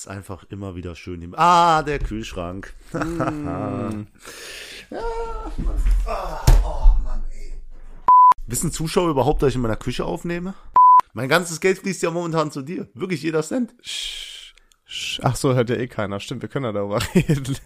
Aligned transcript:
ist 0.00 0.08
einfach 0.08 0.44
immer 0.48 0.74
wieder 0.76 0.94
schön. 0.94 1.20
Im 1.20 1.34
ah, 1.36 1.82
der 1.82 1.98
Kühlschrank. 1.98 2.72
Mm. 2.92 2.98
ja, 4.90 4.98
ah, 6.06 6.40
oh 6.64 7.02
Mann, 7.04 7.22
ey. 7.30 7.52
Wissen 8.46 8.72
Zuschauer 8.72 9.10
überhaupt, 9.10 9.42
dass 9.42 9.50
ich 9.50 9.56
in 9.56 9.60
meiner 9.60 9.76
Küche 9.76 10.06
aufnehme? 10.06 10.54
Mein 11.12 11.28
ganzes 11.28 11.60
Geld 11.60 11.78
fließt 11.78 12.02
ja 12.02 12.10
momentan 12.10 12.50
zu 12.50 12.62
dir. 12.62 12.88
Wirklich 12.94 13.22
jeder 13.22 13.42
Cent. 13.42 13.74
Ach 15.22 15.36
so, 15.36 15.54
hört 15.54 15.68
ja 15.68 15.76
eh 15.76 15.86
keiner. 15.86 16.18
Stimmt, 16.18 16.40
wir 16.40 16.48
können 16.48 16.64
ja 16.64 16.72
darüber 16.72 17.00
reden. 17.14 17.58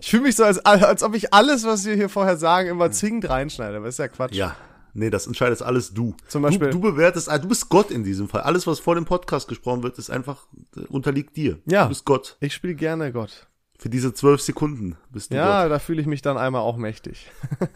Ich 0.00 0.10
fühle 0.10 0.24
mich 0.24 0.36
so, 0.36 0.44
als, 0.44 0.58
als 0.58 1.02
ob 1.02 1.14
ich 1.14 1.32
alles, 1.32 1.64
was 1.64 1.86
wir 1.86 1.94
hier 1.94 2.10
vorher 2.10 2.36
sagen, 2.36 2.68
immer 2.68 2.90
zwingend 2.90 3.28
reinschneide. 3.30 3.78
Aber 3.78 3.88
ist 3.88 3.98
ja 3.98 4.08
Quatsch. 4.08 4.34
Ja, 4.34 4.54
Nee, 4.94 5.08
das 5.08 5.26
entscheidest 5.26 5.62
alles 5.62 5.94
du. 5.94 6.14
Zum 6.28 6.42
Beispiel. 6.42 6.68
Du, 6.70 6.78
du 6.78 6.92
bewertest, 6.92 7.30
ah, 7.30 7.38
du 7.38 7.48
bist 7.48 7.68
Gott 7.70 7.90
in 7.90 8.04
diesem 8.04 8.28
Fall. 8.28 8.42
Alles, 8.42 8.66
was 8.66 8.78
vor 8.78 8.94
dem 8.94 9.06
Podcast 9.06 9.48
gesprochen 9.48 9.82
wird, 9.82 9.96
ist 9.98 10.10
einfach, 10.10 10.46
äh, 10.76 10.80
unterliegt 10.88 11.34
dir. 11.36 11.58
Ja. 11.64 11.84
Du 11.84 11.88
bist 11.90 12.04
Gott. 12.04 12.36
Ich 12.40 12.52
spiele 12.52 12.74
gerne 12.74 13.10
Gott. 13.10 13.46
Für 13.78 13.88
diese 13.88 14.12
zwölf 14.12 14.42
Sekunden 14.42 14.96
bist 15.10 15.32
du 15.32 15.36
Ja, 15.36 15.62
Gott. 15.62 15.72
da 15.72 15.78
fühle 15.78 16.00
ich 16.02 16.06
mich 16.06 16.20
dann 16.20 16.36
einmal 16.36 16.60
auch 16.60 16.76
mächtig. 16.76 17.30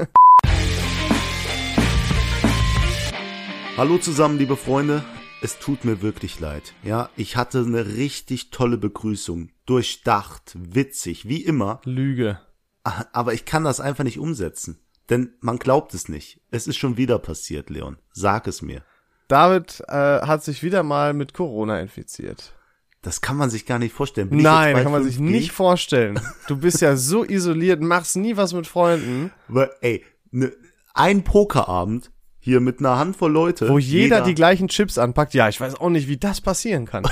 Hallo 3.76 3.98
zusammen, 3.98 4.38
liebe 4.38 4.56
Freunde. 4.56 5.02
Es 5.42 5.58
tut 5.58 5.84
mir 5.84 6.00
wirklich 6.02 6.40
leid. 6.40 6.72
Ja, 6.82 7.10
ich 7.16 7.36
hatte 7.36 7.60
eine 7.60 7.96
richtig 7.96 8.50
tolle 8.50 8.78
Begrüßung. 8.78 9.50
Durchdacht, 9.66 10.56
witzig, 10.58 11.28
wie 11.28 11.42
immer. 11.42 11.80
Lüge. 11.84 12.38
Aber 12.84 13.34
ich 13.34 13.44
kann 13.44 13.64
das 13.64 13.80
einfach 13.80 14.04
nicht 14.04 14.18
umsetzen. 14.18 14.78
Denn 15.10 15.34
man 15.40 15.58
glaubt 15.58 15.94
es 15.94 16.08
nicht. 16.08 16.40
Es 16.50 16.66
ist 16.66 16.76
schon 16.76 16.96
wieder 16.96 17.18
passiert, 17.18 17.70
Leon. 17.70 17.96
Sag 18.12 18.46
es 18.48 18.62
mir. 18.62 18.82
David 19.28 19.82
äh, 19.88 19.92
hat 20.22 20.42
sich 20.44 20.62
wieder 20.62 20.82
mal 20.82 21.12
mit 21.14 21.32
Corona 21.34 21.80
infiziert. 21.80 22.52
Das 23.02 23.20
kann 23.20 23.36
man 23.36 23.50
sich 23.50 23.66
gar 23.66 23.78
nicht 23.78 23.92
vorstellen. 23.94 24.30
Bin 24.30 24.40
Nein, 24.42 24.82
kann 24.82 24.90
man 24.90 25.04
sich 25.04 25.16
5G? 25.16 25.20
nicht 25.22 25.52
vorstellen. 25.52 26.18
Du 26.48 26.56
bist 26.56 26.80
ja 26.80 26.96
so 26.96 27.24
isoliert, 27.24 27.80
machst 27.80 28.16
nie 28.16 28.36
was 28.36 28.52
mit 28.52 28.66
Freunden, 28.66 29.30
Weil, 29.48 29.70
ey, 29.80 30.04
ne, 30.32 30.52
ein 30.94 31.22
Pokerabend 31.22 32.10
hier 32.40 32.60
mit 32.60 32.80
einer 32.80 32.98
Handvoll 32.98 33.30
Leute. 33.32 33.68
wo 33.68 33.78
jeder, 33.78 34.22
die 34.22 34.34
gleichen 34.34 34.66
Chips 34.68 34.98
anpackt. 34.98 35.34
Ja, 35.34 35.48
ich 35.48 35.60
weiß 35.60 35.76
auch 35.76 35.90
nicht, 35.90 36.08
wie 36.08 36.16
das 36.16 36.40
passieren 36.40 36.84
kann. 36.86 37.04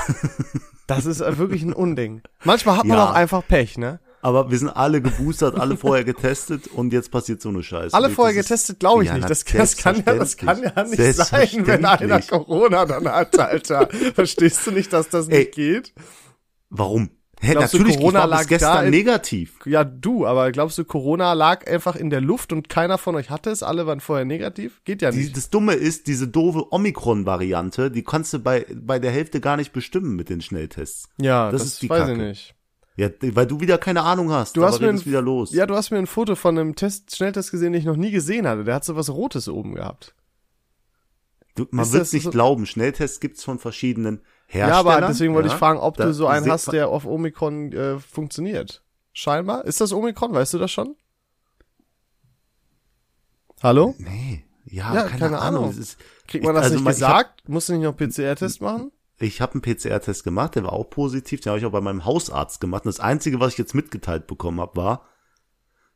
Das 0.87 1.07
ist 1.07 1.21
wirklich 1.39 1.63
ein 1.63 1.73
Unding. 1.73 2.23
Manchmal 2.45 2.77
hat 2.79 2.85
man 2.85 2.99
Ja. 2.99 3.07
auch 3.11 3.15
einfach 3.15 3.47
Pech, 3.47 3.79
ne? 3.79 4.01
Aber 4.25 4.51
wir 4.51 4.59
sind 4.59 4.71
alle 4.71 5.03
geboostert, 5.03 5.61
alle 5.61 5.77
vorher 5.77 6.03
getestet 6.03 6.67
und 6.69 6.95
jetzt 6.95 7.11
passiert 7.11 7.43
so 7.43 7.51
eine 7.51 7.63
Scheiße. 7.63 7.95
Alle 7.95 8.09
vorher 8.09 8.35
getestet, 8.35 8.81
glaube 8.81 9.03
ich 9.03 9.11
Ja, 9.11 9.17
nicht. 9.17 9.29
Das, 9.29 9.45
das, 9.45 9.77
kann 9.77 9.97
ja, 10.05 10.15
das 10.15 10.37
kann 10.39 10.63
ja 10.63 10.83
nicht 10.85 11.15
sein, 11.15 11.67
wenn 11.67 11.85
einer. 11.85 12.21
Corona 12.23 12.87
dann 12.87 13.07
hat, 13.07 13.39
Alter. 13.39 13.87
Verstehst 14.15 14.67
du 14.67 14.71
nicht, 14.71 14.93
dass 14.95 15.11
das 15.11 15.27
nicht 15.29 15.37
Ey. 15.37 15.45
geht? 15.77 15.93
Warum? 16.71 17.11
Hä, 17.41 17.53
Glaubst 17.53 17.75
du, 17.75 17.79
natürlich, 17.79 17.97
Corona 17.99 18.19
ich 18.21 18.23
war 18.23 18.29
lag 18.39 18.47
gestern 18.47 18.85
in- 18.87 18.91
negativ. 18.93 19.59
Ja, 19.67 19.85
du, 19.85 20.27
aber 20.27 20.51
glaubst 20.53 20.79
du, 20.79 20.85
Corona 20.87 21.35
lag 21.35 21.67
einfach 21.71 21.95
in 21.95 22.09
der 22.09 22.23
Luft 22.23 22.53
und 22.55 22.71
keiner 22.71 22.97
von 22.97 23.17
euch 23.17 23.29
hatte 23.29 23.51
es? 23.51 23.63
Alle 23.63 23.87
waren 23.87 24.01
vorher 24.01 24.25
negativ? 24.25 24.81
Geht 24.85 25.03
ja 25.03 25.11
Die, 25.11 25.19
nicht. 25.19 25.37
das 25.37 25.51
Dumme 25.51 25.75
ist, 25.75 26.07
diese 26.07 26.29
doofe 26.29 26.73
Omikron-Variante, 26.73 27.91
die 27.91 28.03
kannst 28.03 28.33
du 28.33 28.39
bei, 28.39 28.65
bei 28.75 28.99
der 28.99 29.11
Hälfte 29.11 29.41
gar 29.43 29.59
nicht 29.59 29.73
bestimmen 29.75 30.17
mit 30.17 30.31
den 30.31 30.41
Schnelltests. 30.41 31.11
ja, 31.21 31.51
das 31.51 31.61
das, 31.63 31.73
ist 31.75 31.83
die 31.83 31.91
weiß 31.91 32.01
Kacke. 32.01 32.13
ich 32.13 32.19
nicht. 32.19 32.55
Ja, 32.97 33.09
weil 33.21 33.47
du 33.47 33.59
wieder 33.61 33.77
keine 33.79 34.03
Ahnung 34.03 34.31
hast. 34.31 34.57
Du 34.57 34.65
hast 34.65 34.81
mir 34.81 34.89
ein- 34.89 35.05
wieder 35.05 35.21
los. 35.21 35.53
Ja, 35.53 35.67
du 35.67 35.75
hast 35.75 35.91
mir 35.91 35.99
ein 35.99 36.07
Foto 36.07 36.37
von 36.37 36.57
einem 36.57 36.77
Test, 36.77 37.17
Schnelltest 37.17 37.51
gesehen, 37.51 37.73
den 37.73 37.81
ich 37.81 37.87
noch 37.87 37.97
nie 37.97 38.13
gesehen 38.13 38.47
hatte. 38.47 38.63
Der 38.65 38.77
hat 38.77 38.85
so 38.85 38.95
was 38.95 39.11
Rotes 39.11 39.49
oben 39.49 39.75
gehabt. 39.75 40.15
du, 41.57 41.67
man 41.71 41.91
wird 41.93 42.13
nicht 42.13 42.23
so- 42.25 42.31
glauben. 42.31 42.67
Schnelltests 42.67 43.19
gibt's 43.21 43.43
von 43.45 43.59
verschiedenen 43.59 44.21
Ja, 44.49 44.67
Herstellern. 44.67 44.87
aber 45.03 45.07
deswegen 45.09 45.35
wollte 45.35 45.49
ja. 45.49 45.55
ich 45.55 45.59
fragen, 45.59 45.79
ob 45.81 45.97
du 45.97 46.13
so 46.15 46.27
einen 46.29 46.49
hast, 46.51 46.73
der 46.73 46.89
auf 46.89 47.05
Omikron 47.07 47.73
äh, 47.73 47.99
funktioniert. 47.99 48.83
Scheinbar. 49.13 49.65
Ist 49.65 49.81
das 49.81 49.93
Omikron? 49.93 50.33
Weißt 50.33 50.55
du 50.55 50.59
das 50.59 50.71
schon? 50.71 50.97
Hallo? 53.63 53.95
Nee, 53.99 54.45
ja, 54.67 54.95
Ja, 54.95 55.03
keine, 55.05 55.19
keine 55.19 55.39
Ahnung. 55.41 55.65
Ahnung. 55.65 55.79
Ist, 55.79 55.97
Kriegt 56.27 56.45
man 56.45 56.55
das 56.55 56.65
also 56.65 56.77
nicht 56.77 56.87
gesagt? 56.87 57.49
Musst 57.49 57.69
du 57.69 57.75
nicht 57.75 57.83
noch 57.83 57.97
PCR-Test 57.97 58.61
machen? 58.61 58.93
Ich 59.19 59.41
habe 59.41 59.55
einen 59.55 59.63
PCR-Test 59.63 60.25
gemacht, 60.25 60.57
der 60.57 60.65
war 60.65 60.73
auch 60.73 60.91
positiv, 60.91 61.41
den 61.41 61.51
habe 61.51 61.61
ich 61.61 61.67
auch 61.67 61.73
bei 61.73 61.81
meinem 61.81 62.05
Hausarzt 62.05 62.61
gemacht. 62.61 62.85
Und 62.85 62.95
das 62.95 63.01
Einzige, 63.01 63.41
was 63.41 63.53
ich 63.53 63.59
jetzt 63.59 63.75
mitgeteilt 63.75 64.27
bekommen 64.27 64.61
habe, 64.61 64.77
war, 64.77 65.09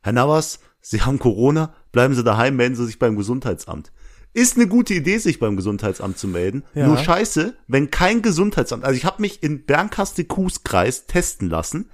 Herr 0.01 0.13
Navas, 0.13 0.59
Sie 0.81 1.01
haben 1.01 1.19
Corona, 1.19 1.73
bleiben 1.91 2.13
Sie 2.13 2.23
daheim, 2.23 2.55
melden 2.55 2.75
Sie 2.75 2.85
sich 2.85 2.99
beim 2.99 3.17
Gesundheitsamt. 3.17 3.91
Ist 4.33 4.55
eine 4.55 4.67
gute 4.67 4.93
Idee, 4.93 5.17
sich 5.17 5.39
beim 5.39 5.57
Gesundheitsamt 5.57 6.17
zu 6.17 6.27
melden. 6.27 6.63
Ja. 6.75 6.87
Nur 6.87 6.97
scheiße, 6.97 7.57
wenn 7.67 7.91
kein 7.91 8.21
Gesundheitsamt, 8.21 8.85
also 8.85 8.95
ich 8.95 9.05
habe 9.05 9.21
mich 9.21 9.43
in 9.43 9.65
Bernkastel-Kues-Kreis 9.65 11.07
testen 11.07 11.49
lassen. 11.49 11.89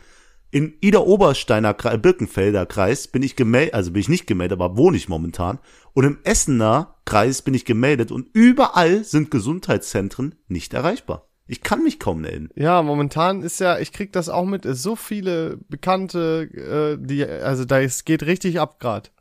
In 0.52 0.74
Ida 0.82 1.00
Obersteiner 1.00 1.74
Kreis, 1.74 2.02
Birkenfelder 2.02 2.66
Kreis 2.66 3.08
bin 3.08 3.24
ich 3.24 3.36
gemeldet, 3.36 3.74
also 3.74 3.92
bin 3.92 4.02
ich 4.02 4.10
nicht 4.10 4.28
gemeldet, 4.28 4.60
aber 4.60 4.78
wohne 4.78 4.96
ich 4.96 5.10
momentan. 5.10 5.60
Und 5.96 6.04
im 6.04 6.18
Essener 6.24 6.98
Kreis 7.06 7.42
bin 7.42 7.54
ich 7.54 7.64
gemeldet 7.64 8.12
und 8.12 8.28
überall 8.34 9.04
sind 9.06 9.32
Gesundheitszentren 9.32 10.36
nicht 10.48 10.74
erreichbar. 10.74 11.30
Ich 11.48 11.62
kann 11.62 11.84
mich 11.84 12.00
kaum 12.00 12.22
melden. 12.22 12.50
Ja, 12.56 12.82
momentan 12.82 13.42
ist 13.44 13.60
ja, 13.60 13.80
ich 13.80 13.94
krieg 13.94 14.12
das 14.12 14.28
auch 14.28 14.46
mit, 14.46 14.66
so 14.70 14.96
viele 14.96 15.58
Bekannte, 15.70 16.50
äh, 16.54 16.98
die, 17.00 17.24
also 17.26 17.64
da 17.64 17.80
es 17.80 18.04
geht 18.04 18.24
richtig 18.24 18.60
ab 18.60 18.80
grad. 18.80 19.12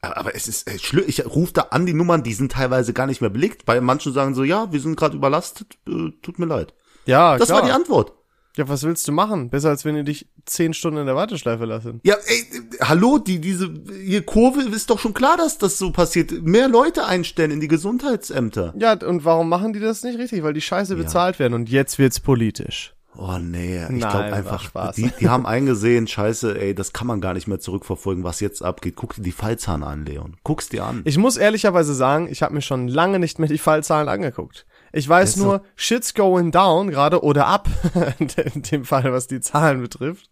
Aber 0.00 0.34
es 0.34 0.48
ist 0.48 0.68
schlimm. 0.82 1.04
Ich 1.06 1.24
rufe 1.24 1.52
da 1.52 1.62
an 1.70 1.86
die 1.86 1.94
Nummern, 1.94 2.22
die 2.22 2.34
sind 2.34 2.52
teilweise 2.52 2.92
gar 2.92 3.06
nicht 3.06 3.20
mehr 3.20 3.30
belegt. 3.30 3.64
Bei 3.64 3.80
manchen 3.80 4.12
sagen 4.12 4.34
so, 4.34 4.42
ja, 4.44 4.72
wir 4.72 4.80
sind 4.80 4.96
gerade 4.96 5.16
überlastet, 5.16 5.78
äh, 5.88 6.10
tut 6.22 6.38
mir 6.38 6.46
leid. 6.46 6.74
Ja, 7.06 7.36
Das 7.38 7.48
klar. 7.48 7.60
war 7.60 7.66
die 7.66 7.72
Antwort. 7.72 8.12
Ja, 8.58 8.68
was 8.68 8.82
willst 8.82 9.06
du 9.06 9.12
machen? 9.12 9.50
Besser 9.50 9.68
als 9.68 9.84
wenn 9.84 9.94
die 9.94 10.02
dich 10.02 10.26
zehn 10.44 10.74
Stunden 10.74 10.98
in 10.98 11.06
der 11.06 11.14
Warteschleife 11.14 11.64
lassen. 11.64 12.00
Ja, 12.02 12.16
ey, 12.26 12.44
hallo, 12.80 13.18
die, 13.18 13.40
diese, 13.40 13.72
hier 14.04 14.26
Kurve 14.26 14.62
ist 14.62 14.90
doch 14.90 14.98
schon 14.98 15.14
klar, 15.14 15.36
dass 15.36 15.58
das 15.58 15.78
so 15.78 15.92
passiert. 15.92 16.32
Mehr 16.42 16.66
Leute 16.66 17.06
einstellen 17.06 17.52
in 17.52 17.60
die 17.60 17.68
Gesundheitsämter. 17.68 18.74
Ja, 18.76 18.94
und 18.94 19.24
warum 19.24 19.48
machen 19.48 19.74
die 19.74 19.78
das 19.78 20.02
nicht 20.02 20.18
richtig? 20.18 20.42
Weil 20.42 20.54
die 20.54 20.60
Scheiße 20.60 20.96
bezahlt 20.96 21.38
werden 21.38 21.54
und 21.54 21.70
jetzt 21.70 22.00
wird's 22.00 22.18
politisch. 22.18 22.94
Oh 23.16 23.38
nee, 23.40 23.80
ich 23.90 23.98
glaube 23.98 24.32
einfach, 24.32 24.92
die, 24.92 25.10
die 25.20 25.28
haben 25.28 25.44
eingesehen, 25.44 26.06
scheiße, 26.06 26.60
ey, 26.60 26.72
das 26.72 26.92
kann 26.92 27.08
man 27.08 27.20
gar 27.20 27.34
nicht 27.34 27.48
mehr 27.48 27.58
zurückverfolgen, 27.58 28.22
was 28.22 28.38
jetzt 28.38 28.62
abgeht. 28.62 28.94
Guck 28.96 29.14
dir 29.14 29.22
die 29.22 29.32
Fallzahlen 29.32 29.82
an, 29.82 30.04
Leon. 30.04 30.36
Guck's 30.44 30.68
dir 30.68 30.84
an. 30.84 31.02
Ich 31.04 31.18
muss 31.18 31.36
ehrlicherweise 31.36 31.94
sagen, 31.94 32.28
ich 32.30 32.42
habe 32.42 32.54
mir 32.54 32.62
schon 32.62 32.86
lange 32.86 33.18
nicht 33.18 33.38
mehr 33.38 33.48
die 33.48 33.58
Fallzahlen 33.58 34.08
angeguckt. 34.08 34.66
Ich 34.92 35.08
weiß 35.08 35.34
Das 35.34 35.42
nur, 35.42 35.62
shit's 35.76 36.14
going 36.14 36.50
down 36.50 36.90
gerade 36.90 37.22
oder 37.22 37.46
up, 37.46 37.68
in 38.54 38.62
dem 38.62 38.84
Fall, 38.84 39.12
was 39.12 39.26
die 39.26 39.40
Zahlen 39.40 39.80
betrifft. 39.82 40.30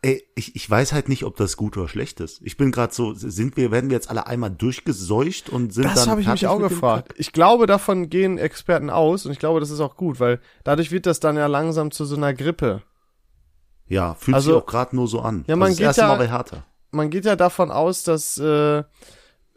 Ey, 0.00 0.22
ich, 0.36 0.54
ich 0.54 0.68
weiß 0.70 0.92
halt 0.92 1.08
nicht, 1.08 1.24
ob 1.24 1.36
das 1.36 1.56
gut 1.56 1.76
oder 1.76 1.88
schlecht 1.88 2.20
ist. 2.20 2.40
Ich 2.44 2.56
bin 2.56 2.70
gerade 2.70 2.94
so, 2.94 3.14
sind 3.14 3.56
wir, 3.56 3.72
werden 3.72 3.90
wir 3.90 3.96
jetzt 3.96 4.10
alle 4.10 4.28
einmal 4.28 4.50
durchgeseucht 4.50 5.48
und 5.48 5.72
sind 5.74 5.86
Das 5.86 5.94
dann 5.94 6.10
habe 6.10 6.20
ich 6.20 6.28
mich 6.28 6.46
auch 6.46 6.60
gefragt. 6.60 7.14
Ich 7.16 7.32
glaube, 7.32 7.66
davon 7.66 8.08
gehen 8.08 8.38
Experten 8.38 8.90
aus 8.90 9.26
und 9.26 9.32
ich 9.32 9.40
glaube, 9.40 9.58
das 9.58 9.70
ist 9.70 9.80
auch 9.80 9.96
gut, 9.96 10.20
weil 10.20 10.40
dadurch 10.62 10.92
wird 10.92 11.06
das 11.06 11.18
dann 11.18 11.36
ja 11.36 11.46
langsam 11.46 11.90
zu 11.90 12.04
so 12.04 12.14
einer 12.14 12.32
Grippe. 12.32 12.82
Ja, 13.88 14.14
fühlt 14.14 14.36
Also- 14.36 14.52
sich 14.52 14.62
auch 14.62 14.66
gerade 14.66 14.94
nur 14.94 15.08
so 15.08 15.20
an. 15.20 15.44
Ja, 15.48 15.56
man 15.56 15.70
also 15.70 15.82
das 15.82 15.96
geht 15.96 16.02
ja- 16.02 16.08
Mal 16.08 16.18
bei 16.18 16.28
Hertha. 16.28 16.64
Man 16.90 17.10
geht 17.10 17.24
ja 17.24 17.34
davon 17.36 17.70
aus, 17.72 18.04
dass, 18.04 18.38
äh, 18.38 18.84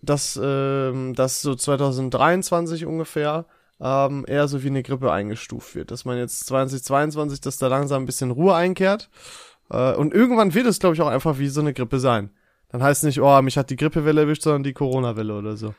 dass, 0.02 0.40
ähm, 0.42 1.14
dass 1.14 1.42
so 1.44 1.54
2023 1.54 2.86
ungefähr 2.88 3.46
ähm, 3.82 4.26
eher 4.28 4.48
so 4.48 4.64
wie 4.64 4.68
eine 4.68 4.84
Grippe 4.84 5.12
eingestuft 5.12 5.76
wird. 5.76 5.92
Dass 5.92 6.06
man 6.06 6.18
jetzt 6.18 6.46
2022, 6.46 7.42
dass 7.42 7.58
da 7.58 7.68
langsam 7.68 8.04
ein 8.04 8.06
bisschen 8.06 8.32
Ruhe 8.32 8.54
einkehrt. 8.56 9.10
Äh, 9.70 9.94
und 9.96 10.14
irgendwann 10.14 10.54
wird 10.54 10.68
es, 10.68 10.80
glaube 10.80 10.96
ich, 10.96 11.02
auch 11.02 11.08
einfach 11.08 11.40
wie 11.40 11.48
so 11.48 11.62
eine 11.62 11.74
Grippe 11.74 12.00
sein. 12.00 12.30
Dann 12.70 12.84
heißt 12.84 13.04
es 13.04 13.08
nicht, 13.08 13.22
oh, 13.22 13.42
mich 13.42 13.58
hat 13.58 13.70
die 13.70 13.76
Grippewelle 13.76 14.22
erwischt, 14.22 14.44
sondern 14.44 14.64
die 14.64 14.74
Corona-Welle 14.74 15.34
oder 15.38 15.58
so. 15.58 15.74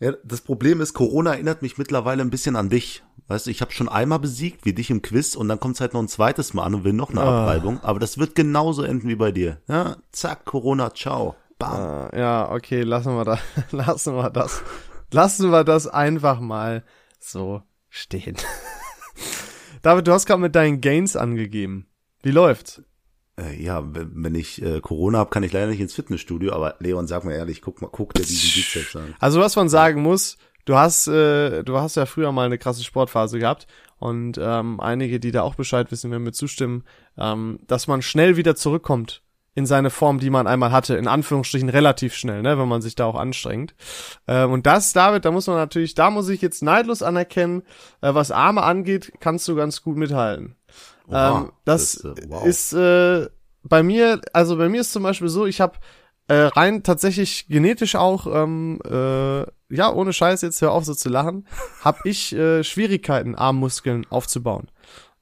Ja, 0.00 0.12
das 0.24 0.40
Problem 0.40 0.80
ist, 0.80 0.94
Corona 0.94 1.34
erinnert 1.34 1.62
mich 1.62 1.78
mittlerweile 1.78 2.22
ein 2.22 2.30
bisschen 2.30 2.56
an 2.56 2.68
dich. 2.68 3.04
Weißt 3.28 3.46
du, 3.46 3.50
ich 3.50 3.60
habe 3.60 3.70
schon 3.70 3.88
einmal 3.88 4.18
besiegt, 4.18 4.64
wie 4.64 4.72
dich 4.72 4.90
im 4.90 5.00
Quiz, 5.02 5.36
und 5.36 5.48
dann 5.48 5.60
kommt's 5.60 5.80
halt 5.80 5.94
noch 5.94 6.02
ein 6.02 6.08
zweites 6.08 6.54
Mal 6.54 6.64
an 6.64 6.74
und 6.74 6.84
will 6.84 6.92
noch 6.92 7.10
eine 7.10 7.20
Ah. 7.20 7.42
Abreibung. 7.42 7.78
Aber 7.84 8.00
das 8.00 8.18
wird 8.18 8.34
genauso 8.34 8.82
enden 8.82 9.08
wie 9.08 9.14
bei 9.14 9.30
dir. 9.30 9.58
Ja, 9.68 9.96
zack, 10.10 10.44
Corona, 10.44 10.92
ciao. 10.92 11.36
Bam. 11.60 12.08
Äh, 12.12 12.18
ja, 12.18 12.50
okay, 12.50 12.82
lassen 12.82 13.14
wir 13.14 13.24
das, 13.24 13.38
lassen 13.70 14.16
wir 14.16 14.30
das, 14.30 14.62
lassen 15.12 15.50
wir 15.52 15.62
das 15.62 15.86
einfach 15.86 16.40
mal 16.40 16.82
so 17.24 17.62
stehen. 17.88 18.36
David, 19.82 20.06
du 20.06 20.12
hast 20.12 20.26
gerade 20.26 20.40
mit 20.40 20.54
deinen 20.54 20.80
Gains 20.80 21.16
angegeben. 21.16 21.86
Wie 22.22 22.30
läuft's? 22.30 22.82
Äh, 23.38 23.62
ja, 23.62 23.82
wenn 23.94 24.10
wenn 24.14 24.34
ich 24.34 24.62
äh, 24.62 24.80
Corona 24.80 25.18
habe, 25.18 25.30
kann 25.30 25.42
ich 25.42 25.52
leider 25.52 25.68
nicht 25.68 25.80
ins 25.80 25.94
Fitnessstudio, 25.94 26.52
aber 26.52 26.76
Leon, 26.78 27.06
sag 27.06 27.24
mal 27.24 27.32
ehrlich, 27.32 27.62
guck 27.62 27.80
mal, 27.82 27.88
guck 27.90 28.14
dir 28.14 28.22
diesen 28.22 28.52
Bizeps 28.52 28.94
an. 28.96 29.14
Also 29.18 29.40
was 29.40 29.56
man 29.56 29.68
sagen 29.68 30.02
muss, 30.02 30.36
du 30.64 30.76
hast, 30.76 31.08
äh, 31.08 31.62
du 31.62 31.78
hast 31.78 31.96
ja 31.96 32.06
früher 32.06 32.32
mal 32.32 32.46
eine 32.46 32.58
krasse 32.58 32.84
Sportphase 32.84 33.38
gehabt 33.38 33.66
und 33.98 34.38
ähm, 34.40 34.80
einige, 34.80 35.18
die 35.18 35.32
da 35.32 35.42
auch 35.42 35.54
Bescheid 35.54 35.90
wissen, 35.90 36.10
werden 36.10 36.24
mir 36.24 36.32
zustimmen, 36.32 36.84
ähm, 37.16 37.60
dass 37.66 37.86
man 37.86 38.02
schnell 38.02 38.36
wieder 38.36 38.54
zurückkommt 38.54 39.22
in 39.54 39.66
seine 39.66 39.90
Form, 39.90 40.18
die 40.18 40.30
man 40.30 40.46
einmal 40.46 40.72
hatte, 40.72 40.96
in 40.96 41.06
Anführungsstrichen 41.06 41.68
relativ 41.68 42.14
schnell, 42.14 42.42
ne, 42.42 42.58
wenn 42.58 42.68
man 42.68 42.80
sich 42.80 42.94
da 42.94 43.04
auch 43.04 43.16
anstrengt. 43.16 43.74
Ähm, 44.26 44.50
und 44.50 44.66
das, 44.66 44.92
David, 44.92 45.24
da 45.24 45.30
muss 45.30 45.46
man 45.46 45.56
natürlich, 45.56 45.94
da 45.94 46.10
muss 46.10 46.28
ich 46.28 46.40
jetzt 46.40 46.62
neidlos 46.62 47.02
anerkennen, 47.02 47.62
äh, 48.00 48.14
was 48.14 48.30
Arme 48.30 48.62
angeht, 48.62 49.12
kannst 49.20 49.46
du 49.48 49.54
ganz 49.54 49.82
gut 49.82 49.96
mithalten. 49.96 50.56
Oha, 51.08 51.40
ähm, 51.40 51.52
das, 51.64 52.00
das, 52.02 52.18
äh, 52.18 52.28
wow. 52.28 52.46
ist 52.46 52.72
äh, 52.72 53.28
bei 53.62 53.82
mir, 53.82 54.20
also 54.32 54.56
bei 54.56 54.68
mir 54.68 54.80
ist 54.80 54.92
zum 54.92 55.02
Beispiel 55.02 55.28
so, 55.28 55.46
ich 55.46 55.60
habe 55.60 55.78
äh, 56.28 56.34
rein 56.34 56.82
tatsächlich 56.82 57.46
genetisch 57.48 57.94
auch, 57.94 58.26
ähm, 58.26 58.80
äh, 58.84 59.42
ja, 59.74 59.92
ohne 59.92 60.12
Scheiß, 60.12 60.42
jetzt 60.42 60.62
hör 60.62 60.72
auf 60.72 60.84
so 60.84 60.94
zu 60.94 61.08
lachen, 61.08 61.46
habe 61.82 61.98
ich 62.04 62.34
äh, 62.34 62.64
Schwierigkeiten, 62.64 63.34
Armmuskeln 63.34 64.06
aufzubauen. 64.08 64.68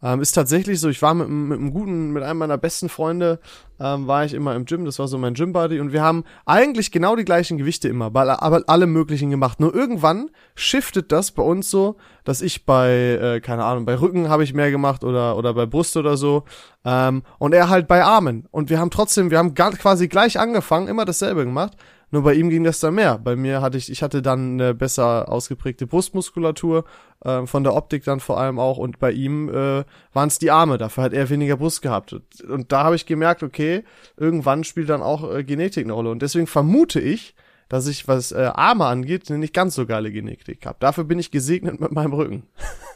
Ähm, 0.02 0.20
ist 0.23 0.32
tatsächlich 0.32 0.81
so, 0.81 0.88
ich 0.88 1.02
war 1.02 1.12
mit, 1.14 1.29
mit 1.29 1.58
einem 1.58 1.73
guten, 1.73 2.12
mit 2.12 2.23
einem 2.23 2.38
meiner 2.38 2.56
besten 2.56 2.88
Freunde, 2.88 3.38
ähm, 3.79 4.06
war 4.06 4.25
ich 4.25 4.32
immer 4.32 4.55
im 4.55 4.64
Gym, 4.64 4.85
das 4.85 4.99
war 4.99 5.08
so 5.08 5.19
mein 5.19 5.35
Gym-Buddy 5.35 5.79
und 5.79 5.93
wir 5.93 6.02
haben 6.02 6.25
eigentlich 6.47 6.91
genau 6.91 7.17
die 7.17 7.25
gleichen 7.25 7.58
Gewichte 7.58 7.88
immer, 7.88 8.06
aber 8.06 8.62
alle 8.67 8.87
möglichen 8.87 9.31
gemacht. 9.31 9.61
Nur 9.61 9.75
irgendwann 9.75 10.31
shiftet 10.55 11.12
das 11.12 11.32
bei 11.32 11.43
uns 11.43 11.70
so, 11.70 11.97
dass 12.25 12.41
ich 12.41 12.64
bei, 12.64 12.91
äh, 12.91 13.41
keine 13.41 13.64
Ahnung, 13.64 13.85
bei 13.85 14.00
Rücken 14.00 14.29
habe 14.31 14.43
ich 14.44 14.55
mehr 14.55 14.70
gemacht 14.70 15.05
oder, 15.05 15.37
oder 15.37 15.52
bei 15.52 15.67
Brust 15.67 15.97
oder 15.97 16.17
so 16.17 16.44
ähm, 16.85 17.23
und 17.38 17.52
er 17.52 17.69
halt 17.69 17.87
bei 17.87 18.02
Armen. 18.02 18.47
Und 18.50 18.70
wir 18.70 18.79
haben 18.79 18.91
trotzdem, 18.91 19.31
wir 19.31 19.38
haben 19.38 19.55
quasi 19.55 20.08
gleich 20.08 20.38
angefangen, 20.38 20.88
immer 20.88 21.05
dasselbe 21.05 21.44
gemacht 21.44 21.76
nur 22.11 22.23
bei 22.23 22.35
ihm 22.35 22.51
ging 22.51 22.65
das 22.65 22.81
dann 22.81 22.95
mehr. 22.95 23.19
Bei 23.19 23.37
mir 23.37 23.61
hatte 23.61 23.79
ich, 23.79 23.91
ich 23.91 24.03
hatte 24.03 24.21
dann 24.23 24.55
eine 24.55 24.75
besser 24.75 25.29
ausgeprägte 25.29 25.87
Brustmuskulatur, 25.87 26.85
äh, 27.25 27.47
von 27.47 27.62
der 27.62 27.75
Optik 27.75 28.05
dann 28.05 28.21
vor 28.21 28.39
allem 28.39 28.59
auch. 28.59 28.79
Und 28.79 28.99
bei 28.99 29.12
ihm 29.12 29.49
äh, 29.49 29.85
waren 30.12 30.29
es 30.29 30.39
die 30.39 30.51
Arme. 30.51 30.79
Dafür 30.79 31.05
hat 31.05 31.12
er 31.12 31.31
weniger 31.31 31.57
Brust 31.57 31.83
gehabt. 31.83 32.12
Und, 32.12 32.41
und 32.43 32.73
da 32.73 32.85
habe 32.85 32.97
ich 32.97 33.07
gemerkt, 33.07 33.43
okay, 33.43 33.85
irgendwann 34.17 34.65
spielt 34.65 34.89
dann 34.89 35.03
auch 35.03 35.33
äh, 35.33 35.45
Genetik 35.45 35.85
eine 35.85 35.93
Rolle. 35.93 36.11
Und 36.11 36.23
deswegen 36.23 36.47
vermute 36.47 37.01
ich, 37.01 37.35
dass 37.69 37.87
ich, 37.87 38.09
was 38.09 38.33
äh, 38.33 38.51
Arme 38.53 38.87
angeht, 38.87 39.31
eine 39.31 39.39
nicht 39.39 39.55
ganz 39.55 39.77
so 39.77 39.87
geile 39.87 40.11
Genetik 40.11 40.67
habe. 40.67 40.79
Dafür 40.81 41.05
bin 41.05 41.21
ich 41.21 41.31
gesegnet 41.31 41.79
mit 41.81 41.93
meinem 41.93 42.12
Rücken. 42.12 42.43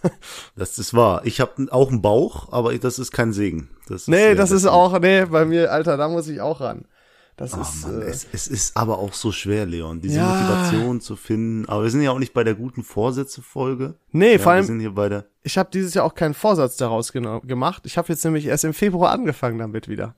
das 0.56 0.78
ist 0.78 0.92
wahr. 0.94 1.22
Ich 1.24 1.40
habe 1.40 1.68
auch 1.70 1.90
einen 1.90 2.02
Bauch, 2.02 2.52
aber 2.52 2.76
das 2.76 2.98
ist 2.98 3.12
kein 3.12 3.32
Segen. 3.32 3.70
Das 3.86 4.02
ist, 4.02 4.08
nee, 4.08 4.34
das, 4.34 4.50
das 4.50 4.62
ist 4.62 4.66
auch, 4.66 4.98
nee, 4.98 5.26
bei 5.26 5.44
mir, 5.44 5.70
Alter, 5.70 5.96
da 5.96 6.08
muss 6.08 6.26
ich 6.26 6.40
auch 6.40 6.60
ran. 6.60 6.86
Das 7.36 7.56
oh, 7.56 7.60
ist. 7.60 7.82
Mann, 7.82 8.02
äh, 8.02 8.04
es, 8.06 8.26
es 8.32 8.46
ist 8.46 8.76
aber 8.76 8.98
auch 8.98 9.12
so 9.12 9.32
schwer, 9.32 9.66
Leon, 9.66 10.00
diese 10.00 10.18
ja. 10.18 10.34
Motivation 10.34 11.00
zu 11.00 11.16
finden. 11.16 11.68
Aber 11.68 11.82
wir 11.82 11.90
sind 11.90 12.02
ja 12.02 12.10
auch 12.10 12.18
nicht 12.18 12.32
bei 12.32 12.44
der 12.44 12.54
guten 12.54 12.84
Vorsätze-Folge. 12.84 13.94
Nee, 14.12 14.32
ja, 14.32 14.38
vor 14.38 14.52
allem. 14.52 14.62
Wir 14.62 14.66
sind 14.66 14.80
hier 14.80 14.94
bei 14.94 15.08
der 15.08 15.26
ich 15.46 15.58
habe 15.58 15.68
dieses 15.70 15.92
Jahr 15.92 16.06
auch 16.06 16.14
keinen 16.14 16.32
Vorsatz 16.32 16.76
daraus 16.76 17.12
gemacht. 17.12 17.82
Ich 17.84 17.98
habe 17.98 18.08
jetzt 18.08 18.24
nämlich 18.24 18.46
erst 18.46 18.64
im 18.64 18.72
Februar 18.72 19.12
angefangen 19.12 19.58
damit 19.58 19.88
wieder. 19.88 20.16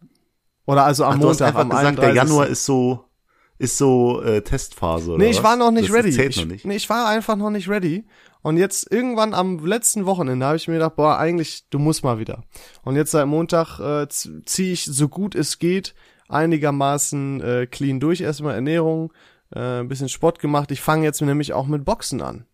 Oder 0.67 0.85
also 0.85 1.05
am 1.05 1.15
Ach, 1.15 1.17
Montag. 1.17 1.27
Du 1.27 1.31
hast 1.31 1.43
einfach 1.43 1.61
am 1.61 1.71
gesagt, 1.71 1.87
31. 1.87 2.15
der 2.15 2.15
Januar 2.15 2.47
ist 2.47 2.65
so 2.65 3.05
ist 3.59 3.79
so 3.79 4.23
äh, 4.23 4.43
Testphase 4.43 5.13
oder 5.13 5.19
Nee, 5.19 5.31
ich 5.31 5.39
was? 5.39 5.45
war 5.45 5.57
noch 5.57 5.71
nicht 5.71 5.89
das 5.89 5.97
ready. 5.97 6.11
Ich, 6.11 6.37
noch 6.37 6.45
nicht. 6.45 6.65
Nee, 6.65 6.77
ich 6.77 6.89
war 6.89 7.09
einfach 7.09 7.37
noch 7.37 7.51
nicht 7.51 7.69
ready. 7.69 8.05
Und 8.43 8.59
jetzt 8.59 8.93
irgendwann 8.93 9.35
am 9.35 9.65
letzten 9.65 10.07
Wochenende 10.07 10.47
habe 10.47 10.57
ich 10.57 10.69
mir 10.69 10.75
gedacht, 10.75 10.95
boah, 10.95 11.19
eigentlich, 11.19 11.69
du 11.71 11.79
musst 11.79 12.05
mal 12.05 12.19
wieder. 12.19 12.45
Und 12.85 12.95
jetzt 12.95 13.11
seit 13.11 13.27
Montag 13.27 13.81
äh, 13.81 14.07
ziehe 14.09 14.73
ich 14.73 14.85
so 14.85 15.09
gut 15.09 15.35
es 15.35 15.59
geht 15.59 15.95
einigermaßen 16.29 17.41
äh, 17.41 17.67
clean 17.67 18.01
durch. 18.01 18.21
Erstmal 18.21 18.55
Ernährung, 18.55 19.13
äh, 19.55 19.81
ein 19.81 19.89
bisschen 19.89 20.09
Sport 20.09 20.39
gemacht. 20.39 20.71
Ich 20.71 20.81
fange 20.81 21.05
jetzt 21.05 21.21
nämlich 21.21 21.53
auch 21.53 21.67
mit 21.67 21.85
Boxen 21.85 22.23
an. 22.23 22.47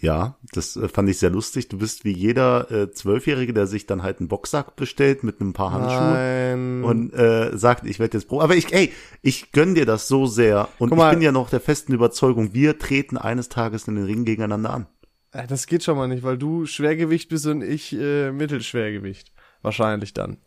Ja, 0.00 0.36
das 0.52 0.76
äh, 0.76 0.88
fand 0.88 1.08
ich 1.08 1.18
sehr 1.18 1.30
lustig. 1.30 1.68
Du 1.68 1.78
bist 1.78 2.04
wie 2.04 2.12
jeder 2.12 2.70
äh, 2.70 2.90
Zwölfjährige, 2.90 3.52
der 3.52 3.66
sich 3.66 3.86
dann 3.86 4.02
halt 4.02 4.20
einen 4.20 4.28
Boxsack 4.28 4.76
bestellt 4.76 5.24
mit 5.24 5.40
einem 5.40 5.52
paar 5.52 5.72
Handschuhen 5.72 6.82
Nein. 6.82 6.84
und 6.84 7.14
äh, 7.14 7.56
sagt, 7.56 7.86
ich 7.86 7.98
werde 7.98 8.18
jetzt 8.18 8.28
Pro. 8.28 8.40
Aber 8.40 8.54
ich, 8.54 8.72
ey, 8.72 8.92
ich 9.22 9.52
gönn 9.52 9.74
dir 9.74 9.86
das 9.86 10.08
so 10.08 10.26
sehr 10.26 10.68
und 10.78 10.92
ich 10.92 11.10
bin 11.10 11.22
ja 11.22 11.32
noch 11.32 11.50
der 11.50 11.60
festen 11.60 11.92
Überzeugung, 11.92 12.54
wir 12.54 12.78
treten 12.78 13.16
eines 13.16 13.48
Tages 13.48 13.88
in 13.88 13.96
den 13.96 14.04
Ring 14.04 14.24
gegeneinander 14.24 14.70
an. 14.70 14.86
Äh, 15.32 15.46
das 15.46 15.66
geht 15.66 15.82
schon 15.84 15.96
mal 15.96 16.08
nicht, 16.08 16.22
weil 16.22 16.38
du 16.38 16.66
Schwergewicht 16.66 17.28
bist 17.28 17.46
und 17.46 17.62
ich 17.62 17.92
äh, 17.94 18.30
Mittelschwergewicht. 18.30 19.32
Wahrscheinlich 19.62 20.14
dann. 20.14 20.38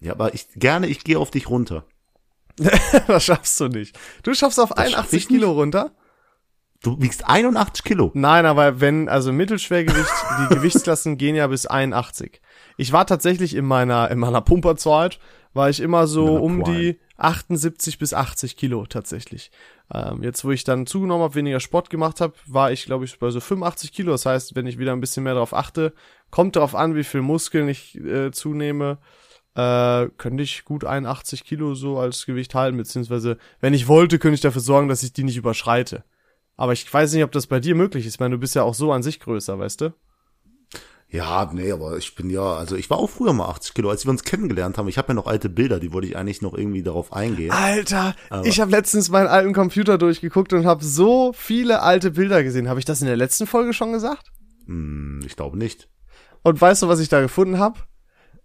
Ja, 0.00 0.12
aber 0.12 0.34
ich 0.34 0.48
gerne, 0.54 0.86
ich 0.86 1.04
gehe 1.04 1.18
auf 1.18 1.30
dich 1.30 1.48
runter. 1.48 1.84
das 3.06 3.24
schaffst 3.24 3.58
du 3.60 3.68
nicht. 3.68 3.98
Du 4.22 4.34
schaffst 4.34 4.58
auf 4.58 4.70
das 4.70 4.78
81 4.78 5.28
Kilo 5.28 5.52
runter? 5.52 5.92
Du 6.82 7.00
wiegst 7.00 7.26
81 7.26 7.84
Kilo. 7.84 8.12
Nein, 8.14 8.46
aber 8.46 8.80
wenn, 8.80 9.08
also 9.08 9.32
Mittelschwergewicht, 9.32 10.12
die 10.40 10.54
Gewichtsklassen 10.54 11.18
gehen 11.18 11.34
ja 11.34 11.46
bis 11.48 11.66
81. 11.66 12.40
Ich 12.76 12.92
war 12.92 13.06
tatsächlich 13.06 13.54
in 13.54 13.64
meiner, 13.64 14.10
in 14.10 14.18
meiner 14.18 14.40
Pumperzeit, 14.40 15.18
war 15.54 15.68
ich 15.70 15.80
immer 15.80 16.06
so 16.06 16.36
um 16.36 16.62
Prime. 16.62 16.78
die 16.78 17.00
78 17.18 17.98
bis 17.98 18.14
80 18.14 18.56
Kilo 18.56 18.86
tatsächlich. 18.86 19.50
Ähm, 19.92 20.22
jetzt, 20.22 20.44
wo 20.44 20.50
ich 20.50 20.64
dann 20.64 20.86
zugenommen 20.86 21.24
habe, 21.24 21.34
weniger 21.34 21.60
Sport 21.60 21.90
gemacht 21.90 22.20
habe, 22.20 22.34
war 22.46 22.72
ich, 22.72 22.86
glaube 22.86 23.04
ich, 23.04 23.18
bei 23.18 23.30
so 23.30 23.40
85 23.40 23.92
Kilo. 23.92 24.12
Das 24.12 24.24
heißt, 24.24 24.54
wenn 24.54 24.66
ich 24.66 24.78
wieder 24.78 24.92
ein 24.92 25.00
bisschen 25.00 25.24
mehr 25.24 25.34
darauf 25.34 25.52
achte, 25.52 25.92
kommt 26.30 26.56
darauf 26.56 26.74
an, 26.74 26.94
wie 26.94 27.04
viel 27.04 27.22
Muskeln 27.22 27.68
ich 27.68 27.96
äh, 27.96 28.30
zunehme, 28.30 28.98
äh, 29.54 30.08
könnte 30.16 30.42
ich 30.42 30.64
gut 30.64 30.84
81 30.84 31.44
Kilo 31.44 31.74
so 31.74 31.98
als 31.98 32.24
Gewicht 32.26 32.54
halten, 32.54 32.76
beziehungsweise, 32.76 33.38
wenn 33.60 33.74
ich 33.74 33.88
wollte, 33.88 34.18
könnte 34.18 34.36
ich 34.36 34.40
dafür 34.40 34.60
sorgen, 34.60 34.88
dass 34.88 35.02
ich 35.02 35.12
die 35.12 35.24
nicht 35.24 35.36
überschreite. 35.36 36.04
Aber 36.56 36.72
ich 36.72 36.92
weiß 36.92 37.12
nicht, 37.12 37.24
ob 37.24 37.32
das 37.32 37.46
bei 37.46 37.60
dir 37.60 37.74
möglich 37.74 38.06
ist. 38.06 38.14
Ich 38.14 38.20
meine, 38.20 38.36
du 38.36 38.40
bist 38.40 38.54
ja 38.54 38.62
auch 38.62 38.74
so 38.74 38.92
an 38.92 39.02
sich 39.02 39.20
größer, 39.20 39.58
weißt 39.58 39.80
du? 39.80 39.94
Ja, 41.10 41.50
nee, 41.54 41.72
aber 41.72 41.96
ich 41.96 42.14
bin 42.14 42.28
ja, 42.28 42.54
also 42.56 42.76
ich 42.76 42.90
war 42.90 42.98
auch 42.98 43.08
früher 43.08 43.32
mal 43.32 43.48
80 43.48 43.72
Kilo, 43.72 43.88
als 43.88 44.04
wir 44.04 44.10
uns 44.10 44.24
kennengelernt 44.24 44.76
haben. 44.76 44.88
Ich 44.88 44.98
habe 44.98 45.08
ja 45.08 45.14
noch 45.14 45.26
alte 45.26 45.48
Bilder, 45.48 45.80
die 45.80 45.92
wollte 45.92 46.06
ich 46.06 46.16
eigentlich 46.18 46.42
noch 46.42 46.52
irgendwie 46.52 46.82
darauf 46.82 47.14
eingehen. 47.14 47.50
Alter, 47.50 48.14
aber 48.28 48.46
ich 48.46 48.60
habe 48.60 48.70
letztens 48.70 49.08
meinen 49.08 49.26
alten 49.26 49.54
Computer 49.54 49.96
durchgeguckt 49.96 50.52
und 50.52 50.66
habe 50.66 50.84
so 50.84 51.32
viele 51.32 51.80
alte 51.80 52.10
Bilder 52.10 52.42
gesehen. 52.42 52.68
Habe 52.68 52.78
ich 52.78 52.84
das 52.84 53.00
in 53.00 53.06
der 53.06 53.16
letzten 53.16 53.46
Folge 53.46 53.72
schon 53.72 53.92
gesagt? 53.92 54.32
Hm, 54.66 55.22
ich 55.24 55.34
glaube 55.34 55.56
nicht. 55.56 55.88
Und 56.42 56.60
weißt 56.60 56.82
du, 56.82 56.88
was 56.88 57.00
ich 57.00 57.08
da 57.08 57.22
gefunden 57.22 57.58
habe? 57.58 57.80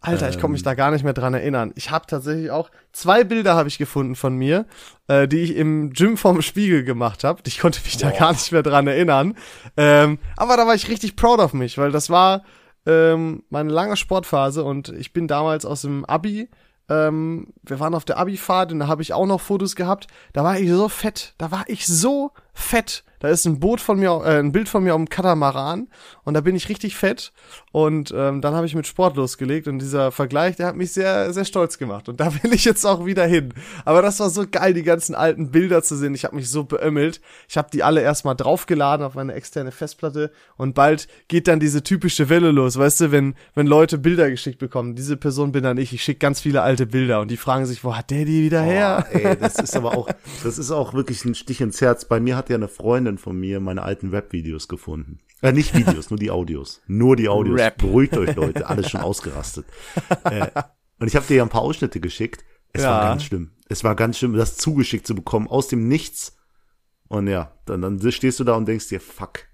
Alter, 0.03 0.29
ich 0.29 0.39
komme 0.39 0.51
mich 0.51 0.61
ähm. 0.61 0.65
da 0.65 0.73
gar 0.75 0.91
nicht 0.91 1.03
mehr 1.03 1.13
dran 1.13 1.33
erinnern. 1.33 1.71
Ich 1.75 1.89
habe 1.89 2.05
tatsächlich 2.05 2.51
auch 2.51 2.69
zwei 2.91 3.23
Bilder 3.23 3.55
habe 3.55 3.69
ich 3.69 3.77
gefunden 3.77 4.15
von 4.15 4.35
mir, 4.35 4.65
äh, 5.07 5.27
die 5.27 5.39
ich 5.39 5.55
im 5.55 5.91
Gym 5.93 6.17
vorm 6.17 6.41
Spiegel 6.41 6.83
gemacht 6.83 7.23
habe. 7.23 7.41
Ich 7.47 7.59
konnte 7.59 7.79
mich 7.83 7.97
Boah. 7.97 8.11
da 8.11 8.17
gar 8.17 8.31
nicht 8.33 8.51
mehr 8.51 8.63
dran 8.63 8.85
erinnern. 8.85 9.35
Ähm, 9.77 10.19
aber 10.35 10.57
da 10.57 10.67
war 10.67 10.75
ich 10.75 10.89
richtig 10.89 11.15
proud 11.15 11.39
of 11.39 11.53
mich, 11.53 11.77
weil 11.77 11.91
das 11.91 12.09
war 12.09 12.43
ähm, 12.85 13.43
meine 13.49 13.71
lange 13.71 13.95
Sportphase 13.95 14.63
und 14.63 14.89
ich 14.89 15.13
bin 15.13 15.27
damals 15.27 15.65
aus 15.65 15.81
dem 15.81 16.03
Abi 16.05 16.49
ähm, 16.89 17.47
wir 17.63 17.79
waren 17.79 17.95
auf 17.95 18.05
der 18.05 18.17
Abi-Fahrt 18.17 18.71
und 18.71 18.79
da 18.79 18.87
habe 18.87 19.01
ich 19.01 19.13
auch 19.13 19.25
noch 19.25 19.39
Fotos 19.39 19.75
gehabt. 19.75 20.07
Da 20.33 20.43
war 20.43 20.59
ich 20.59 20.69
so 20.69 20.89
fett. 20.89 21.33
Da 21.37 21.51
war 21.51 21.63
ich 21.67 21.87
so 21.87 22.31
fett. 22.53 23.03
Da 23.23 23.29
ist 23.29 23.45
ein 23.45 23.61
Boot 23.61 23.79
von 23.79 23.97
mir, 23.99 24.21
äh, 24.25 24.39
ein 24.39 24.51
Bild 24.51 24.67
von 24.67 24.83
mir 24.83 24.93
auf 24.93 24.99
dem 24.99 25.07
Katamaran 25.07 25.87
und 26.25 26.33
da 26.33 26.41
bin 26.41 26.57
ich 26.57 26.67
richtig 26.67 26.97
fett. 26.97 27.31
Und 27.71 28.13
ähm, 28.15 28.41
dann 28.41 28.53
habe 28.53 28.65
ich 28.65 28.75
mit 28.75 28.85
Sport 28.85 29.15
losgelegt 29.15 29.69
und 29.69 29.79
dieser 29.79 30.11
Vergleich, 30.11 30.57
der 30.57 30.67
hat 30.67 30.75
mich 30.75 30.91
sehr, 30.91 31.31
sehr 31.31 31.45
stolz 31.45 31.77
gemacht. 31.77 32.09
Und 32.09 32.19
da 32.19 32.33
will 32.43 32.53
ich 32.53 32.65
jetzt 32.65 32.85
auch 32.85 33.05
wieder 33.05 33.25
hin. 33.25 33.53
Aber 33.85 34.01
das 34.01 34.19
war 34.19 34.29
so 34.29 34.45
geil, 34.45 34.73
die 34.73 34.83
ganzen 34.83 35.15
alten 35.15 35.51
Bilder 35.51 35.81
zu 35.83 35.95
sehen. 35.95 36.13
Ich 36.13 36.25
habe 36.25 36.35
mich 36.35 36.49
so 36.49 36.65
beömmelt. 36.65 37.21
Ich 37.47 37.55
habe 37.55 37.69
die 37.71 37.81
alle 37.81 38.01
erstmal 38.01 38.35
draufgeladen 38.35 39.05
auf 39.05 39.15
meine 39.15 39.33
externe 39.33 39.71
Festplatte 39.71 40.29
und 40.57 40.75
bald 40.75 41.07
geht 41.29 41.47
dann 41.47 41.61
diese 41.61 41.81
typische 41.81 42.27
Welle 42.27 42.51
los, 42.51 42.77
weißt 42.77 42.99
du, 42.99 43.11
wenn, 43.13 43.35
wenn 43.55 43.67
Leute 43.67 43.97
Bilder 43.97 44.29
geschickt 44.29 44.59
bekommen. 44.59 44.95
Diese 44.95 45.15
Person 45.15 45.53
bin 45.53 45.63
dann 45.63 45.77
ich. 45.77 45.93
Ich 45.93 46.03
schicke 46.03 46.19
ganz 46.19 46.41
viele 46.41 46.61
alte 46.61 46.87
Bilder 46.87 47.21
und 47.21 47.31
die 47.31 47.37
fragen 47.37 47.65
sich, 47.65 47.85
wo 47.85 47.95
hat 47.95 48.11
der 48.11 48.25
die 48.25 48.43
wieder 48.43 48.61
her? 48.61 49.07
ey, 49.11 49.37
das 49.39 49.55
ist 49.55 49.77
aber 49.77 49.97
auch, 49.97 50.09
das 50.43 50.57
ist 50.57 50.71
auch 50.71 50.93
wirklich 50.93 51.23
ein 51.23 51.35
Stich 51.35 51.61
ins 51.61 51.79
Herz. 51.79 52.03
Bei 52.03 52.19
mir 52.19 52.35
hat 52.35 52.42
ja 52.49 52.55
eine 52.55 52.67
Freundin 52.67 52.93
Freundin 52.93 53.17
von 53.17 53.39
mir 53.39 53.59
meine 53.59 53.83
alten 53.83 54.09
Rap-Videos 54.09 54.67
gefunden. 54.67 55.19
Äh, 55.41 55.51
nicht 55.51 55.75
Videos, 55.75 56.09
nur 56.09 56.19
die 56.19 56.31
Audios. 56.31 56.81
Nur 56.87 57.15
die 57.15 57.27
Audios. 57.27 57.59
Rap. 57.59 57.77
Beruhigt 57.77 58.17
euch, 58.17 58.35
Leute. 58.35 58.67
Alles 58.67 58.89
schon 58.89 59.01
ausgerastet. 59.01 59.65
Äh, 60.23 60.47
und 60.99 61.07
ich 61.07 61.15
habe 61.15 61.25
dir 61.27 61.37
ja 61.37 61.43
ein 61.43 61.49
paar 61.49 61.61
Ausschnitte 61.61 61.99
geschickt. 61.99 62.45
Es 62.71 62.83
ja. 62.83 62.91
war 62.91 63.01
ganz 63.09 63.23
schlimm. 63.23 63.51
Es 63.67 63.83
war 63.83 63.95
ganz 63.95 64.17
schlimm, 64.17 64.33
das 64.33 64.57
zugeschickt 64.57 65.05
zu 65.05 65.15
bekommen 65.15 65.47
aus 65.47 65.67
dem 65.67 65.87
Nichts. 65.87 66.37
Und 67.07 67.27
ja, 67.27 67.51
dann, 67.65 67.81
dann 67.81 68.11
stehst 68.11 68.39
du 68.39 68.43
da 68.43 68.55
und 68.55 68.67
denkst 68.67 68.89
dir, 68.89 68.99
fuck. 68.99 69.45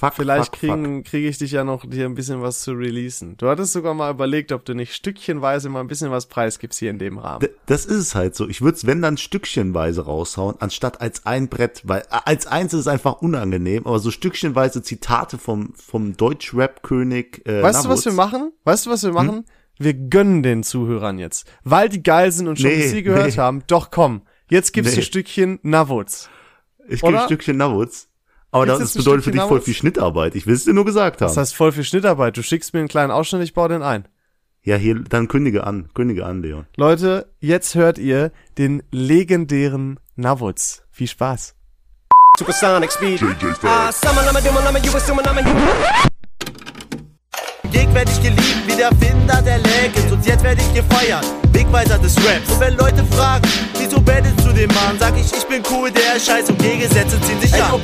Fuck, 0.00 0.14
Vielleicht 0.14 0.52
kriege 0.52 1.28
ich 1.28 1.36
dich 1.36 1.50
ja 1.50 1.62
noch, 1.62 1.84
dir 1.84 2.06
ein 2.06 2.14
bisschen 2.14 2.40
was 2.40 2.62
zu 2.62 2.72
releasen. 2.72 3.36
Du 3.36 3.48
hattest 3.48 3.74
sogar 3.74 3.92
mal 3.92 4.10
überlegt, 4.10 4.50
ob 4.50 4.64
du 4.64 4.72
nicht 4.72 4.94
stückchenweise 4.94 5.68
mal 5.68 5.80
ein 5.80 5.88
bisschen 5.88 6.10
was 6.10 6.24
preisgibst 6.24 6.78
hier 6.78 6.88
in 6.88 6.98
dem 6.98 7.18
Rahmen. 7.18 7.40
D 7.40 7.50
das 7.66 7.84
ist 7.84 7.98
es 7.98 8.14
halt 8.14 8.34
so. 8.34 8.48
Ich 8.48 8.62
würde 8.62 8.76
es, 8.76 8.86
wenn 8.86 9.02
dann 9.02 9.18
stückchenweise 9.18 10.06
raushauen, 10.06 10.56
anstatt 10.58 11.02
als 11.02 11.26
ein 11.26 11.50
Brett, 11.50 11.82
weil 11.84 12.04
als 12.08 12.46
eins 12.46 12.72
ist 12.72 12.80
es 12.80 12.86
einfach 12.86 13.20
unangenehm, 13.20 13.86
aber 13.86 13.98
so 13.98 14.10
stückchenweise 14.10 14.82
Zitate 14.82 15.36
vom, 15.36 15.74
vom 15.74 16.16
Deutsch-Rap-König. 16.16 17.46
Äh, 17.46 17.62
weißt 17.62 17.84
Navuz. 17.84 17.84
du, 17.84 17.88
was 17.90 18.04
wir 18.06 18.12
machen? 18.14 18.52
Weißt 18.64 18.86
du, 18.86 18.90
was 18.90 19.02
wir 19.02 19.12
machen? 19.12 19.36
Hm? 19.36 19.44
Wir 19.78 19.92
gönnen 19.92 20.42
den 20.42 20.62
Zuhörern 20.62 21.18
jetzt. 21.18 21.46
Weil 21.62 21.90
die 21.90 22.02
geil 22.02 22.32
sind 22.32 22.48
und 22.48 22.58
schon 22.58 22.70
nee, 22.70 22.86
sie 22.86 23.02
gehört 23.02 23.26
nee. 23.26 23.36
haben. 23.36 23.64
Doch 23.66 23.90
komm, 23.90 24.22
jetzt 24.48 24.72
gibst 24.72 24.94
nee. 24.94 25.00
du 25.00 25.02
Stückchen 25.04 25.58
Navuz. 25.62 26.30
Ich 26.88 27.02
gebe 27.02 27.20
Stückchen 27.26 27.58
Navuz. 27.58 28.09
Aber 28.52 28.66
das, 28.66 28.78
das 28.80 28.94
bedeutet 28.94 29.24
für 29.24 29.30
dich 29.30 29.42
voll 29.42 29.60
viel 29.60 29.74
Schnittarbeit. 29.74 30.34
Ich 30.34 30.46
will 30.46 30.54
es 30.54 30.64
dir 30.64 30.72
nur 30.72 30.84
gesagt 30.84 31.20
haben. 31.20 31.28
Das 31.28 31.36
heißt 31.36 31.54
voll 31.54 31.72
viel 31.72 31.84
Schnittarbeit. 31.84 32.36
Du 32.36 32.42
schickst 32.42 32.72
mir 32.74 32.80
einen 32.80 32.88
kleinen 32.88 33.10
Ausschnitt, 33.10 33.42
ich 33.42 33.54
baue 33.54 33.68
den 33.68 33.82
ein. 33.82 34.06
Ja, 34.62 34.76
hier, 34.76 34.96
dann 34.96 35.28
kündige 35.28 35.64
an. 35.64 35.88
Kündige 35.94 36.26
an, 36.26 36.42
Leon. 36.42 36.66
Leute, 36.76 37.32
jetzt 37.38 37.74
hört 37.74 37.98
ihr 37.98 38.30
den 38.58 38.82
legendären 38.90 39.98
Navuz. 40.16 40.82
Viel 40.90 41.08
Spaß. 41.08 41.54
Supersonic 42.38 42.92
Speed. 42.92 43.22
Uh, 47.70 47.72
Gegend 47.72 47.94
werd 47.94 48.10
ich 48.10 48.22
geliebt 48.22 48.66
wie 48.66 48.76
der 48.76 48.90
Finder 48.96 49.40
der 49.42 49.58
Legends 49.58 50.10
und 50.10 50.26
jetzt 50.26 50.42
werd 50.42 50.60
ich 50.60 50.74
gefeiert, 50.74 51.24
Wegweiser 51.52 51.98
des 51.98 52.16
Raps. 52.16 52.50
Und 52.52 52.60
wenn 52.60 52.76
Leute 52.76 53.04
fragen, 53.04 53.48
wieso 53.78 54.00
bandest 54.00 54.40
du 54.44 54.52
den 54.52 54.68
Mann, 54.68 54.98
sag 54.98 55.16
ich, 55.16 55.32
ich 55.32 55.44
bin 55.46 55.62
cool, 55.70 55.90
der 55.90 56.18
Scheiß 56.18 56.50
und 56.50 56.58
Gegensätze 56.58 57.20
ziehen 57.20 57.40
sich 57.40 57.54
an. 57.62 57.80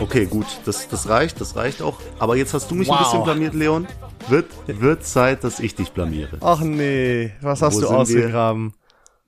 Okay, 0.00 0.26
gut, 0.26 0.46
das, 0.64 0.88
das 0.88 1.08
reicht, 1.08 1.40
das 1.40 1.56
reicht 1.56 1.82
auch. 1.82 1.98
Aber 2.18 2.36
jetzt 2.36 2.54
hast 2.54 2.70
du 2.70 2.74
mich 2.74 2.88
ein 2.88 2.96
Wow. 2.96 3.04
bisschen 3.04 3.24
blamiert, 3.24 3.54
Leon. 3.54 3.86
Wird, 4.28 4.46
wird 4.66 5.04
Zeit, 5.04 5.44
dass 5.44 5.60
ich 5.60 5.74
dich 5.74 5.92
blamiere. 5.92 6.38
Ach 6.40 6.60
nee, 6.60 7.32
was 7.40 7.62
hast 7.62 7.76
Wo 7.76 7.80
du 7.80 7.88
ausgegraben? 7.88 8.74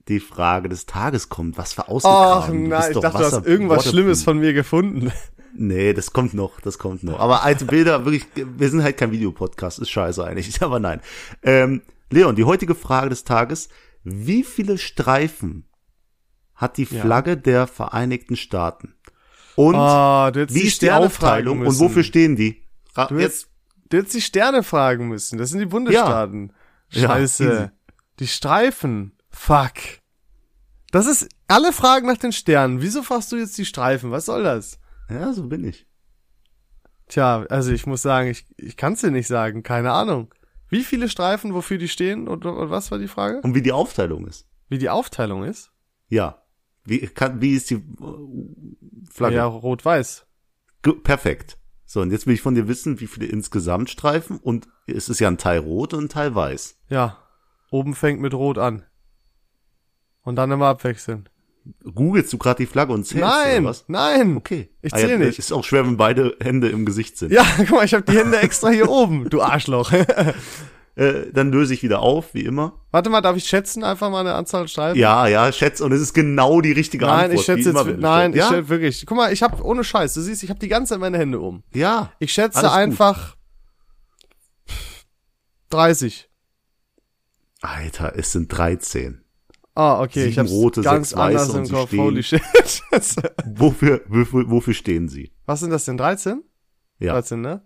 Die 0.08 0.20
Frage 0.20 0.68
des 0.68 0.86
Tages 0.86 1.28
kommt. 1.28 1.58
Was 1.58 1.74
für 1.74 1.88
ausgegraben? 1.88 2.72
Ach 2.72 2.80
nein, 2.80 2.92
ich 2.92 2.98
dachte, 2.98 3.18
du 3.18 3.24
hast 3.24 3.46
irgendwas. 3.46 3.88
Schlimmes 3.88 4.22
von 4.22 4.38
mir 4.38 4.52
gefunden. 4.52 5.12
Nee, 5.54 5.92
das 5.92 6.12
kommt 6.12 6.34
noch, 6.34 6.60
das 6.60 6.78
kommt 6.78 7.02
noch. 7.02 7.18
Aber 7.20 7.42
alte 7.42 7.64
Bilder, 7.66 8.04
wirklich, 8.04 8.26
wir 8.34 8.70
sind 8.70 8.82
halt 8.82 8.96
kein 8.96 9.10
Videopodcast, 9.12 9.78
ist 9.80 9.90
scheiße 9.90 10.24
eigentlich, 10.24 10.62
aber 10.62 10.80
nein. 10.80 11.00
Ähm, 11.42 11.82
Leon, 12.10 12.36
die 12.36 12.44
heutige 12.44 12.74
Frage 12.74 13.10
des 13.10 13.24
Tages. 13.24 13.68
Wie 14.04 14.42
viele 14.44 14.78
Streifen 14.78 15.68
hat 16.54 16.76
die 16.76 16.86
Flagge 16.86 17.36
der 17.36 17.66
Vereinigten 17.66 18.36
Staaten? 18.36 18.94
Und 19.54 19.76
hättest 20.34 20.54
wie 20.54 20.62
ist 20.66 20.82
die 20.82 20.90
Aufteilung 20.90 21.60
und 21.60 21.78
wofür 21.78 22.02
stehen 22.02 22.36
die? 22.36 22.62
Ra- 22.94 23.06
Du 23.06 23.18
hättest, 23.18 23.48
du 23.90 23.98
hättest 23.98 24.14
die 24.14 24.20
Sterne 24.22 24.62
fragen 24.62 25.08
müssen. 25.08 25.38
Das 25.38 25.50
sind 25.50 25.60
die 25.60 25.66
Bundesstaaten. 25.66 26.52
Ja, 26.90 27.08
Scheiße. 27.08 27.44
easy. 27.44 27.68
die 28.18 28.26
Streifen. 28.26 29.12
Fuck. 29.30 29.72
Das 30.90 31.06
ist 31.06 31.28
alle 31.48 31.72
Fragen 31.72 32.06
nach 32.06 32.18
den 32.18 32.32
Sternen. 32.32 32.82
Wieso 32.82 33.02
fragst 33.02 33.32
du 33.32 33.36
jetzt 33.36 33.56
die 33.58 33.64
Streifen? 33.64 34.10
Was 34.10 34.26
soll 34.26 34.42
das? 34.42 34.78
Ja, 35.12 35.32
so 35.32 35.46
bin 35.46 35.64
ich. 35.64 35.86
Tja, 37.08 37.44
also 37.48 37.72
ich 37.72 37.86
muss 37.86 38.02
sagen, 38.02 38.30
ich, 38.30 38.46
ich 38.56 38.76
kann 38.76 38.94
es 38.94 39.00
dir 39.00 39.10
nicht 39.10 39.26
sagen. 39.26 39.62
Keine 39.62 39.92
Ahnung. 39.92 40.32
Wie 40.68 40.84
viele 40.84 41.08
Streifen, 41.08 41.52
wofür 41.52 41.76
die 41.76 41.88
stehen 41.88 42.28
und, 42.28 42.46
und 42.46 42.70
was 42.70 42.90
war 42.90 42.98
die 42.98 43.08
Frage? 43.08 43.40
Und 43.42 43.54
wie 43.54 43.62
die 43.62 43.72
Aufteilung 43.72 44.26
ist. 44.26 44.48
Wie 44.68 44.78
die 44.78 44.88
Aufteilung 44.88 45.44
ist? 45.44 45.70
Ja. 46.08 46.42
Wie, 46.84 47.00
kann, 47.00 47.40
wie 47.42 47.54
ist 47.54 47.70
die 47.70 47.74
äh, 47.74 49.10
Flagge? 49.10 49.36
Ja, 49.36 49.44
rot-weiß. 49.44 50.26
Perfekt. 51.04 51.58
So, 51.84 52.00
und 52.00 52.10
jetzt 52.10 52.26
will 52.26 52.34
ich 52.34 52.40
von 52.40 52.54
dir 52.54 52.68
wissen, 52.68 53.00
wie 53.00 53.06
viele 53.06 53.26
insgesamt 53.26 53.90
Streifen 53.90 54.38
und 54.38 54.66
es 54.86 55.10
ist 55.10 55.20
ja 55.20 55.28
ein 55.28 55.36
Teil 55.36 55.58
rot 55.58 55.92
und 55.92 56.04
ein 56.04 56.08
Teil 56.08 56.34
weiß. 56.34 56.78
Ja. 56.88 57.18
Oben 57.70 57.94
fängt 57.94 58.20
mit 58.20 58.32
rot 58.32 58.56
an. 58.56 58.84
Und 60.22 60.36
dann 60.36 60.50
immer 60.50 60.68
abwechseln. 60.68 61.28
Googelst 61.94 62.32
du 62.32 62.38
gerade 62.38 62.58
die 62.58 62.66
Flagge 62.66 62.92
und 62.92 63.04
zählst 63.04 63.24
nein, 63.24 63.64
was? 63.64 63.84
nein. 63.86 64.36
Okay. 64.36 64.68
Ich 64.82 64.92
Ah 64.92 64.98
ja, 64.98 65.06
zähl 65.06 65.18
nicht. 65.18 65.38
Ist 65.38 65.52
auch 65.52 65.64
schwer, 65.64 65.86
wenn 65.86 65.96
beide 65.96 66.36
Hände 66.42 66.68
im 66.68 66.84
Gesicht 66.84 67.16
sind. 67.16 67.32
Ja, 67.32 67.44
guck 67.56 67.70
mal, 67.70 67.84
ich 67.84 67.94
habe 67.94 68.04
die 68.04 68.16
Hände 68.18 68.38
extra 68.38 68.70
hier 68.70 68.88
oben, 68.90 69.28
du 69.30 69.40
Arschloch. 69.42 69.92
Äh, 70.94 71.32
dann 71.32 71.50
löse 71.50 71.72
ich 71.72 71.82
wieder 71.82 72.00
auf, 72.00 72.34
wie 72.34 72.42
immer. 72.44 72.74
Warte 72.90 73.08
mal, 73.08 73.22
darf 73.22 73.34
ich 73.38 73.46
schätzen 73.46 73.82
einfach 73.82 74.10
mal 74.10 74.20
eine 74.20 74.34
Anzahl 74.34 74.68
Streifen? 74.68 74.98
Ja, 75.00 75.26
ja, 75.26 75.50
schätze. 75.50 75.86
Und 75.86 75.92
es 75.92 76.02
ist 76.02 76.12
genau 76.12 76.60
die 76.60 76.72
richtige 76.72 77.06
Nein, 77.06 77.30
Antwort. 77.30 77.40
ich 77.40 77.46
schätze 77.46 77.58
jetzt, 77.60 77.68
immer, 77.70 77.84
du 77.84 77.94
nein, 77.98 78.32
ich 78.32 78.42
stellst. 78.42 78.54
schätze 78.54 78.68
wirklich. 78.68 79.06
Guck 79.06 79.16
mal, 79.16 79.32
ich 79.32 79.42
habe 79.42 79.62
ohne 79.64 79.84
Scheiß, 79.84 80.12
du 80.12 80.20
siehst, 80.20 80.42
ich 80.42 80.50
habe 80.50 80.60
die 80.60 80.68
ganze 80.68 80.90
Zeit 80.90 81.00
meine 81.00 81.16
Hände 81.16 81.40
oben. 81.40 81.62
Ja. 81.72 81.80
ja. 81.80 82.12
Ich 82.18 82.34
schätze 82.34 82.58
Alles 82.58 82.72
gut. 82.72 82.78
einfach 82.78 83.36
30. 85.70 86.28
Alter, 87.62 88.12
es 88.16 88.32
sind 88.32 88.48
13. 88.48 89.21
Ah, 89.74 90.00
okay, 90.02 90.20
Sieben 90.20 90.30
ich 90.32 90.38
hab's 90.38 90.50
rote, 90.50 90.82
ganz 90.82 91.08
sechs 91.10 91.18
weiße 91.18 91.38
anders 91.40 91.48
und 91.50 91.58
im 91.60 91.64
sie 91.66 91.72
Kopf. 91.72 91.88
stehen- 91.88 92.00
Holy 92.00 92.22
shit. 92.22 92.42
Wofür, 93.46 94.02
wofür, 94.06 94.50
wofür 94.50 94.74
stehen 94.74 95.08
sie? 95.08 95.32
Was 95.46 95.60
sind 95.60 95.70
das 95.70 95.84
denn? 95.86 95.96
13? 95.96 96.42
Ja. 96.98 97.14
13, 97.14 97.40
ne? 97.40 97.62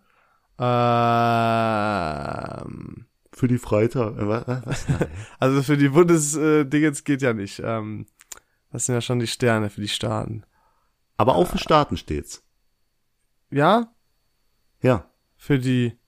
Ähm, 2.56 3.06
Für 3.32 3.48
die 3.48 3.58
Freitag. 3.58 4.16
Äh, 4.18 5.06
also 5.38 5.62
für 5.62 5.76
die 5.76 5.88
Bundesdingens 5.90 7.04
geht 7.04 7.22
ja 7.22 7.32
nicht. 7.34 7.60
Ähm, 7.64 8.06
das 8.70 8.86
sind 8.86 8.94
ja 8.94 9.00
schon 9.00 9.18
die 9.18 9.26
Sterne 9.26 9.68
für 9.70 9.80
die 9.80 9.88
Staaten. 9.88 10.44
Aber 11.16 11.34
auch 11.36 11.48
für 11.48 11.58
Staaten 11.58 11.96
steht's. 11.96 12.42
Ja? 13.50 13.92
Ja. 14.80 15.10
Für 15.36 15.58
die. 15.58 15.98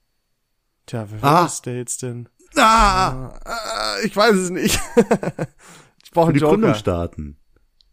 Tja, 0.87 1.07
für 1.07 1.17
Ah. 1.23 1.41
welche 1.43 1.55
States 1.55 1.99
denn? 1.99 2.29
Ah! 2.57 3.39
Äh, 4.01 4.07
ich 4.07 4.17
weiß 4.17 4.35
es 4.37 4.51
nicht. 4.51 4.79
ich 6.09 6.13
brauche 6.15 6.29
einen 6.29 6.35
die 6.35 6.41
Joker. 6.41 6.53
Gründungsstaaten. 6.55 7.39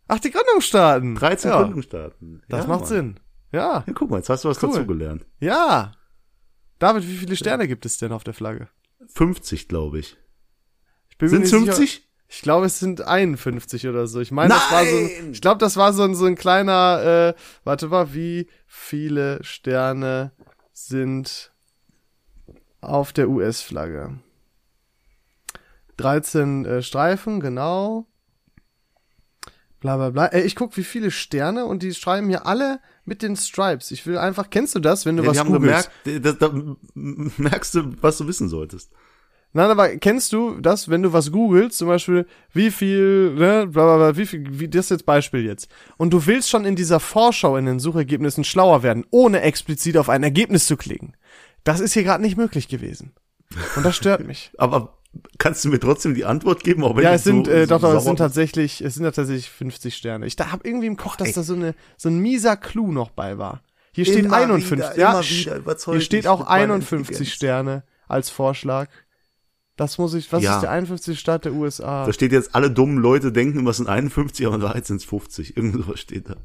Ach, 0.07 0.19
die 0.19 0.31
Gründungsstaaten. 0.31 1.15
13 1.15 1.51
ja, 1.51 1.61
Gründungsstaaten. 1.61 2.43
Das 2.47 2.61
Ja, 2.61 2.67
macht 2.67 2.79
Mann. 2.81 2.87
Sinn. 2.89 3.19
Ja, 3.51 3.83
Ja, 3.85 3.93
guck 3.93 4.09
mal, 4.09 4.17
jetzt 4.17 4.29
hast 4.29 4.45
du 4.45 4.49
was 4.49 4.61
Cool. 4.63 4.69
dazugelernt. 4.71 5.25
ja. 5.39 5.91
David, 6.79 7.07
wie 7.07 7.17
viele 7.17 7.35
Sterne 7.37 7.67
gibt 7.69 7.85
es 7.85 7.97
denn 7.97 8.11
auf 8.11 8.23
der 8.25 8.33
Flagge? 8.33 8.67
50, 9.13 9.67
glaube 9.69 9.99
ich. 9.99 10.17
Ich 11.19 11.29
Sind 11.29 11.41
nicht 11.41 11.49
50? 11.49 11.75
Sicher. 11.91 12.01
Ich 12.27 12.41
glaube, 12.41 12.65
es 12.65 12.79
sind 12.79 13.01
51 13.01 13.87
oder 13.87 14.07
so. 14.07 14.19
Ich 14.19 14.31
meine, 14.31 14.53
das 14.53 14.71
war 14.71 14.85
so 14.85 14.95
ein, 14.97 15.31
ich 15.31 15.41
glaube, 15.41 15.59
das 15.59 15.77
war 15.77 15.93
so 15.93 16.03
ein, 16.03 16.15
so 16.15 16.25
ein 16.25 16.35
kleiner, 16.35 17.33
äh, 17.35 17.39
warte 17.63 17.87
mal, 17.87 18.13
wie 18.13 18.49
viele 18.67 19.41
Sterne 19.43 20.31
sind 20.73 21.53
auf 22.81 23.13
der 23.13 23.29
US-Flagge? 23.29 24.19
13 25.97 26.65
äh, 26.65 26.81
Streifen, 26.81 27.39
genau. 27.39 28.07
Bla 29.79 29.97
bla 29.97 30.09
bla. 30.09 30.25
Ey, 30.27 30.43
ich 30.43 30.55
guck, 30.55 30.75
wie 30.77 30.83
viele 30.83 31.11
Sterne 31.11 31.65
und 31.65 31.83
die 31.83 31.93
schreiben 31.93 32.27
hier 32.27 32.45
alle 32.47 32.79
mit 33.03 33.21
den 33.21 33.35
Stripes. 33.35 33.91
Ich 33.91 34.05
will 34.07 34.17
einfach, 34.17 34.49
kennst 34.49 34.73
du 34.75 34.79
das, 34.79 35.05
wenn 35.05 35.17
du 35.17 35.23
Ja, 35.23 35.29
was 35.29 35.33
die 35.35 35.39
haben 35.39 35.51
googelst? 35.51 35.91
gemerkt, 36.03 36.41
da, 36.41 36.47
da 36.47 36.75
merkst 37.37 37.75
du, 37.75 38.01
was 38.01 38.17
du 38.17 38.27
wissen 38.27 38.49
solltest. 38.49 38.91
Nein, 39.53 39.69
aber 39.69 39.87
kennst 39.97 40.33
du 40.33 40.59
das, 40.59 40.89
wenn 40.89 41.01
du 41.01 41.13
was 41.13 41.31
googelst, 41.31 41.77
zum 41.77 41.87
Beispiel, 41.87 42.25
wie 42.51 42.71
viel, 42.71 43.35
ne, 43.35 43.67
bla 43.67 43.85
bla 43.85 43.95
bla, 43.97 44.17
wie 44.17 44.25
viel, 44.25 44.59
wie 44.59 44.67
das 44.67 44.89
jetzt 44.89 45.05
Beispiel 45.05 45.45
jetzt. 45.45 45.69
Und 45.95 46.11
du 46.11 46.25
willst 46.25 46.49
schon 46.49 46.65
in 46.65 46.75
dieser 46.75 46.99
Vorschau 46.99 47.55
in 47.55 47.65
den 47.65 47.79
Suchergebnissen 47.79 48.43
schlauer 48.43 48.83
werden, 48.83 49.05
ohne 49.11 49.41
explizit 49.41 49.95
auf 49.95 50.09
ein 50.09 50.23
Ergebnis 50.23 50.67
zu 50.67 50.75
klicken. 50.75 51.15
Das 51.63 51.79
ist 51.79 51.93
hier 51.93 52.03
gerade 52.03 52.21
nicht 52.21 52.35
möglich 52.35 52.67
gewesen. 52.67 53.13
Und 53.77 53.85
das 53.85 53.95
stört 53.95 54.27
mich. 54.27 54.51
Aber 54.57 54.97
kannst 55.37 55.63
du 55.65 55.69
mir 55.69 55.79
trotzdem 55.79 56.13
die 56.15 56.25
Antwort 56.25 56.63
geben? 56.63 56.83
Auch 56.83 56.95
wenn 56.95 57.03
ja, 57.03 57.13
es 57.13 57.23
sind, 57.23 57.47
so, 57.47 57.51
äh, 57.51 57.65
so 57.65 57.75
doch, 57.75 57.81
doch, 57.81 57.97
es 57.97 58.03
sind 58.03 58.17
tatsächlich, 58.17 58.81
es 58.81 58.95
sind 58.95 59.03
tatsächlich 59.03 59.49
50 59.49 59.95
Sterne. 59.95 60.25
Ich 60.25 60.35
da 60.35 60.51
hab 60.51 60.65
irgendwie 60.65 60.87
im 60.87 60.97
Kopf, 60.97 61.17
dass 61.17 61.29
ey. 61.29 61.33
da 61.33 61.43
so 61.43 61.53
eine, 61.53 61.75
so 61.97 62.09
ein 62.09 62.19
mieser 62.19 62.57
Clou 62.57 62.91
noch 62.91 63.09
bei 63.09 63.37
war. 63.37 63.61
Hier 63.93 64.05
steht 64.05 64.25
Immer 64.25 64.35
51, 64.37 64.71
wieder, 64.71 64.99
ja, 64.99 65.21
hier 65.21 66.01
steht 66.01 66.27
auch 66.27 66.39
mit 66.39 66.49
meiner 66.49 66.73
51 66.73 66.99
Intelligenz. 66.99 67.29
Sterne 67.29 67.83
als 68.07 68.29
Vorschlag. 68.29 68.89
Das 69.77 69.97
muss 69.97 70.13
ich, 70.13 70.31
was 70.31 70.43
Ja. 70.43 70.55
ist 70.55 70.61
der 70.61 70.71
51. 70.71 71.19
Staat 71.19 71.45
der 71.45 71.53
USA? 71.53 72.05
Da 72.05 72.13
steht 72.13 72.31
jetzt, 72.31 72.55
alle 72.55 72.71
dummen 72.71 72.97
Leute 72.97 73.31
denken 73.31 73.59
immer, 73.59 73.71
es 73.71 73.77
sind 73.77 73.87
51, 73.87 74.45
aber 74.45 74.55
in 74.55 74.61
Wahrheit 74.61 74.85
sind 74.85 74.97
es 74.97 75.05
50. 75.05 75.57
Irgend 75.57 75.75
sowas 75.75 75.99
steht 75.99 76.29
da. 76.29 76.37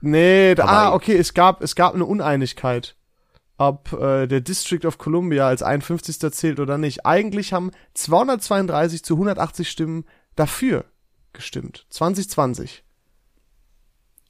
Nee, 0.00 0.54
da, 0.54 0.66
ah, 0.66 0.92
okay, 0.94 1.16
es 1.16 1.32
gab, 1.32 1.62
es 1.62 1.74
gab 1.74 1.94
eine 1.94 2.04
Uneinigkeit, 2.04 2.96
ob 3.56 3.92
äh, 3.92 4.26
der 4.26 4.40
District 4.40 4.84
of 4.84 4.98
Columbia 4.98 5.46
als 5.46 5.62
51. 5.62 6.18
zählt 6.32 6.58
oder 6.60 6.76
nicht. 6.78 7.06
Eigentlich 7.06 7.52
haben 7.52 7.70
232 7.94 9.04
zu 9.04 9.14
180 9.14 9.70
Stimmen 9.70 10.04
dafür 10.36 10.84
gestimmt. 11.32 11.86
2020. 11.90 12.82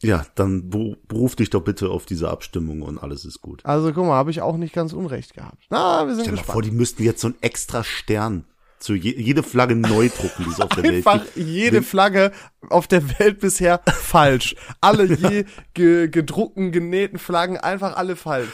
Ja, 0.02 0.26
dann 0.34 0.70
beru- 0.70 0.96
beruf 1.08 1.34
dich 1.36 1.48
doch 1.50 1.62
bitte 1.62 1.88
auf 1.88 2.04
diese 2.04 2.28
Abstimmung 2.28 2.82
und 2.82 2.98
alles 2.98 3.24
ist 3.24 3.40
gut. 3.40 3.64
Also 3.64 3.92
guck 3.92 4.04
mal, 4.06 4.14
habe 4.16 4.30
ich 4.30 4.42
auch 4.42 4.56
nicht 4.58 4.74
ganz 4.74 4.92
unrecht 4.92 5.32
gehabt. 5.34 5.64
Na, 5.70 6.06
wir 6.06 6.14
sind 6.14 6.24
Stell 6.24 6.24
dir 6.24 6.30
mal 6.32 6.36
gespannt. 6.42 6.52
vor, 6.52 6.62
die 6.62 6.70
müssten 6.72 7.02
jetzt 7.02 7.20
so 7.22 7.28
einen 7.28 7.36
extra 7.40 7.82
Stern 7.84 8.44
zu 8.80 8.94
je, 8.94 9.14
jede 9.18 9.42
Flagge 9.42 9.76
neu 9.76 10.10
drucken, 10.10 10.44
die 10.44 10.50
es 10.50 10.60
auf 10.60 10.68
der 10.70 10.82
Welt 10.84 11.06
Einfach 11.06 11.24
gibt. 11.24 11.36
jede 11.48 11.82
Flagge 11.82 12.32
auf 12.68 12.86
der 12.86 13.18
Welt 13.18 13.40
bisher 13.40 13.80
falsch. 13.86 14.56
Alle 14.82 15.04
je 15.04 15.46
ge 15.74 16.08
gedruckten, 16.08 16.70
genähten 16.70 17.18
Flaggen, 17.18 17.56
einfach 17.56 17.96
alle 17.96 18.16
falsch. 18.16 18.50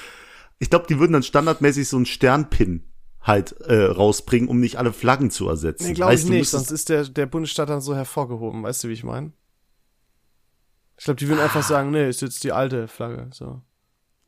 Ich 0.61 0.71
glaube, 0.71 0.87
die 0.89 0.99
würden 1.01 1.13
dann 1.13 1.23
standardmäßig 1.25 1.89
so 1.89 1.97
einen 1.97 2.07
Sternpin 2.07 2.85
halt 3.21 3.53
äh, 3.63 3.83
rausbringen, 3.85 4.49
um 4.49 4.61
nicht 4.61 4.77
alle 4.77 4.93
Flaggen 4.93 5.31
zu 5.31 5.49
ersetzen. 5.49 5.89
Nee, 5.89 5.93
glaube 5.95 6.15
ich 6.15 6.25
nicht, 6.27 6.49
sonst 6.49 6.71
ist 6.71 6.89
der, 6.89 7.05
der 7.05 7.27
Bundesstaat 7.27 7.69
dann 7.69 7.81
so 7.81 7.95
hervorgehoben. 7.97 8.63
Weißt 8.63 8.85
du, 8.85 8.89
wie 8.89 8.93
ich 8.93 9.05
meine? 9.05 9.33
Ich 10.97 11.05
glaube, 11.05 11.19
die 11.19 11.29
würden 11.29 11.41
einfach 11.41 11.63
sagen, 11.63 11.91
nee, 11.91 12.09
ist 12.09 12.21
jetzt 12.21 12.45
die 12.45 12.53
alte 12.53 12.87
Flagge. 12.89 13.31
So, 13.33 13.63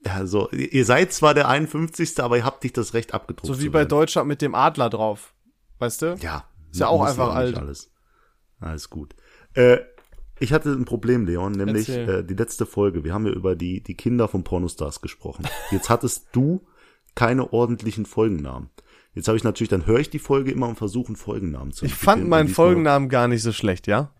Ja, 0.04 0.26
so, 0.26 0.50
ihr 0.50 0.84
seid 0.86 1.12
zwar 1.12 1.34
der 1.34 1.48
51. 1.48 2.20
aber 2.20 2.38
ihr 2.38 2.44
habt 2.44 2.64
nicht 2.64 2.76
das 2.76 2.94
Recht 2.94 3.12
abgedruckt. 3.14 3.46
so 3.46 3.60
wie 3.60 3.68
bei. 3.68 3.84
Deutschland 3.84 4.26
mit 4.26 4.40
dem 4.40 4.54
Adler 4.54 4.88
drauf. 4.88 5.34
Weißt 5.78 6.02
du? 6.02 6.16
Ja. 6.20 6.48
Ist 6.70 6.80
ja 6.80 6.88
auch 6.88 7.04
einfach 7.04 7.34
alt. 7.34 7.58
Alles. 7.58 7.90
alles 8.58 8.88
gut. 8.88 9.14
Äh, 9.52 9.78
ich 10.38 10.52
hatte 10.52 10.70
ein 10.70 10.84
Problem, 10.84 11.26
Leon, 11.26 11.52
nämlich 11.52 11.88
Erzähl. 11.88 12.08
äh, 12.08 12.24
die 12.24 12.34
letzte 12.34 12.66
Folge. 12.66 13.04
Wir 13.04 13.14
haben 13.14 13.26
ja 13.26 13.32
über 13.32 13.54
die, 13.54 13.82
die 13.82 13.94
Kinder 13.94 14.28
von 14.28 14.44
Pornostars 14.44 15.00
gesprochen. 15.00 15.46
Jetzt 15.70 15.90
hattest 15.90 16.28
du 16.32 16.66
keine 17.14 17.52
ordentlichen 17.52 18.06
Folgennamen. 18.06 18.70
Jetzt 19.14 19.28
habe 19.28 19.36
ich 19.36 19.44
natürlich, 19.44 19.68
dann 19.68 19.86
höre 19.86 20.00
ich 20.00 20.10
die 20.10 20.18
Folge 20.18 20.50
immer 20.50 20.68
und 20.68 20.76
versuche 20.76 21.08
einen 21.08 21.16
Folgennamen 21.16 21.72
zu 21.72 21.84
Ich 21.84 21.94
fand 21.94 22.28
meinen 22.28 22.48
Folgennamen 22.48 23.08
gar 23.10 23.28
nicht 23.28 23.42
so 23.42 23.52
schlecht, 23.52 23.86
ja? 23.86 24.14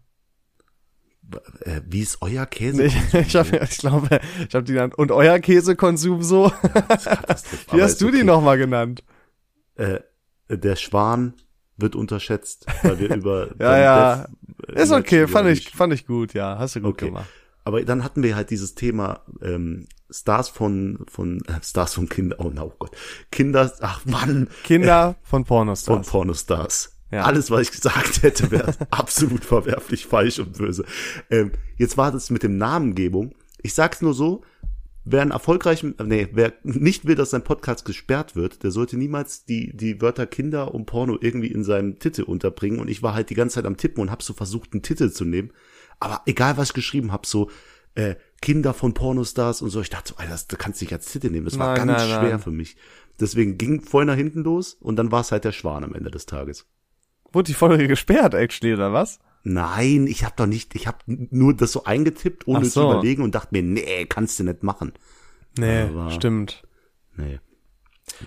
Äh, 1.61 1.81
wie 1.87 2.01
ist 2.01 2.19
euer 2.21 2.45
Käse? 2.47 2.85
Ich, 2.85 2.95
ich, 3.15 3.35
hab, 3.35 3.53
ich 3.53 3.79
glaube, 3.79 4.21
ich 4.47 4.55
habe 4.55 4.65
die 4.65 4.75
genannt. 4.75 4.95
Und 4.97 5.11
euer 5.13 5.39
Käsekonsum 5.39 6.23
so? 6.23 6.53
Wie 7.73 7.81
hast 7.81 8.01
du 8.03 8.11
die 8.11 8.25
nochmal 8.25 8.59
genannt? 8.59 9.03
Äh, 9.77 10.01
der 10.49 10.77
Schwan 10.77 11.35
wird 11.77 11.97
unterschätzt, 11.97 12.67
weil 12.83 12.99
wir 12.99 13.15
über 13.17 13.49
Ja, 13.59 13.79
ja. 13.79 14.27
Death- 14.69 14.79
Ist 14.83 14.93
okay, 14.93 15.27
fand 15.27 15.49
ich, 15.49 15.71
fand 15.71 15.93
ich 15.93 16.07
gut, 16.07 16.35
ja. 16.35 16.59
Hast 16.59 16.77
du 16.77 16.81
gut 16.81 16.91
Okay. 16.95 17.07
gemacht. 17.07 17.27
Aber 17.65 17.83
dann 17.85 18.03
hatten 18.03 18.23
wir 18.23 18.35
halt 18.37 18.51
dieses 18.51 18.75
Thema 18.75 19.21
ähm, 19.41 19.87
Stars 20.11 20.49
von 20.49 21.05
von 21.09 21.41
äh, 21.47 21.63
Stars 21.63 21.95
von 21.95 22.09
Kinder. 22.09 22.37
Oh, 22.41 22.51
no, 22.51 22.65
oh 22.67 22.73
Gott, 22.79 22.91
Kinder. 23.31 23.73
Ach 23.81 24.05
Mann, 24.05 24.49
Kinder 24.65 25.15
von 25.23 25.23
von 25.43 25.45
Pornostars. 25.45 26.07
Pornostars. 26.09 26.89
Ja. 27.13 27.23
Alles, 27.25 27.51
was 27.51 27.61
ich 27.63 27.71
gesagt 27.71 28.23
hätte, 28.23 28.51
wäre 28.51 28.75
absolut 28.91 29.45
verwerflich, 29.45 30.07
falsch 30.07 30.39
und 30.39 30.57
böse. 30.57 30.85
Ähm, 31.31 31.53
jetzt 31.77 31.97
war 31.97 32.11
das 32.11 32.31
mit 32.31 32.43
dem 32.43 32.57
Namengebung. 32.57 33.35
Ich 33.63 33.75
sag's 33.75 34.01
nur 34.03 34.15
so, 34.15 34.43
wer 35.05 35.23
einen 35.23 35.31
erfolgreichen, 35.31 35.99
äh, 35.99 36.05
nee, 36.05 36.29
wer 36.33 36.53
nicht 36.63 37.07
will, 37.07 37.15
dass 37.15 37.31
sein 37.31 37.45
Podcast 37.45 37.85
gesperrt 37.85 38.37
wird, 38.37 38.63
der 38.63 38.71
sollte 38.71 38.97
niemals 38.97 39.45
die, 39.45 39.77
die 39.77 40.01
Wörter 40.01 40.27
Kinder 40.27 40.75
und 40.75 40.87
Porno 40.87 41.19
irgendwie 41.21 41.49
in 41.49 41.65
seinem 41.65 41.99
Titel 41.99 42.23
unterbringen. 42.23 42.81
Und 42.81 42.89
ich 42.89 43.03
war 43.03 43.15
halt 43.15 43.31
die 43.31 43.35
ganze 43.35 43.57
Zeit 43.57 43.67
am 43.67 43.77
Tippen 43.77 44.01
und 44.01 44.11
hab 44.11 44.23
so 44.23 44.33
versucht, 44.33 44.73
einen 44.73 44.83
Titel 44.83 45.11
zu 45.11 45.25
nehmen. 45.25 45.53
Aber 46.01 46.23
egal, 46.27 46.57
was 46.57 46.69
ich 46.69 46.75
geschrieben 46.75 47.13
hab, 47.13 47.27
so, 47.27 47.51
äh, 47.95 48.17
Kinder 48.41 48.75
von 48.75 48.95
Pornostars 48.95 49.63
und 49.63 49.71
so, 49.71 49.81
ich 49.81 49.91
dachte 49.91 50.11
so, 50.11 50.17
Alter, 50.17 50.33
das, 50.33 50.49
das 50.49 50.59
kannst 50.59 50.81
du 50.81 50.85
nicht 50.85 50.93
als 50.93 51.11
Titel 51.11 51.31
nehmen. 51.31 51.45
Das 51.45 51.59
war 51.59 51.77
Nein, 51.77 51.87
ganz 51.87 52.03
nein, 52.03 52.11
schwer 52.11 52.31
nein. 52.31 52.41
für 52.41 52.51
mich. 52.51 52.77
Deswegen 53.21 53.59
ging 53.59 53.83
voll 53.83 54.05
nach 54.05 54.17
hinten 54.17 54.43
los 54.43 54.75
und 54.75 54.97
dann 54.97 55.13
war 55.13 55.21
es 55.21 55.31
halt 55.31 55.45
der 55.45 55.53
Schwan 55.53 55.85
am 55.85 55.95
Ende 55.95 56.11
des 56.11 56.27
Tages. 56.27 56.67
Wurde 57.33 57.47
die 57.47 57.55
Folge 57.55 57.87
gesperrt, 57.89 58.35
actually, 58.35 58.75
oder 58.75 58.93
was? 58.93 59.21
Nein, 59.45 60.07
ich 60.07 60.25
habe 60.25 60.35
doch 60.37 60.47
nicht, 60.47 60.75
ich 60.75 60.87
habe 60.87 60.99
nur 61.07 61.55
das 61.55 61.73
so 61.73 61.85
eingetippt, 61.85 62.47
ohne 62.47 62.61
Ach 62.61 62.63
zu 62.65 62.71
so. 62.71 62.91
überlegen 62.93 63.23
und 63.23 63.35
dachte 63.35 63.49
mir, 63.53 63.63
nee, 63.63 64.07
kannst 64.07 64.39
du 64.39 64.45
nicht 64.45 64.63
machen. 64.63 64.93
Nee, 65.59 65.83
Aber- 65.83 66.11
stimmt. 66.11 66.63
Nee. 67.17 67.41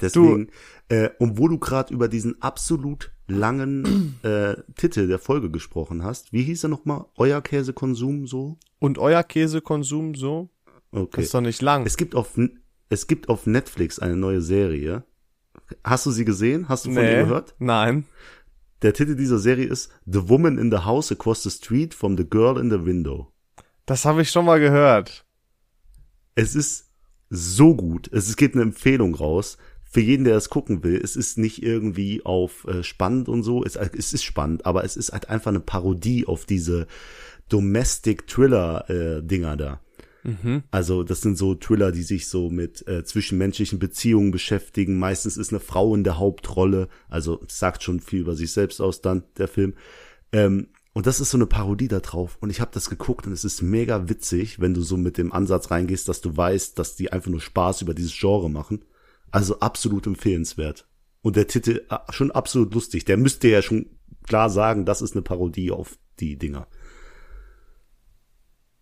Deswegen, 0.01 0.49
äh, 0.89 1.09
und 1.19 1.37
wo 1.37 1.47
du 1.47 1.57
gerade 1.59 1.93
über 1.93 2.07
diesen 2.07 2.41
absolut 2.41 3.11
langen 3.27 4.19
äh, 4.23 4.55
Titel 4.75 5.07
der 5.07 5.19
Folge 5.19 5.49
gesprochen 5.49 6.03
hast, 6.03 6.31
wie 6.33 6.43
hieß 6.43 6.63
er 6.65 6.69
nochmal? 6.69 7.05
Euer 7.17 7.41
Käsekonsum 7.41 8.27
so? 8.27 8.57
Und 8.79 8.97
euer 8.97 9.23
Käsekonsum 9.23 10.15
so? 10.15 10.49
Das 10.91 11.01
Okay. 11.01 11.21
ist 11.21 11.33
doch 11.33 11.41
nicht 11.41 11.61
lang. 11.61 11.85
Es 11.85 11.97
gibt 11.97 12.15
auf 12.15 12.39
es 12.89 13.07
gibt 13.07 13.29
auf 13.29 13.47
Netflix 13.47 13.99
eine 13.99 14.15
neue 14.15 14.41
Serie. 14.41 15.03
Hast 15.83 16.05
du 16.05 16.11
sie 16.11 16.23
gesehen? 16.25 16.69
Hast 16.69 16.85
du 16.85 16.93
von 16.93 17.03
ihr 17.03 17.23
gehört? 17.23 17.55
Nein. 17.59 18.05
Der 18.81 18.93
Titel 18.93 19.15
dieser 19.15 19.39
Serie 19.39 19.67
ist 19.67 19.91
The 20.05 20.29
Woman 20.29 20.57
in 20.57 20.71
the 20.71 20.79
House 20.79 21.11
Across 21.11 21.43
the 21.43 21.49
Street 21.49 21.93
from 21.93 22.17
the 22.17 22.27
Girl 22.27 22.59
in 22.59 22.69
the 22.69 22.85
Window. 22.85 23.31
Das 23.85 24.05
habe 24.05 24.21
ich 24.21 24.29
schon 24.29 24.45
mal 24.45 24.59
gehört. 24.59 25.25
Es 26.35 26.55
ist 26.55 26.91
so 27.29 27.75
gut. 27.75 28.09
Es 28.11 28.35
geht 28.35 28.53
eine 28.53 28.63
Empfehlung 28.63 29.15
raus. 29.15 29.57
Für 29.83 30.01
jeden, 30.01 30.25
der 30.25 30.35
es 30.35 30.49
gucken 30.49 30.83
will, 30.83 30.99
es 31.01 31.15
ist 31.15 31.37
nicht 31.37 31.63
irgendwie 31.63 32.25
auf 32.25 32.65
äh, 32.67 32.83
spannend 32.83 33.29
und 33.29 33.43
so. 33.43 33.63
Es, 33.63 33.77
es 33.77 34.11
ist 34.11 34.23
spannend, 34.23 34.65
aber 34.65 34.83
es 34.83 34.97
ist 34.97 35.13
halt 35.13 35.29
einfach 35.29 35.49
eine 35.49 35.61
Parodie 35.61 36.25
auf 36.27 36.45
diese 36.45 36.87
Domestic 37.47 38.27
Thriller 38.27 38.89
äh, 38.89 39.23
Dinger 39.23 39.55
da. 39.55 39.79
Also 40.71 41.03
das 41.03 41.21
sind 41.21 41.37
so 41.37 41.55
Thriller, 41.55 41.91
die 41.91 42.03
sich 42.03 42.27
so 42.27 42.49
mit 42.49 42.87
äh, 42.87 43.03
zwischenmenschlichen 43.03 43.79
Beziehungen 43.79 44.31
beschäftigen. 44.31 44.97
Meistens 44.97 45.37
ist 45.37 45.51
eine 45.51 45.59
Frau 45.59 45.93
in 45.93 46.03
der 46.03 46.17
Hauptrolle. 46.17 46.87
Also 47.09 47.41
sagt 47.47 47.83
schon 47.83 47.99
viel 47.99 48.21
über 48.21 48.35
sich 48.35 48.51
selbst 48.51 48.81
aus 48.81 49.01
dann 49.01 49.23
der 49.37 49.47
Film. 49.47 49.75
Ähm, 50.31 50.67
und 50.93 51.07
das 51.07 51.19
ist 51.19 51.31
so 51.31 51.37
eine 51.37 51.45
Parodie 51.45 51.89
da 51.89 51.99
drauf. 51.99 52.37
Und 52.39 52.49
ich 52.49 52.61
habe 52.61 52.71
das 52.73 52.89
geguckt 52.89 53.27
und 53.27 53.33
es 53.33 53.43
ist 53.43 53.61
mega 53.61 54.09
witzig, 54.09 54.59
wenn 54.59 54.73
du 54.73 54.81
so 54.81 54.97
mit 54.97 55.17
dem 55.17 55.33
Ansatz 55.33 55.69
reingehst, 55.69 56.07
dass 56.07 56.21
du 56.21 56.35
weißt, 56.35 56.79
dass 56.79 56.95
die 56.95 57.11
einfach 57.11 57.29
nur 57.29 57.41
Spaß 57.41 57.81
über 57.81 57.93
dieses 57.93 58.17
Genre 58.17 58.49
machen. 58.49 58.85
Also 59.29 59.59
absolut 59.59 60.07
empfehlenswert. 60.07 60.87
Und 61.21 61.35
der 61.35 61.47
Titel 61.47 61.85
äh, 61.89 61.97
schon 62.11 62.31
absolut 62.31 62.73
lustig. 62.73 63.05
Der 63.05 63.17
müsste 63.17 63.49
ja 63.49 63.61
schon 63.61 63.87
klar 64.23 64.49
sagen, 64.49 64.85
das 64.85 65.01
ist 65.01 65.13
eine 65.13 65.21
Parodie 65.21 65.71
auf 65.71 65.97
die 66.19 66.37
Dinger. 66.37 66.67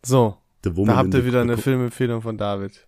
So, 0.06 0.38
da 0.64 0.96
habt 0.96 1.14
ihr 1.14 1.22
the- 1.22 1.26
wieder 1.26 1.42
eine 1.42 1.58
Filmempfehlung 1.58 2.22
von 2.22 2.38
David. 2.38 2.88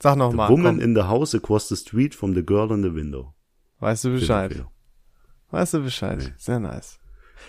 Sag 0.00 0.16
noch 0.16 0.30
The 0.30 0.36
mal, 0.36 0.48
Woman 0.48 0.76
komm. 0.76 0.80
in 0.84 0.94
the 0.94 1.02
House 1.02 1.34
across 1.34 1.68
the 1.68 1.76
street 1.76 2.14
from 2.14 2.34
the 2.34 2.44
girl 2.44 2.70
in 2.72 2.82
the 2.82 2.94
window. 2.94 3.34
weißt 3.80 4.04
du 4.04 4.10
Bescheid. 4.10 4.64
Weißt 5.50 5.74
du 5.74 5.80
Bescheid. 5.82 6.32
Sehr 6.36 6.60
nice. 6.60 6.98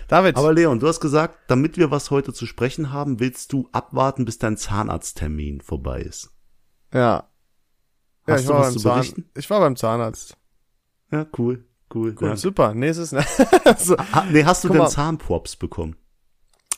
David, 0.08 0.36
Aber 0.38 0.54
Leon, 0.54 0.80
du 0.80 0.88
hast 0.88 1.00
gesagt, 1.00 1.38
damit 1.48 1.78
wir 1.78 1.92
was 1.92 2.12
heute 2.12 2.32
zu 2.34 2.46
sprechen 2.46 2.92
haben, 2.94 3.20
willst 3.20 3.52
du 3.54 3.68
abwarten, 3.72 4.24
bis 4.26 4.38
dein 4.38 4.56
Zahnarzttermin 4.58 5.62
vorbei 5.62 6.02
ist. 6.02 6.32
ja. 6.94 7.24
Ja, 8.28 8.34
Hast 8.36 8.42
ich 8.42 8.48
du 8.48 8.54
war 8.54 8.60
was 8.60 8.68
beim 8.68 8.74
zu 8.74 8.80
Zahn 8.80 8.96
berichten? 8.98 9.30
Ich 9.36 9.50
war 9.50 9.60
beim 9.60 9.76
Zahnarzt. 9.76 10.38
Ja, 11.12 11.26
cool, 11.40 11.66
cool. 11.96 12.16
Cool, 12.22 12.38
super. 12.38 12.76
Nächstes. 12.76 13.10
so, 13.80 13.98
Ha, 13.98 14.26
nee, 14.32 14.44
hast 14.46 14.64
du 14.64 14.68
Guck 14.68 14.76
denn 14.76 14.84
mal. 14.84 14.90
Zahnprops 14.90 15.56
bekommen? 15.56 15.96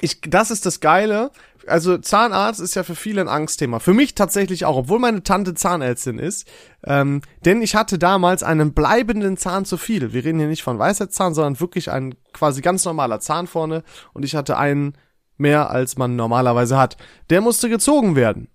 Ich, 0.01 0.19
das 0.21 0.51
ist 0.51 0.65
das 0.65 0.79
Geile. 0.79 1.31
Also 1.67 1.97
Zahnarzt 1.97 2.59
ist 2.59 2.75
ja 2.75 2.83
für 2.83 2.95
viele 2.95 3.21
ein 3.21 3.27
Angstthema. 3.27 3.79
Für 3.79 3.93
mich 3.93 4.15
tatsächlich 4.15 4.65
auch, 4.65 4.75
obwohl 4.75 4.99
meine 4.99 5.23
Tante 5.23 5.53
Zahnärztin 5.53 6.17
ist. 6.17 6.47
Ähm, 6.83 7.21
denn 7.45 7.61
ich 7.61 7.75
hatte 7.75 7.99
damals 7.99 8.41
einen 8.41 8.73
bleibenden 8.73 9.37
Zahn 9.37 9.65
zu 9.65 9.77
viel. 9.77 10.11
Wir 10.11 10.25
reden 10.25 10.39
hier 10.39 10.47
nicht 10.47 10.63
von 10.63 10.79
Weisheitszahn, 10.79 11.35
sondern 11.35 11.59
wirklich 11.59 11.91
ein 11.91 12.15
quasi 12.33 12.61
ganz 12.61 12.83
normaler 12.83 13.19
Zahn 13.19 13.45
vorne. 13.45 13.83
Und 14.13 14.25
ich 14.25 14.35
hatte 14.35 14.57
einen 14.57 14.97
mehr, 15.37 15.69
als 15.69 15.97
man 15.97 16.15
normalerweise 16.15 16.77
hat. 16.77 16.97
Der 17.29 17.41
musste 17.41 17.69
gezogen 17.69 18.15
werden. 18.15 18.49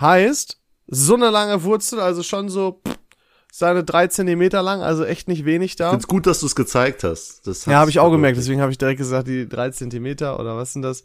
Heißt, 0.00 0.60
so 0.88 1.14
eine 1.14 1.30
lange 1.30 1.62
Wurzel, 1.62 2.00
also 2.00 2.22
schon 2.22 2.48
so 2.48 2.80
pff, 2.86 2.96
seine 3.52 3.84
drei 3.84 4.06
Zentimeter 4.08 4.62
lang, 4.62 4.82
also 4.82 5.04
echt 5.04 5.28
nicht 5.28 5.44
wenig 5.44 5.76
da. 5.76 5.86
Ich 5.86 5.90
find's 5.92 6.06
gut, 6.08 6.26
dass 6.26 6.40
du 6.40 6.46
es 6.46 6.54
gezeigt 6.54 7.04
hast. 7.04 7.46
Das 7.46 7.64
Ja, 7.66 7.78
habe 7.80 7.90
ich 7.90 7.98
auch 7.98 8.10
gemerkt. 8.10 8.36
Deswegen 8.38 8.60
habe 8.60 8.70
ich 8.72 8.78
direkt 8.78 8.98
gesagt, 8.98 9.26
die 9.28 9.48
drei 9.48 9.70
Zentimeter 9.70 10.38
oder 10.38 10.56
was 10.56 10.72
sind 10.72 10.82
das? 10.82 11.04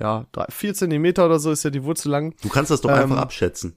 Ja, 0.00 0.26
drei, 0.32 0.46
vier 0.48 0.74
Zentimeter 0.74 1.26
oder 1.26 1.38
so 1.38 1.50
ist 1.52 1.62
ja 1.62 1.70
die 1.70 1.84
Wurzel 1.84 2.10
lang. 2.10 2.34
Du 2.42 2.48
kannst 2.48 2.70
das 2.70 2.80
doch 2.80 2.90
Ähm, 2.90 2.96
einfach 2.96 3.18
abschätzen. 3.18 3.76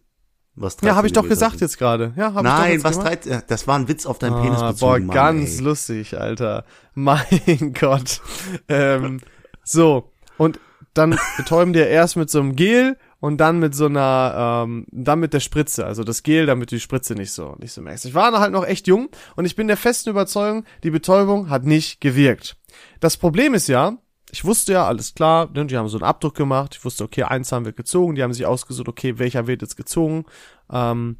Was 0.58 0.78
Ja, 0.82 0.96
habe 0.96 1.06
ich 1.06 1.12
doch 1.14 1.28
gesagt 1.28 1.54
sind. 1.60 1.62
jetzt 1.62 1.78
gerade. 1.78 2.14
Ja, 2.16 2.34
habe 2.34 2.48
ich 2.48 2.54
doch 2.54 2.60
Nein, 2.60 2.84
was 2.86 2.98
gemacht. 3.00 3.26
drei, 3.26 3.42
das 3.46 3.68
war 3.68 3.78
ein 3.78 3.90
Witz 3.90 4.06
auf 4.06 4.20
deinen 4.20 4.42
Penis 4.42 4.62
Ah, 4.62 4.72
bezogen, 4.72 5.08
boah, 5.08 5.14
Mann, 5.14 5.16
ganz 5.16 5.58
ey. 5.58 5.64
lustig, 5.66 6.18
Alter. 6.18 6.64
Mein 6.94 7.74
Gott. 7.78 8.22
Ähm, 8.70 9.20
so, 9.66 10.12
und 10.38 10.60
dann 10.94 11.20
betäuben 11.36 11.74
die 11.74 11.80
erst 11.80 12.16
mit 12.16 12.30
so 12.30 12.40
einem 12.40 12.56
Gel 12.56 12.98
und 13.26 13.38
dann 13.38 13.58
mit 13.58 13.74
so 13.74 13.88
einer, 13.88 14.66
ähm, 14.68 14.86
dann 14.92 15.20
mit 15.20 15.34
der 15.34 15.40
Spritze. 15.40 15.84
Also 15.84 16.04
das 16.04 16.22
Gel, 16.22 16.46
damit 16.46 16.70
die 16.70 16.80
Spritze 16.80 17.16
nicht 17.16 17.32
so, 17.32 17.56
nicht 17.58 17.72
so 17.72 17.82
merkst. 17.82 18.06
Ich 18.06 18.14
war 18.14 18.32
halt 18.40 18.52
noch 18.52 18.64
echt 18.64 18.86
jung 18.86 19.10
und 19.36 19.46
ich 19.46 19.56
bin 19.56 19.68
der 19.68 19.78
festen 19.78 20.12
Überzeugung, 20.12 20.64
die 20.84 20.92
Betäubung 20.92 21.50
hat 21.50 21.66
nicht 21.66 22.02
gewirkt. 22.02 22.56
Das 23.00 23.18
Problem 23.18 23.56
ist 23.56 23.68
ja, 23.68 23.98
ich 24.30 24.46
wusste 24.46 24.74
ja, 24.74 24.86
alles 24.86 25.16
klar, 25.16 25.50
ne, 25.56 25.66
die 25.66 25.76
haben 25.76 25.88
so 25.88 25.98
einen 25.98 26.06
Abdruck 26.06 26.36
gemacht. 26.36 26.76
Ich 26.78 26.86
wusste, 26.86 27.04
okay, 27.04 27.24
ein 27.24 27.44
Zahn 27.44 27.66
wird 27.66 27.78
gezogen. 27.78 28.14
Die 28.14 28.22
haben 28.22 28.32
sich 28.32 28.46
ausgesucht, 28.46 28.88
okay, 28.88 29.18
welcher 29.18 29.48
wird 29.48 29.64
jetzt 29.64 29.76
gezogen. 29.76 30.26
Ähm, 30.70 31.18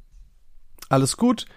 alles 0.90 1.18
gut. 1.18 1.48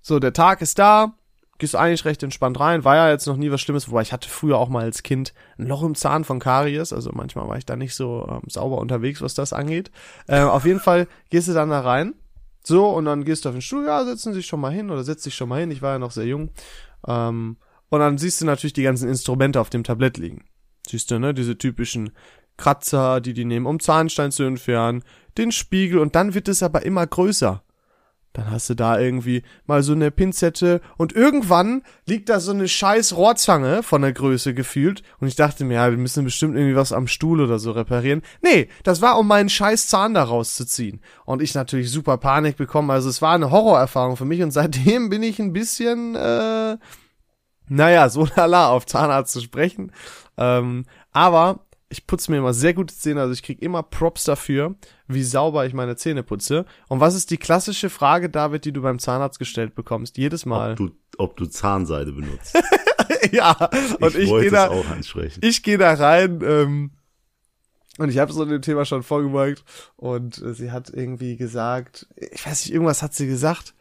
So, 0.00 0.20
der 0.20 0.32
Tag 0.32 0.62
ist 0.62 0.78
da. 0.78 1.18
Gehst 1.58 1.74
eigentlich 1.74 2.04
recht 2.04 2.22
entspannt 2.22 2.58
rein. 2.60 2.84
War 2.84 2.96
ja 2.96 3.10
jetzt 3.10 3.26
noch 3.26 3.36
nie 3.36 3.50
was 3.50 3.60
Schlimmes, 3.60 3.90
wobei 3.90 4.02
ich 4.02 4.12
hatte 4.12 4.28
früher 4.28 4.58
auch 4.58 4.68
mal 4.68 4.84
als 4.84 5.02
Kind 5.02 5.34
ein 5.58 5.66
Loch 5.66 5.82
im 5.82 5.94
Zahn 5.94 6.24
von 6.24 6.38
Karies. 6.38 6.92
Also 6.92 7.10
manchmal 7.12 7.48
war 7.48 7.58
ich 7.58 7.66
da 7.66 7.76
nicht 7.76 7.94
so 7.94 8.26
ähm, 8.30 8.42
sauber 8.46 8.78
unterwegs, 8.78 9.20
was 9.22 9.34
das 9.34 9.52
angeht. 9.52 9.90
Äh, 10.28 10.42
auf 10.42 10.64
jeden 10.64 10.80
Fall 10.80 11.08
gehst 11.30 11.48
du 11.48 11.52
dann 11.52 11.70
da 11.70 11.80
rein. 11.80 12.14
So, 12.64 12.88
und 12.88 13.06
dann 13.06 13.24
gehst 13.24 13.44
du 13.44 13.48
auf 13.48 13.54
den 13.54 13.62
Stuhl, 13.62 13.86
ja, 13.86 14.04
setzen 14.04 14.34
sich 14.34 14.46
schon 14.46 14.60
mal 14.60 14.72
hin 14.72 14.90
oder 14.90 15.02
setz 15.02 15.22
dich 15.22 15.34
schon 15.34 15.48
mal 15.48 15.60
hin. 15.60 15.70
Ich 15.70 15.82
war 15.82 15.92
ja 15.92 15.98
noch 15.98 16.10
sehr 16.10 16.26
jung. 16.26 16.50
Ähm, 17.06 17.56
und 17.88 18.00
dann 18.00 18.18
siehst 18.18 18.40
du 18.40 18.44
natürlich 18.44 18.74
die 18.74 18.82
ganzen 18.82 19.08
Instrumente 19.08 19.60
auf 19.60 19.70
dem 19.70 19.84
Tablett 19.84 20.18
liegen. 20.18 20.44
Siehst 20.86 21.10
du, 21.10 21.18
ne, 21.18 21.34
diese 21.34 21.56
typischen 21.56 22.10
Kratzer, 22.56 23.20
die 23.20 23.32
die 23.32 23.44
nehmen, 23.44 23.66
um 23.66 23.80
Zahnstein 23.80 24.32
zu 24.32 24.42
entfernen, 24.42 25.02
den 25.38 25.52
Spiegel 25.52 25.98
und 25.98 26.14
dann 26.14 26.34
wird 26.34 26.48
es 26.48 26.62
aber 26.62 26.82
immer 26.82 27.06
größer. 27.06 27.62
Dann 28.38 28.52
hast 28.52 28.70
du 28.70 28.74
da 28.74 29.00
irgendwie 29.00 29.42
mal 29.66 29.82
so 29.82 29.94
eine 29.94 30.12
Pinzette 30.12 30.80
und 30.96 31.12
irgendwann 31.12 31.82
liegt 32.06 32.28
da 32.28 32.38
so 32.38 32.52
eine 32.52 32.68
scheiß 32.68 33.16
Rohrzange 33.16 33.82
von 33.82 34.00
der 34.02 34.12
Größe 34.12 34.54
gefühlt 34.54 35.02
und 35.18 35.26
ich 35.26 35.34
dachte 35.34 35.64
mir, 35.64 35.74
ja, 35.74 35.90
wir 35.90 35.98
müssen 35.98 36.22
bestimmt 36.22 36.54
irgendwie 36.54 36.76
was 36.76 36.92
am 36.92 37.08
Stuhl 37.08 37.40
oder 37.40 37.58
so 37.58 37.72
reparieren. 37.72 38.22
Nee, 38.40 38.68
das 38.84 39.02
war, 39.02 39.18
um 39.18 39.26
meinen 39.26 39.48
scheiß 39.48 39.88
Zahn 39.88 40.14
da 40.14 40.22
rauszuziehen. 40.22 41.00
Und 41.24 41.42
ich 41.42 41.56
natürlich 41.56 41.90
super 41.90 42.16
Panik 42.16 42.56
bekommen, 42.56 42.92
also 42.92 43.08
es 43.08 43.20
war 43.20 43.34
eine 43.34 43.50
Horrorerfahrung 43.50 44.16
für 44.16 44.24
mich 44.24 44.40
und 44.40 44.50
seitdem 44.52 45.08
bin 45.08 45.24
ich 45.24 45.40
ein 45.40 45.52
bisschen, 45.52 46.14
äh, 46.14 46.76
naja, 47.66 48.08
so 48.08 48.28
lala 48.36 48.68
auf 48.68 48.86
Zahnarzt 48.86 49.32
zu 49.32 49.40
sprechen. 49.40 49.90
Ähm, 50.36 50.84
aber 51.10 51.66
ich 51.90 52.06
putze 52.06 52.30
mir 52.30 52.38
immer 52.38 52.52
sehr 52.52 52.74
gute 52.74 52.94
Zähne, 52.94 53.22
also 53.22 53.32
ich 53.32 53.42
krieg 53.42 53.62
immer 53.62 53.82
Props 53.82 54.24
dafür, 54.24 54.74
wie 55.06 55.22
sauber 55.22 55.64
ich 55.64 55.72
meine 55.72 55.96
Zähne 55.96 56.22
putze. 56.22 56.66
Und 56.88 57.00
was 57.00 57.14
ist 57.14 57.30
die 57.30 57.38
klassische 57.38 57.88
Frage, 57.88 58.28
David, 58.28 58.64
die 58.64 58.72
du 58.72 58.82
beim 58.82 58.98
Zahnarzt 58.98 59.38
gestellt 59.38 59.74
bekommst? 59.74 60.18
Jedes 60.18 60.44
Mal. 60.44 60.72
Ob 60.72 60.76
du, 60.76 60.90
ob 61.16 61.36
du 61.36 61.46
Zahnseide 61.46 62.12
benutzt. 62.12 62.58
ja, 63.32 63.52
und 64.00 64.14
ich, 64.16 64.28
wollte 64.28 64.50
gehe 64.50 64.50
da, 64.50 64.70
ich 65.40 65.62
gehe 65.62 65.78
da 65.78 65.94
rein, 65.94 66.40
ähm, 66.42 66.90
Und 67.98 68.10
ich 68.10 68.18
habe 68.18 68.32
so 68.32 68.44
dem 68.44 68.62
Thema 68.62 68.84
schon 68.84 69.02
vorgebeugt 69.02 69.64
und 69.96 70.40
äh, 70.42 70.54
sie 70.54 70.70
hat 70.70 70.90
irgendwie 70.90 71.36
gesagt, 71.36 72.06
ich 72.16 72.46
weiß 72.46 72.64
nicht, 72.64 72.74
irgendwas 72.74 73.02
hat 73.02 73.14
sie 73.14 73.26
gesagt. 73.26 73.74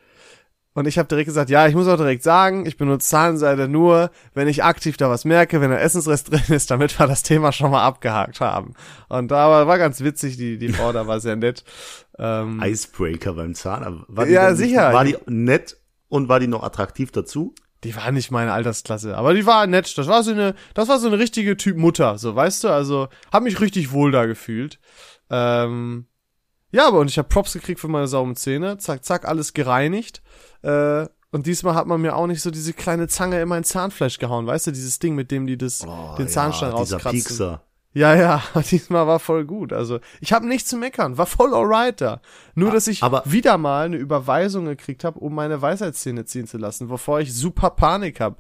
Und 0.78 0.88
ich 0.88 1.00
habe 1.00 1.08
direkt 1.08 1.26
gesagt, 1.26 1.50
ja, 1.50 1.66
ich 1.68 1.74
muss 1.74 1.88
auch 1.88 1.98
direkt 1.98 2.22
sagen, 2.22 2.68
ich 2.68 2.78
benutze 2.78 3.08
Zahlenseite 3.08 3.68
nur, 3.68 4.12
wenn 4.36 4.48
ich 4.48 4.64
aktiv 4.64 4.96
da 4.96 5.10
was 5.10 5.26
merke, 5.26 5.60
wenn 5.60 5.72
ein 5.72 5.80
Essensrest 5.80 6.30
drin 6.32 6.44
ist, 6.50 6.70
damit 6.70 7.00
wir 7.00 7.08
das 7.08 7.24
Thema 7.24 7.52
schon 7.52 7.72
mal 7.72 7.84
abgehakt 7.84 8.40
haben. 8.42 8.76
Und 9.10 9.32
da 9.32 9.50
war, 9.50 9.66
war 9.66 9.80
ganz 9.80 10.02
witzig, 10.02 10.38
die, 10.38 10.60
die 10.60 10.70
Frau 10.70 10.92
da 10.94 11.08
war 11.08 11.20
sehr 11.20 11.36
nett. 11.36 11.64
Ähm, 12.20 12.62
Icebreaker 12.64 13.34
beim 13.34 13.56
Zahn. 13.56 14.04
War 14.08 14.26
die 14.28 14.34
Ja, 14.34 14.52
nicht- 14.52 14.60
sicher. 14.60 14.94
War 14.94 15.04
die 15.04 15.18
nett 15.26 15.78
und 16.10 16.30
war 16.30 16.40
die 16.40 16.48
noch 16.48 16.62
attraktiv 16.62 17.12
dazu? 17.12 17.56
die 17.84 17.96
war 17.96 18.12
nicht 18.12 18.32
meine 18.32 18.54
Altersklasse, 18.54 19.16
aber 19.18 19.34
die 19.34 19.46
war 19.46 19.66
nett. 19.68 19.98
Das 19.98 20.08
war 20.08 20.22
so 20.24 20.32
eine, 20.32 20.56
das 20.74 20.90
war 20.90 21.00
so 21.00 21.08
eine 21.08 21.20
richtige 21.20 21.58
Typ 21.58 21.78
Mutter, 21.78 22.18
so 22.18 22.36
weißt 22.36 22.64
du. 22.64 22.70
Also 22.70 23.08
hab 23.32 23.44
mich 23.44 23.62
richtig 23.62 23.92
wohl 23.92 24.12
da 24.12 24.26
gefühlt. 24.26 24.80
Ähm, 25.30 26.06
ja, 26.72 26.88
aber 26.88 27.00
und 27.00 27.10
ich 27.10 27.18
habe 27.18 27.28
Props 27.30 27.54
gekriegt 27.54 27.80
für 27.80 27.88
meine 27.88 28.08
sauren 28.08 28.36
Zähne. 28.36 28.78
Zack, 28.78 29.04
zack, 29.06 29.26
alles 29.28 29.54
gereinigt. 29.54 30.22
Äh, 30.64 31.06
und 31.32 31.46
diesmal 31.46 31.76
hat 31.76 31.88
man 31.88 32.02
mir 32.02 32.16
auch 32.16 32.28
nicht 32.28 32.42
so 32.42 32.52
diese 32.52 32.74
kleine 32.74 33.08
Zange 33.08 33.42
in 33.42 33.48
mein 33.50 33.64
Zahnfleisch 33.64 34.18
gehauen, 34.18 34.48
weißt 34.48 34.68
du, 34.68 34.72
dieses 34.72 35.00
Ding, 35.00 35.14
mit 35.16 35.30
dem 35.30 35.46
die 35.46 35.58
das, 35.58 35.86
den 36.18 36.28
Zahnstein 36.28 36.74
Oh, 36.74 36.80
dieser 36.80 36.96
rauskratzen. 36.98 37.12
Piekser. 37.12 37.62
Ja, 37.94 38.14
ja, 38.16 38.44
diesmal 38.72 39.08
war 39.08 39.20
voll 39.20 39.46
gut. 39.46 39.74
Also, 39.74 40.00
ich 40.22 40.32
habe 40.32 40.48
nichts 40.48 40.70
zu 40.70 40.78
meckern, 40.78 41.18
war 41.18 41.26
voll 41.26 41.54
alright 41.54 42.00
da. 42.00 42.22
Nur, 42.56 42.72
dass 42.72 42.88
ich 42.88 43.02
aber- 43.04 43.24
wieder 43.26 43.58
mal 43.58 43.86
eine 43.86 43.98
Überweisung 43.98 44.66
gekriegt 44.66 45.04
habe, 45.04 45.20
um 45.20 45.34
meine 45.36 45.62
Weisheitszähne 45.62 46.26
ziehen 46.26 46.48
zu 46.48 46.58
lassen, 46.58 46.90
wovor 46.90 47.20
ich 47.20 47.34
super 47.34 47.72
Panik 47.72 48.20
habe. 48.20 48.38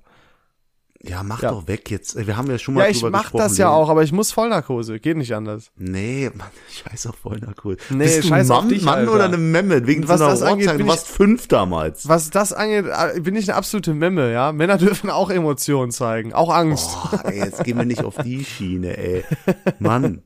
Ja, 1.03 1.21
mach 1.21 1.43
Ja. 1.43 1.51
doch 1.51 1.67
weg 1.67 1.91
jetzt. 1.91 2.15
Wir 2.25 2.37
haben 2.37 2.49
ja 2.49 2.57
schon 2.57 2.73
mal 2.73 2.85
Ja, 2.85 2.89
ich 2.89 2.97
drüber 2.99 3.11
mach 3.11 3.21
gesprochen. 3.23 3.43
das 3.43 3.57
ja 3.59 3.69
auch, 3.69 3.87
aber 3.89 4.01
ich 4.01 4.11
muss 4.11 4.31
Vollnarkose, 4.31 4.99
geht 4.99 5.15
nicht 5.15 5.33
anders. 5.35 5.71
Nee, 5.77 6.31
Mann, 6.33 6.47
scheiß 6.89 7.05
auf 7.07 7.15
Vollnarkose. 7.17 7.77
Nee, 7.91 8.05
Bist 8.05 8.17
du 8.23 8.27
scheiß 8.29 8.49
ein 8.49 8.57
auf 8.57 8.63
Mann, 8.63 8.69
dich, 8.69 8.83
Mann 8.83 8.95
Alter. 8.99 9.13
oder 9.13 9.25
eine 9.25 9.37
Memme? 9.37 9.85
Wegen 9.85 10.07
was 10.07 10.19
so 10.19 10.25
das 10.25 10.41
angeht, 10.41 10.69
bin 10.69 10.77
Du 10.79 10.83
ich- 10.85 10.89
warst 10.89 11.07
fünf 11.07 11.47
damals. 11.47 12.07
Was 12.07 12.31
das 12.31 12.51
angeht, 12.51 12.85
äh, 12.87 13.19
bin 13.21 13.35
ich 13.35 13.47
eine 13.47 13.55
absolute 13.57 13.93
Memme, 13.93 14.31
ja. 14.33 14.51
Männer 14.51 14.77
dürfen 14.79 15.11
auch 15.11 15.29
Emotionen 15.29 15.91
zeigen, 15.91 16.33
auch 16.33 16.49
Angst. 16.53 16.89
Boah, 17.11 17.25
ey, 17.25 17.37
jetzt 17.39 17.63
gehen 17.63 17.77
wir 17.77 17.85
nicht 17.85 18.03
auf 18.03 18.15
die 18.23 18.43
Schiene, 18.43 18.97
ey. 18.97 19.23
Mann, 19.79 20.23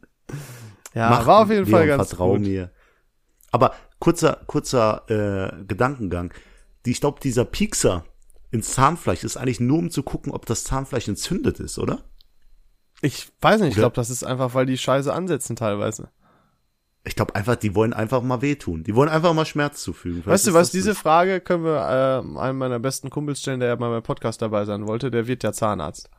ja, 0.93 1.09
mach, 1.09 1.27
war 1.27 1.41
auf 1.43 1.49
jeden 1.49 1.65
Fall 1.65 1.85
ganz 1.87 2.09
vertrau 2.09 2.31
gut. 2.33 2.41
mir. 2.41 2.71
Aber 3.51 3.73
kurzer, 3.99 4.39
kurzer 4.47 5.03
äh, 5.09 5.63
Gedankengang. 5.65 6.33
Die, 6.85 6.91
ich 6.91 7.01
glaube, 7.01 7.19
dieser 7.21 7.43
Piekser 7.45 8.05
ins 8.51 8.71
Zahnfleisch 8.73 9.23
ist 9.23 9.37
eigentlich 9.37 9.59
nur, 9.59 9.79
um 9.79 9.89
zu 9.89 10.03
gucken, 10.03 10.31
ob 10.31 10.45
das 10.45 10.63
Zahnfleisch 10.65 11.07
entzündet 11.07 11.59
ist, 11.59 11.79
oder? 11.79 12.03
Ich 13.01 13.31
weiß 13.41 13.61
nicht, 13.61 13.69
ich 13.71 13.75
glaube, 13.77 13.95
das 13.95 14.09
ist 14.09 14.23
einfach, 14.23 14.53
weil 14.53 14.65
die 14.65 14.77
Scheiße 14.77 15.11
ansetzen 15.11 15.55
teilweise. 15.55 16.09
Ich 17.03 17.15
glaube 17.15 17.33
einfach, 17.33 17.55
die 17.55 17.73
wollen 17.73 17.93
einfach 17.93 18.21
mal 18.21 18.43
wehtun. 18.43 18.83
Die 18.83 18.93
wollen 18.93 19.09
einfach 19.09 19.33
mal 19.33 19.45
Schmerz 19.45 19.81
zufügen. 19.81 20.17
Vielleicht 20.21 20.27
Weißt 20.33 20.47
du 20.47 20.53
was, 20.53 20.69
diese 20.69 20.91
es. 20.91 20.97
Frage 20.99 21.41
können 21.41 21.63
wir 21.63 21.77
äh, 21.77 22.39
einem 22.39 22.59
meiner 22.59 22.77
besten 22.79 23.09
Kumpels 23.09 23.41
stellen, 23.41 23.59
der 23.59 23.69
ja 23.69 23.75
mal 23.75 23.89
beim 23.89 24.03
Podcast 24.03 24.41
dabei 24.43 24.65
sein 24.65 24.85
wollte, 24.85 25.09
der 25.09 25.25
wird 25.25 25.41
ja 25.41 25.51
Zahnarzt. 25.51 26.11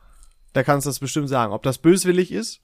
Der 0.55 0.65
kann 0.65 0.75
uns 0.75 0.83
das 0.83 0.99
bestimmt 0.99 1.29
sagen. 1.29 1.53
Ob 1.53 1.63
das 1.63 1.77
böswillig 1.77 2.33
ist? 2.33 2.59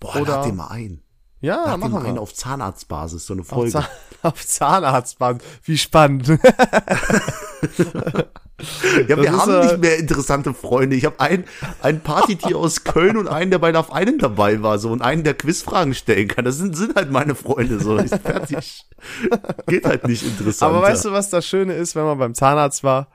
Boah, 0.00 0.16
oder- 0.16 0.32
lad 0.38 0.46
den 0.46 0.56
mal 0.56 0.68
ein. 0.68 1.02
Ja, 1.42 1.76
den 1.76 1.80
machen 1.80 2.14
wir. 2.14 2.20
auf 2.22 2.32
Zahnarztbasis, 2.32 3.26
so 3.26 3.34
eine 3.34 3.42
Auf, 3.42 3.48
Folge. 3.48 3.72
Zahn 3.72 3.84
auf 4.22 4.46
Zahnarztband. 4.46 5.42
Wie 5.64 5.76
spannend. 5.76 6.28
Ja, 9.08 9.16
wir 9.16 9.16
Das 9.16 9.26
ist, 9.34 9.40
haben 9.40 9.52
äh, 9.52 9.64
nicht 9.64 9.78
mehr 9.78 9.98
interessante 9.98 10.54
Freunde. 10.54 10.94
Ich 10.94 11.04
habe 11.04 11.18
ein, 11.18 11.44
ein 11.80 12.00
Partytier 12.00 12.56
aus 12.56 12.84
Köln 12.84 13.16
und 13.16 13.26
einen, 13.26 13.50
der 13.50 13.58
bei 13.58 13.72
Love 13.72 13.92
einen 13.92 14.18
dabei 14.18 14.62
war, 14.62 14.78
so 14.78 14.90
und 14.92 15.02
einen, 15.02 15.24
der 15.24 15.34
Quizfragen 15.34 15.94
stellen 15.94 16.28
kann. 16.28 16.44
Das 16.44 16.58
sind, 16.58 16.76
sind 16.76 16.94
halt 16.94 17.10
meine 17.10 17.34
Freunde, 17.34 17.80
so. 17.80 17.98
Ich, 17.98 18.10
fertig. 18.10 18.86
Geht 19.66 19.84
halt 19.84 20.06
nicht 20.06 20.22
interessant. 20.22 20.70
Aber 20.72 20.82
weißt 20.82 21.06
du, 21.06 21.12
was 21.12 21.28
das 21.28 21.44
Schöne 21.44 21.74
ist, 21.74 21.96
wenn 21.96 22.04
man 22.04 22.18
beim 22.18 22.34
Zahnarzt 22.34 22.84
war? 22.84 23.08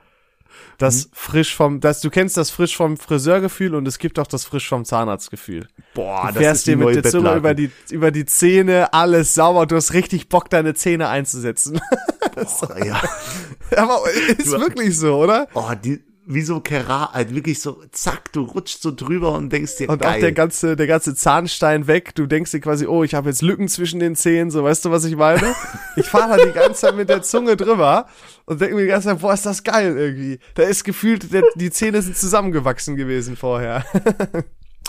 Das 0.78 1.04
Hm? 1.04 1.10
frisch 1.12 1.56
vom, 1.56 1.80
das, 1.80 2.00
du 2.00 2.08
kennst 2.08 2.36
das 2.36 2.50
frisch 2.50 2.76
vom 2.76 2.96
Friseurgefühl 2.96 3.74
und 3.74 3.86
es 3.88 3.98
gibt 3.98 4.18
auch 4.18 4.26
das 4.28 4.44
frisch 4.44 4.68
vom 4.68 4.84
Zahnarztgefühl. 4.84 5.66
boah, 5.94 6.28
Du 6.32 6.38
fährst 6.38 6.66
dir 6.68 6.76
mit 6.76 6.94
der 6.94 7.02
Zunge 7.02 7.34
über 7.34 7.52
die, 7.52 7.70
über 7.90 8.10
die 8.12 8.24
Zähne, 8.24 8.92
alles 8.92 9.34
sauber, 9.34 9.66
du 9.66 9.74
hast 9.76 9.92
richtig 9.92 10.28
Bock, 10.28 10.48
deine 10.50 10.74
Zähne 10.74 11.08
einzusetzen. 11.08 11.80
Boah, 12.36 12.84
ja. 12.84 13.02
Aber 13.76 14.02
ist 14.38 14.50
wirklich 14.52 14.96
so, 14.96 15.16
oder? 15.16 15.48
Oh, 15.54 15.72
die, 15.82 16.00
wie 16.30 16.42
so 16.42 16.60
Kerat, 16.60 17.14
halt 17.14 17.34
wirklich 17.34 17.58
so, 17.58 17.82
zack, 17.90 18.32
du 18.32 18.42
rutschst 18.42 18.82
so 18.82 18.92
drüber 18.94 19.32
und 19.32 19.50
denkst 19.50 19.76
dir, 19.78 19.88
Und 19.88 20.02
geil. 20.02 20.16
auch 20.16 20.20
der 20.20 20.32
ganze, 20.32 20.76
der 20.76 20.86
ganze 20.86 21.14
Zahnstein 21.14 21.86
weg. 21.86 22.14
Du 22.14 22.26
denkst 22.26 22.50
dir 22.50 22.60
quasi, 22.60 22.86
oh, 22.86 23.02
ich 23.02 23.14
habe 23.14 23.30
jetzt 23.30 23.40
Lücken 23.40 23.66
zwischen 23.66 23.98
den 23.98 24.14
Zähnen, 24.14 24.50
so 24.50 24.62
weißt 24.62 24.84
du, 24.84 24.90
was 24.90 25.04
ich 25.04 25.16
meine? 25.16 25.40
Ich 25.96 26.06
fahre 26.06 26.28
halt 26.30 26.44
die 26.46 26.52
ganze 26.52 26.82
Zeit 26.82 26.96
mit 26.96 27.08
der 27.08 27.22
Zunge 27.22 27.56
drüber 27.56 28.06
und 28.44 28.60
denke 28.60 28.76
mir 28.76 28.82
die 28.82 28.88
ganze 28.88 29.08
Zeit, 29.08 29.20
boah, 29.20 29.34
ist 29.34 29.46
das 29.46 29.64
geil 29.64 29.96
irgendwie. 29.96 30.38
Da 30.54 30.62
ist 30.62 30.84
gefühlt, 30.84 31.32
der, 31.32 31.42
die 31.56 31.70
Zähne 31.72 32.02
sind 32.02 32.16
zusammengewachsen 32.16 32.96
gewesen 32.96 33.36
vorher. 33.36 33.84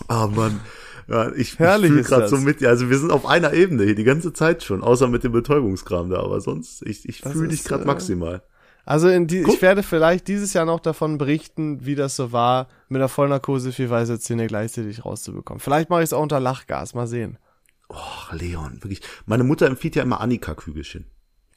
Ah, 0.07 0.27
Mann. 0.27 0.61
Ja, 1.09 1.29
ich, 1.33 1.39
ich 1.53 1.59
Herrlich 1.59 1.89
fühle 1.89 2.01
ist 2.01 2.07
gerade 2.07 2.29
so 2.29 2.37
mit 2.37 2.61
dir. 2.61 2.69
Also 2.69 2.89
wir 2.89 2.97
sind 2.97 3.11
auf 3.11 3.25
einer 3.25 3.51
Ebene 3.51 3.83
hier 3.83 3.95
die 3.95 4.05
ganze 4.05 4.31
Zeit 4.31 4.63
schon, 4.63 4.81
außer 4.81 5.09
mit 5.09 5.25
dem 5.25 5.33
Betäubungskram 5.33 6.09
da. 6.09 6.19
Aber 6.19 6.39
sonst, 6.39 6.83
ich, 6.83 7.07
ich 7.09 7.19
fühle 7.19 7.49
dich 7.49 7.65
gerade 7.65 7.83
äh, 7.83 7.87
maximal. 7.87 8.41
Also 8.89 9.07
in 9.07 9.27
die, 9.27 9.41
ich 9.41 9.61
werde 9.61 9.83
vielleicht 9.83 10.27
dieses 10.27 10.53
Jahr 10.53 10.65
noch 10.65 10.79
davon 10.79 11.19
berichten, 11.19 11.85
wie 11.85 11.93
das 11.93 12.15
so 12.15 12.31
war, 12.31 12.67
mit 12.87 12.99
einer 12.99 13.07
Vollnarkose 13.07 13.71
vier 13.71 13.89
weiße 13.91 14.19
Zähne 14.19 14.47
gleichzeitig 14.47 15.05
rauszubekommen. 15.05 15.59
Vielleicht 15.59 15.91
mache 15.91 16.01
ich 16.01 16.05
es 16.05 16.13
auch 16.13 16.23
unter 16.23 16.39
Lachgas, 16.39 16.95
mal 16.95 17.05
sehen. 17.05 17.37
Ach, 17.89 18.33
Leon, 18.33 18.81
wirklich. 18.81 19.01
Meine 19.27 19.43
Mutter 19.43 19.67
empfiehlt 19.67 19.95
ja 19.95 20.01
immer 20.01 20.21
Annika-Kügelchen. 20.21 21.05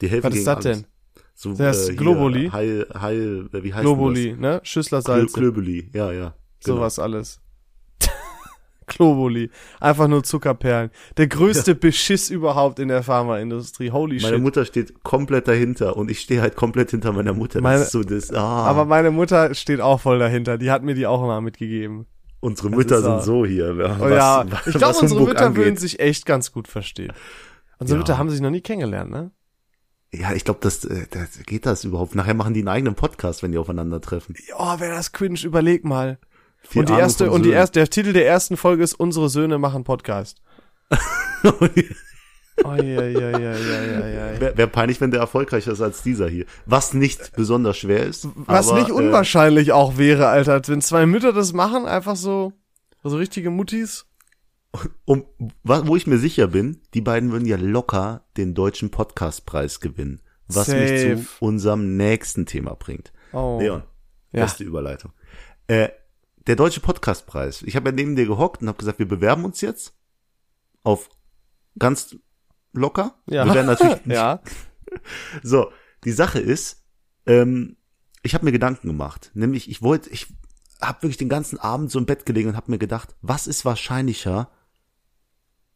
Die 0.01 0.07
helfen 0.09 0.29
Was 0.31 0.37
ist 0.37 0.45
das 0.45 0.55
alles. 0.57 0.77
denn? 0.81 0.87
So, 1.33 1.53
Das 1.53 1.77
ist 1.79 1.85
hier, 1.87 1.95
Globuli? 1.95 2.49
Heil, 2.51 2.87
Heil, 2.93 3.49
äh, 3.51 3.63
wie 3.63 3.73
heißt 3.73 3.81
Globuli, 3.83 4.33
ne? 4.33 4.59
Das? 4.63 4.69
Klö- 4.69 5.01
Salz, 5.01 5.33
Klöbeli, 5.33 5.89
ja, 5.93 6.11
ja. 6.11 6.35
Genau. 6.63 6.77
sowas 6.77 6.99
alles. 6.99 7.39
Globuli. 8.87 9.49
Einfach 9.79 10.07
nur 10.07 10.23
Zuckerperlen. 10.23 10.89
Der 11.17 11.27
größte 11.27 11.75
Beschiss 11.75 12.29
überhaupt 12.29 12.79
in 12.79 12.87
der 12.87 13.03
Pharmaindustrie. 13.03 13.91
Holy 13.91 14.19
Meine 14.21 14.35
shit. 14.35 14.41
Mutter 14.43 14.65
steht 14.65 15.03
komplett 15.03 15.47
dahinter 15.47 15.95
und 15.97 16.09
ich 16.11 16.19
stehe 16.19 16.41
halt 16.41 16.55
komplett 16.55 16.91
hinter 16.91 17.11
meiner 17.13 17.33
Mutter. 17.33 17.55
Das 17.59 17.63
Meine- 17.63 17.81
ist 17.83 17.91
so 17.91 18.03
das, 18.03 18.31
ah, 18.33 18.65
Aber 18.65 18.85
meine 18.85 19.11
Mutter 19.11 19.53
steht 19.55 19.81
auch 19.81 19.99
voll 20.01 20.19
dahinter. 20.19 20.57
Die 20.57 20.71
hat 20.71 20.83
mir 20.83 20.95
die 20.95 21.07
auch 21.07 21.23
immer 21.23 21.41
mitgegeben. 21.41 22.05
unsere 22.39 22.69
Mütter 22.69 22.97
ist 22.97 23.03
sind 23.03 23.23
so 23.23 23.45
hier. 23.45 23.73
Ja, 23.75 23.97
Oh 24.01 24.09
ja, 24.09 24.45
was- 24.49 24.67
ich 24.67 24.73
glaube, 24.73 24.93
was 24.95 25.01
unsere 25.01 25.21
Mütter 25.21 25.55
würden 25.55 25.67
angeht. 25.69 25.79
sich 25.79 25.99
echt 26.01 26.25
ganz 26.25 26.51
gut 26.51 26.67
verstehen. 26.67 27.13
Unsere 27.79 27.97
Ja. 27.97 28.01
Mütter 28.01 28.17
haben 28.17 28.29
sich 28.29 28.41
noch 28.41 28.49
nie 28.49 28.59
kennengelernt, 28.61 29.09
ne? 29.11 29.31
Ja, 30.13 30.33
ich 30.33 30.43
glaube, 30.45 30.59
das, 30.61 30.83
äh, 30.85 31.07
das 31.09 31.39
geht 31.45 31.65
das 31.65 31.83
überhaupt. 31.85 32.13
Nachher 32.15 32.33
machen 32.35 32.53
die 32.53 32.59
einen 32.59 32.67
eigenen 32.67 32.95
Podcast, 32.95 33.41
wenn 33.41 33.51
die 33.51 33.57
aufeinandertreffen. 33.57 34.35
Oh, 34.57 34.79
wäre 34.79 34.93
das 34.95 35.11
cringe, 35.11 35.39
überleg 35.43 35.85
mal. 35.85 36.19
Vier 36.67 36.79
und 36.81 36.89
die 36.89 36.93
Arme 36.93 37.03
erste, 37.03 37.31
und 37.31 37.43
die 37.43 37.51
erste, 37.51 37.79
der 37.79 37.89
Titel 37.89 38.13
der 38.13 38.27
ersten 38.27 38.57
Folge 38.57 38.83
ist 38.83 38.93
Unsere 38.93 39.29
Söhne 39.29 39.57
machen 39.57 39.83
Podcast. 39.83 40.41
Oh, 42.63 42.73
ja, 42.75 42.83
ja, 42.83 43.03
ja, 43.07 43.39
ja, 43.39 43.57
ja, 43.57 44.07
ja. 44.07 44.39
Wäre 44.39 44.57
wär 44.57 44.67
peinlich, 44.67 45.01
wenn 45.01 45.09
der 45.09 45.19
erfolgreicher 45.19 45.71
ist 45.71 45.81
als 45.81 46.03
dieser 46.03 46.29
hier. 46.29 46.45
Was 46.67 46.93
nicht 46.93 47.35
besonders 47.35 47.77
schwer 47.77 48.05
ist. 48.05 48.27
Was 48.35 48.69
aber, 48.69 48.79
nicht 48.79 48.89
äh, 48.89 48.93
unwahrscheinlich 48.93 49.71
auch 49.71 49.97
wäre, 49.97 50.27
Alter, 50.27 50.61
wenn 50.67 50.81
zwei 50.81 51.07
Mütter 51.07 51.33
das 51.33 51.51
machen, 51.53 51.85
einfach 51.87 52.15
so, 52.15 52.53
so 53.03 53.17
richtige 53.17 53.49
Muttis. 53.49 54.05
um, 55.05 55.25
wo 55.63 55.95
ich 55.95 56.05
mir 56.05 56.19
sicher 56.19 56.47
bin, 56.47 56.81
die 56.93 57.01
beiden 57.01 57.31
würden 57.31 57.47
ja 57.47 57.57
locker 57.57 58.25
den 58.37 58.53
deutschen 58.53 58.91
Podcastpreis 58.91 59.79
gewinnen. 59.79 60.21
Was 60.47 60.67
mich 60.67 61.01
Safe. 61.01 61.15
zu 61.17 61.45
unserem 61.45 61.97
nächsten 61.97 62.45
Thema 62.45 62.75
bringt. 62.75 63.11
Oh. 63.31 63.57
Leon, 63.59 63.81
Ja. 64.31 64.43
beste 64.43 64.63
Überleitung. 64.63 65.11
Äh, 65.67 65.89
der 66.47 66.55
deutsche 66.55 66.81
Podcastpreis. 66.81 67.61
Ich 67.63 67.75
habe 67.75 67.89
ja 67.89 67.95
neben 67.95 68.15
dir 68.15 68.25
gehockt 68.25 68.61
und 68.61 68.67
habe 68.67 68.77
gesagt, 68.77 68.99
wir 68.99 69.07
bewerben 69.07 69.45
uns 69.45 69.61
jetzt 69.61 69.93
auf 70.83 71.09
ganz 71.79 72.15
locker. 72.73 73.15
Ja. 73.27 73.45
Wir 73.45 73.53
werden 73.53 73.67
natürlich 73.67 74.05
nicht 74.05 74.15
ja. 74.15 74.41
So, 75.43 75.71
die 76.03 76.11
Sache 76.11 76.39
ist, 76.39 76.83
ähm, 77.25 77.77
ich 78.21 78.33
habe 78.33 78.45
mir 78.45 78.51
Gedanken 78.51 78.87
gemacht. 78.87 79.31
Nämlich, 79.33 79.69
ich 79.69 79.81
wollte, 79.81 80.09
ich 80.09 80.27
habe 80.81 81.03
wirklich 81.03 81.17
den 81.17 81.29
ganzen 81.29 81.57
Abend 81.59 81.91
so 81.91 81.99
im 81.99 82.05
Bett 82.05 82.25
gelegen 82.25 82.49
und 82.49 82.55
habe 82.55 82.71
mir 82.71 82.77
gedacht, 82.77 83.15
was 83.21 83.47
ist 83.47 83.65
wahrscheinlicher 83.65 84.51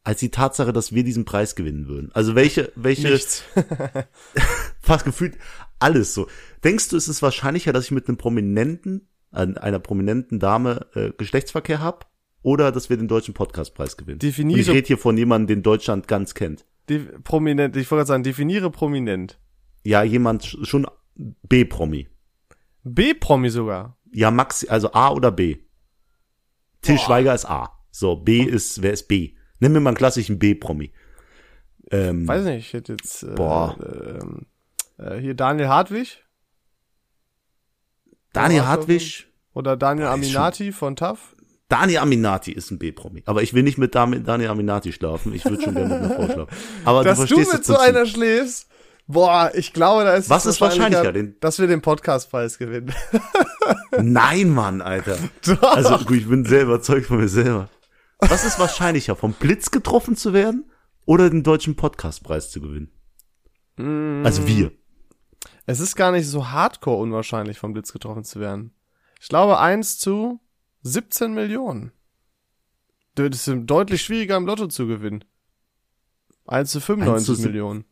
als 0.04 0.20
die 0.20 0.32
Tatsache, 0.32 0.72
dass 0.72 0.94
wir 0.94 1.04
diesen 1.04 1.26
Preis 1.26 1.56
gewinnen 1.56 1.88
würden? 1.88 2.12
Also 2.14 2.36
welche, 2.36 2.72
welche, 2.76 3.10
Nichts. 3.10 3.44
fast 4.82 5.06
gefühlt 5.06 5.38
alles 5.80 6.14
so. 6.14 6.28
Denkst 6.64 6.90
du, 6.90 6.98
ist 6.98 7.08
es 7.08 7.22
wahrscheinlicher, 7.22 7.74
dass 7.74 7.86
ich 7.86 7.92
mit 7.92 8.08
einem 8.08 8.18
Prominenten, 8.18 9.08
äh, 9.32 9.38
einer 9.60 9.80
prominenten 9.80 10.40
Dame 10.40 10.86
äh, 10.96 11.12
Geschlechtsverkehr 11.18 11.80
habe? 11.82 12.06
Oder 12.44 12.72
dass 12.72 12.90
wir 12.90 12.98
den 12.98 13.08
deutschen 13.08 13.34
Podcastpreis 13.34 13.98
gewinnen? 13.98 14.20
Definiere- 14.20 14.56
Und 14.56 14.62
ich 14.62 14.70
rede 14.70 14.88
hier 14.88 14.98
von 14.98 15.18
jemandem, 15.18 15.58
den 15.58 15.64
Deutschland 15.64 16.08
ganz 16.08 16.34
kennt. 16.34 16.66
Prominent, 17.24 17.76
ich 17.76 17.90
wollte 17.92 18.00
gerade 18.02 18.08
sagen, 18.08 18.24
definiere 18.24 18.70
prominent. 18.72 19.38
Ja, 19.84 20.04
jemand 20.04 20.44
sch- 20.46 20.66
schon 20.66 20.88
B-Promi. 21.16 22.08
B-Promi 22.84 23.50
sogar. 23.50 23.98
Ja, 24.14 24.32
Max, 24.32 24.66
also 24.68 24.94
A 24.94 25.12
oder 25.12 25.32
B. 25.32 25.58
Till 26.82 26.98
Schweiger 26.98 27.34
ist 27.36 27.46
A. 27.50 27.72
So, 27.92 28.16
B 28.16 28.42
ist, 28.44 28.82
wer 28.82 28.94
ist 28.94 29.08
B? 29.10 29.34
Nimm 29.60 29.74
mir 29.74 29.80
mal 29.82 29.90
einen 29.90 29.98
klassischen 29.98 30.40
B-Promi. 30.40 30.94
Ähm, 31.92 32.28
Weiß 32.28 32.46
nicht, 32.46 32.68
ich 32.68 32.74
hätte 32.74 32.94
jetzt 32.94 33.24
äh, 33.24 33.34
Boah. 33.36 33.76
ähm, 34.22 34.46
äh, 34.98 35.18
hier 35.20 35.34
Daniel 35.34 35.68
Hartwig 35.68 36.24
Daniel 38.38 38.66
Hartwig, 38.66 39.28
oder 39.54 39.76
Daniel 39.78 40.08
Aminati 40.08 40.72
von 40.72 40.96
TAF. 40.96 41.36
Daniel 41.70 42.00
Aminati 42.00 42.52
ist 42.54 42.72
ein 42.72 42.80
B-Promi. 42.80 43.24
Aber 43.26 43.44
ich 43.44 43.54
will 43.54 43.64
nicht 43.64 43.78
mit 43.78 43.94
Daniel 43.94 44.48
Aminati 44.50 44.94
schlafen. 44.94 45.34
Ich 45.34 45.44
würde 45.44 45.62
schon 45.64 45.74
gerne 45.76 45.96
mit 45.96 46.04
einer 46.04 46.16
Frau 46.16 46.26
schlafen. 46.34 46.56
Aber 46.86 47.04
Dass 47.04 47.18
du 47.20 47.26
du, 47.26 47.28
verstehst 47.36 47.52
mit 47.54 47.60
das 47.62 47.68
so 47.68 47.78
einer 47.78 48.06
schläfst, 48.06 48.68
boah, 49.08 49.52
ich 49.54 49.74
glaube, 49.74 50.04
da 50.06 50.14
ist 50.14 50.30
Was 50.30 50.46
ist 50.46 50.62
wahrscheinlicher, 50.62 51.12
den- 51.12 51.36
dass 51.42 51.60
wir 51.60 51.68
den 51.68 51.82
Podcastpreis 51.82 52.58
gewinnen. 52.58 52.94
Nein, 54.02 54.50
Mann, 54.50 54.82
Alter. 54.82 55.18
Doch. 55.46 55.62
Also 55.76 55.98
gut, 56.06 56.18
ich 56.18 56.30
bin 56.30 56.46
sehr 56.46 56.64
überzeugt 56.64 57.08
von 57.08 57.18
mir 57.18 57.28
selber. 57.28 57.70
Was 58.20 58.46
ist 58.46 58.60
wahrscheinlicher, 58.60 59.16
vom 59.16 59.34
Blitz 59.34 59.70
getroffen 59.72 60.16
zu 60.16 60.34
werden 60.34 60.72
oder 61.06 61.30
den 61.30 61.44
deutschen 61.44 61.76
Podcastpreis 61.76 62.50
zu 62.50 62.62
gewinnen? 62.62 62.92
Also 64.26 64.48
wir. 64.48 64.72
Es 65.68 65.82
ist 65.82 65.98
gar 65.98 66.14
nicht 66.14 66.28
so 66.28 66.50
hardcore 66.50 66.98
unwahrscheinlich, 67.02 67.60
vom 67.60 67.74
Blitz 67.74 67.92
getroffen 67.92 68.24
zu 68.24 68.40
werden. 68.40 68.72
Ich 69.22 69.28
glaube, 69.28 69.60
1 69.60 70.00
zu 70.00 70.40
17 70.84 71.34
Millionen. 71.34 71.92
Das 73.16 73.48
ist 73.48 73.54
deutlich 73.66 74.02
schwieriger 74.02 74.38
im 74.38 74.46
Lotto 74.46 74.68
zu 74.68 74.88
gewinnen. 74.88 75.26
1 76.48 76.72
zu 76.72 76.80
95 76.80 77.30
1 77.30 77.42
zu 77.42 77.46
Millionen. 77.46 77.84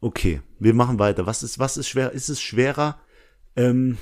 Okay, 0.00 0.42
wir 0.58 0.74
machen 0.74 0.98
weiter. 0.98 1.26
Was 1.26 1.42
ist, 1.42 1.58
was 1.58 1.78
ist 1.78 1.88
schwer? 1.88 2.12
Ist 2.12 2.28
es 2.28 2.42
schwerer? 2.42 3.00
Ähm, 3.56 3.96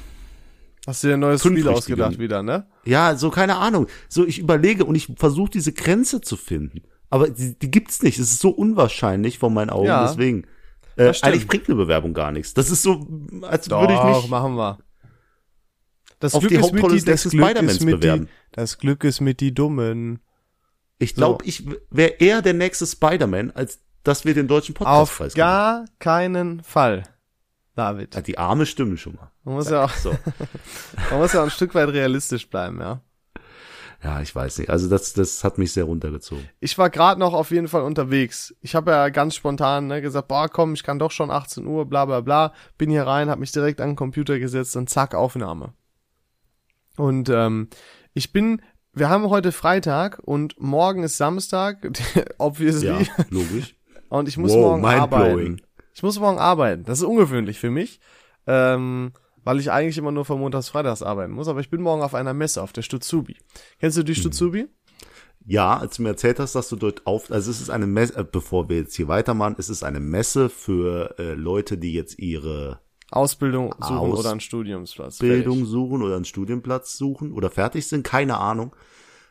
Hast 0.87 1.05
du 1.05 1.09
dir 1.09 1.15
ein 1.15 1.21
neues 1.21 1.41
Spiel 1.41 1.53
richtige. 1.53 1.75
ausgedacht 1.77 2.19
wieder, 2.19 2.43
ne? 2.43 2.67
ja, 2.85 3.17
so 3.17 3.31
keine 3.31 3.57
Ahnung. 3.57 3.87
So 4.09 4.27
ich 4.27 4.39
überlege 4.41 4.85
und 4.85 4.95
ich 4.97 5.13
versuche 5.17 5.51
diese 5.51 5.73
Grenze 5.73 6.21
zu 6.21 6.37
finden, 6.37 6.83
aber 7.09 7.31
die, 7.31 7.59
die 7.59 7.71
gibt's 7.71 8.03
nicht. 8.03 8.19
Es 8.19 8.33
ist 8.33 8.41
so 8.41 8.51
unwahrscheinlich 8.51 9.39
von 9.39 9.55
meinen 9.55 9.71
Augen. 9.71 9.87
Ja, 9.87 10.07
deswegen. 10.07 10.47
Äh, 10.97 11.13
eigentlich 11.23 11.47
bringt 11.47 11.69
eine 11.69 11.77
Bewerbung 11.77 12.15
gar 12.15 12.33
nichts. 12.33 12.55
Das 12.55 12.71
ist 12.71 12.83
so, 12.83 13.07
als 13.43 13.71
würde 13.71 13.95
ich 13.95 14.03
mich 14.03 14.29
machen 14.29 14.57
wir. 14.57 14.79
Das 16.19 16.35
auf 16.35 16.47
die 16.47 16.59
Hauptrolle 16.59 17.01
des 17.01 17.23
Spider-Mans 17.23 17.85
bewerben. 17.85 18.27
Die, 18.27 18.31
das 18.53 18.79
Glück 18.79 19.05
ist 19.05 19.21
mit 19.21 19.41
die 19.41 19.53
Dummen. 19.53 20.21
Ich 20.99 21.15
glaube, 21.15 21.45
So. 21.45 21.49
ich 21.49 21.67
wäre 21.91 22.13
eher 22.19 22.41
der 22.41 22.55
nächste 22.55 22.87
Spider-Man, 22.87 23.51
als 23.51 23.81
dass 24.03 24.25
wir 24.25 24.33
den 24.33 24.49
deutschen 24.49 24.75
Auf 24.77 25.11
Podcastpreis 25.11 25.35
gar 25.35 25.85
keinen 25.99 26.63
Fall, 26.63 27.03
David. 27.75 28.15
Ja, 28.15 28.23
die 28.23 28.39
Arme 28.39 28.65
stimmen 28.65 28.97
schon 28.97 29.17
mal. 29.17 29.31
Man 29.45 29.57
muss 29.57 29.69
ja 29.69 29.85
auch, 29.85 29.91
So. 29.91 30.17
man 31.11 31.21
muss 31.21 31.33
ja 31.35 31.41
auch 31.41 31.45
ein 31.45 31.51
Stück 31.51 31.75
weit 31.75 31.91
realistisch 31.91 32.49
bleiben, 32.49 32.81
ja. 32.81 33.03
Ja, 34.03 34.21
ich 34.21 34.35
weiß 34.35 34.59
nicht. 34.59 34.71
Also 34.71 34.89
das, 34.89 35.15
das 35.15 35.43
hat 35.43 35.59
mich 35.59 35.73
sehr 35.73 35.85
runtergezogen. 35.85 36.49
Ich 36.61 36.77
war 36.79 36.91
gerade 36.91 37.19
noch 37.19 37.35
auf 37.35 37.51
jeden 37.51 37.69
Fall 37.69 37.83
unterwegs. 37.83 38.55
Ich 38.61 38.75
habe 38.75 38.91
ja 38.91 39.09
ganz 39.09 39.35
spontan 39.35 39.87
ne, 39.87 40.03
gesagt, 40.03 40.29
boah, 40.29 40.49
komm, 40.49 40.75
ich 40.75 40.83
kann 40.83 40.99
doch 40.99 41.11
schon 41.11 41.31
18 41.31 41.67
Uhr, 41.67 41.87
bla 41.87 42.05
bla 42.05 42.21
bla. 42.21 42.53
Bin 42.79 42.91
hier 42.91 43.07
rein, 43.07 43.31
habe 43.31 43.41
mich 43.41 43.53
direkt 43.53 43.81
an 43.81 43.91
den 43.91 43.97
Computer 43.97 44.39
gesetzt 44.39 44.77
und 44.77 44.91
zack, 44.91 45.15
Aufnahme. 45.15 45.73
Und 46.97 47.29
ähm, 47.29 47.69
ich 48.15 48.33
bin, 48.33 48.63
wir 48.93 49.09
haben 49.09 49.29
heute 49.29 49.53
Freitag 49.53 50.21
und 50.25 50.61
morgen 50.61 51.03
ist 51.03 51.17
Samstag, 51.17 51.87
obviously. 52.39 52.89
Ja, 52.89 53.01
logisch. 53.31 53.77
Und 54.09 54.29
ich 54.29 54.37
muss 54.37 54.53
Wow, 54.53 54.81
morgen 54.81 54.85
arbeiten. 54.85 55.63
Ich 55.95 56.03
muss 56.03 56.19
morgen 56.21 56.39
arbeiten. 56.39 56.85
Das 56.85 56.99
ist 56.99 57.05
ungewöhnlich 57.05 57.59
für 57.59 57.71
mich, 57.71 58.01
ähm, 58.47 59.13
weil 59.47 59.61
ich 59.61 59.71
eigentlich 59.71 59.97
immer 59.97 60.11
nur 60.11 60.25
von 60.25 60.41
Montags 60.41 60.69
Freitags 60.69 61.03
arbeiten 61.03 61.33
muss. 61.33 61.47
Aber 61.47 61.61
ich 61.61 61.71
bin 61.71 61.81
morgen 61.81 62.03
auf 62.03 62.15
einer 62.15 62.35
Messe, 62.35 62.61
auf 62.61 62.73
der 62.73 62.83
Stutzubi. 62.83 63.37
Kennst 63.79 63.97
du 63.97 64.03
die 64.03 64.17
Stutzubi? 64.17 64.67
Ja, 65.45 65.79
als 65.79 65.97
du 65.97 66.03
mir 66.03 66.09
erzählt 66.09 66.41
hast, 66.41 66.57
dass 66.57 66.69
du 66.69 66.75
dort 66.75 67.07
auf, 67.07 67.31
also 67.31 67.53
es 67.53 67.61
ist 67.61 67.71
eine 67.71 67.87
Messe, 67.87 68.19
äh, 68.19 68.25
bevor 68.25 68.69
wir 68.69 68.79
jetzt 68.79 68.97
hier 68.97 69.07
weitermachen, 69.07 69.55
es 69.59 69.69
ist 69.69 69.85
eine 69.85 70.01
Messe 70.01 70.49
für 70.49 71.15
äh, 71.21 71.35
Leute, 71.35 71.79
die 71.79 71.93
jetzt 71.93 72.19
ihre 72.19 72.81
Ausbildung 73.13 73.73
suchen 73.81 73.97
Aus- 73.97 74.19
oder 74.19 74.33
einen 74.33 74.41
Studiumsplatz. 74.41 75.19
Bildung 75.19 75.59
Fertig. 75.59 75.71
suchen 75.71 76.03
oder 76.03 76.17
einen 76.17 76.25
Studienplatz 76.25 76.99
suchen 76.99 77.33
oder 77.33 77.49
fertig 77.49 77.87
sind, 77.87 78.03
keine 78.03 78.39
Ahnung. 78.39 78.75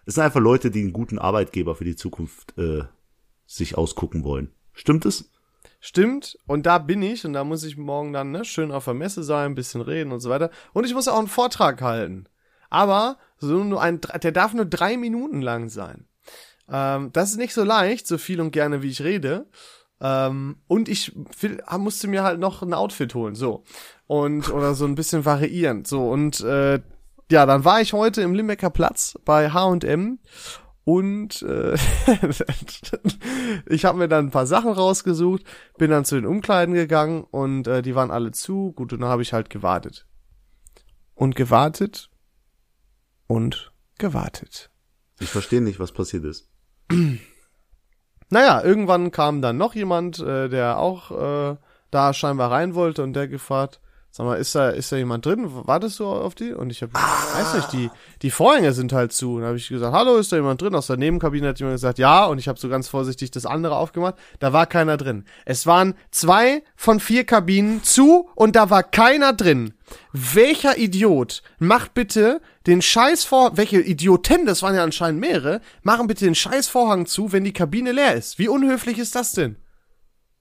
Es 0.06 0.16
sind 0.16 0.24
einfach 0.24 0.40
Leute, 0.40 0.72
die 0.72 0.80
einen 0.80 0.94
guten 0.94 1.20
Arbeitgeber 1.20 1.76
für 1.76 1.84
die 1.84 1.98
Zukunft 1.98 2.58
äh, 2.58 2.84
sich 3.46 3.78
ausgucken 3.78 4.24
wollen. 4.24 4.54
Stimmt 4.72 5.06
es? 5.06 5.30
Stimmt. 5.86 6.40
Und 6.48 6.66
da 6.66 6.80
bin 6.80 7.04
ich 7.04 7.26
und 7.26 7.34
da 7.34 7.44
muss 7.44 7.64
ich 7.64 7.78
morgen 7.78 8.12
dann 8.12 8.32
ne, 8.32 8.44
schön 8.44 8.72
auf 8.72 8.86
der 8.86 8.96
Messe 8.96 9.22
sein, 9.22 9.52
ein 9.52 9.56
bisschen 9.56 9.82
reden 9.82 10.12
und 10.12 10.20
so 10.20 10.32
weiter. 10.32 10.50
Und 10.74 10.84
ich 10.84 10.96
muss 10.96 11.08
auch 11.08 11.20
einen 11.20 11.28
Vortrag 11.28 11.80
halten. 11.84 12.26
Aber 12.72 13.20
so 13.38 13.64
nur 13.64 13.80
ein, 13.80 14.02
der 14.02 14.32
darf 14.32 14.56
nur 14.56 14.66
drei 14.66 14.98
Minuten 14.98 15.44
lang 15.44 15.70
sein. 15.70 16.08
Ähm, 16.72 17.12
das 17.14 17.30
ist 17.30 17.38
nicht 17.38 17.54
so 17.54 17.64
leicht, 17.64 18.08
so 18.08 18.18
viel 18.18 18.42
und 18.42 18.50
gerne 18.50 18.82
wie 18.82 18.90
ich 18.90 19.04
rede. 19.04 19.46
Ähm, 20.02 20.58
und 20.66 20.90
ich 20.90 21.16
will, 21.40 21.62
musste 21.78 22.08
mir 22.08 22.24
halt 22.24 22.40
noch 22.40 22.64
ein 22.64 22.74
Outfit 22.74 23.14
holen, 23.14 23.36
so. 23.36 23.64
Und, 24.08 24.52
oder 24.52 24.74
so 24.74 24.86
ein 24.86 24.96
bisschen 24.96 25.24
variieren, 25.24 25.86
so. 25.86 26.10
Und, 26.10 26.40
äh, 26.40 26.82
ja, 27.30 27.46
dann 27.46 27.64
war 27.64 27.80
ich 27.80 27.94
heute 27.94 28.24
im 28.24 28.34
Limbecker 28.34 28.72
Platz 28.72 29.20
bei 29.24 29.52
H&M 29.52 30.18
und 30.86 31.42
äh, 31.42 31.74
ich 33.66 33.86
habe 33.86 33.98
mir 33.98 34.08
dann 34.08 34.28
ein 34.28 34.32
paar 34.32 34.46
Sachen 34.46 34.72
rausgesucht, 34.72 35.44
bin 35.80 35.90
dann 35.90 36.06
zu 36.06 36.16
den 36.16 36.28
Umkleiden 36.28 36.76
gegangen 36.76 37.24
und 37.24 37.68
äh, 37.68 37.82
die 37.82 37.96
waren 37.96 38.12
alle 38.12 38.32
zu. 38.32 38.72
Gut, 38.72 38.94
und 38.94 39.02
dann 39.02 39.10
habe 39.10 39.24
ich 39.24 39.34
halt 39.34 39.50
gewartet. 39.50 40.06
Und 41.16 41.36
gewartet 41.36 42.12
und 43.26 43.74
gewartet. 43.98 44.70
Ich 45.20 45.30
verstehe 45.30 45.62
nicht, 45.62 45.80
was 45.80 45.92
passiert 45.92 46.24
ist. 46.24 46.50
Naja, 48.32 48.64
irgendwann 48.64 49.12
kam 49.12 49.44
dann 49.44 49.58
noch 49.58 49.76
jemand, 49.76 50.18
äh, 50.18 50.50
der 50.50 50.80
auch 50.80 51.12
äh, 51.12 51.58
da 51.92 52.12
scheinbar 52.12 52.50
rein 52.50 52.74
wollte 52.74 53.04
und 53.04 53.14
der 53.14 53.28
gefragt, 53.28 53.80
sag 54.16 54.26
mal, 54.26 54.36
ist 54.36 54.56
da, 54.56 54.70
ist 54.70 54.94
da 54.94 54.96
jemand 54.96 55.26
drin? 55.26 55.46
Wartest 55.46 56.00
du 56.00 56.06
auf 56.06 56.36
die? 56.36 56.54
Und 56.54 56.70
ich 56.70 56.82
habe, 56.82 56.94
weiß 56.94 57.56
nicht, 57.56 57.74
die, 57.74 57.90
die 58.22 58.32
Vorhänge 58.32 58.72
sind 58.72 58.94
halt 58.94 59.12
zu. 59.12 59.34
Und 59.34 59.42
dann 59.42 59.48
habe 59.50 59.58
ich 59.58 59.68
gesagt, 59.68 59.94
hallo, 59.94 60.16
ist 60.16 60.32
da 60.32 60.38
jemand 60.38 60.62
drin? 60.62 60.74
Aus 60.74 60.88
der 60.88 60.96
Nebenkabine 60.96 61.50
hat 61.50 61.60
jemand 61.60 61.76
gesagt, 61.76 62.00
ja. 62.00 62.24
Und 62.24 62.38
ich 62.38 62.48
habe 62.48 62.58
so 62.58 62.70
ganz 62.70 62.88
vorsichtig 62.88 63.32
das 63.32 63.46
andere 63.46 63.76
aufgemacht. 63.76 64.16
Da 64.40 64.54
war 64.54 64.68
keiner 64.68 64.96
drin. 64.96 65.26
Es 65.44 65.68
waren 65.68 65.96
zwei 66.12 66.64
von 66.78 67.02
vier 67.02 67.26
Kabinen 67.26 67.84
zu 67.84 68.30
und 68.36 68.56
da 68.56 68.70
war 68.70 68.84
keiner 68.84 69.34
drin. 69.34 69.74
Welcher 70.14 70.78
Idiot 70.78 71.44
macht 71.60 71.94
bitte 71.94 72.40
den 72.68 72.82
Scheiß 72.82 73.26
vor, 73.26 73.58
welche 73.58 73.82
Idioten, 73.82 74.46
das 74.46 74.64
waren 74.64 74.76
ja 74.76 74.84
anscheinend 74.86 75.20
mehrere, 75.20 75.60
machen 75.84 76.08
bitte 76.08 76.24
den 76.24 76.36
Scheiß 76.36 76.70
Vorhang 76.70 77.06
zu, 77.06 77.34
wenn 77.34 77.44
die 77.44 77.52
Kabine 77.52 77.92
leer 77.92 78.16
ist. 78.16 78.40
Wie 78.40 78.48
unhöflich 78.48 78.98
ist 78.98 79.14
das 79.14 79.34
denn? 79.34 79.58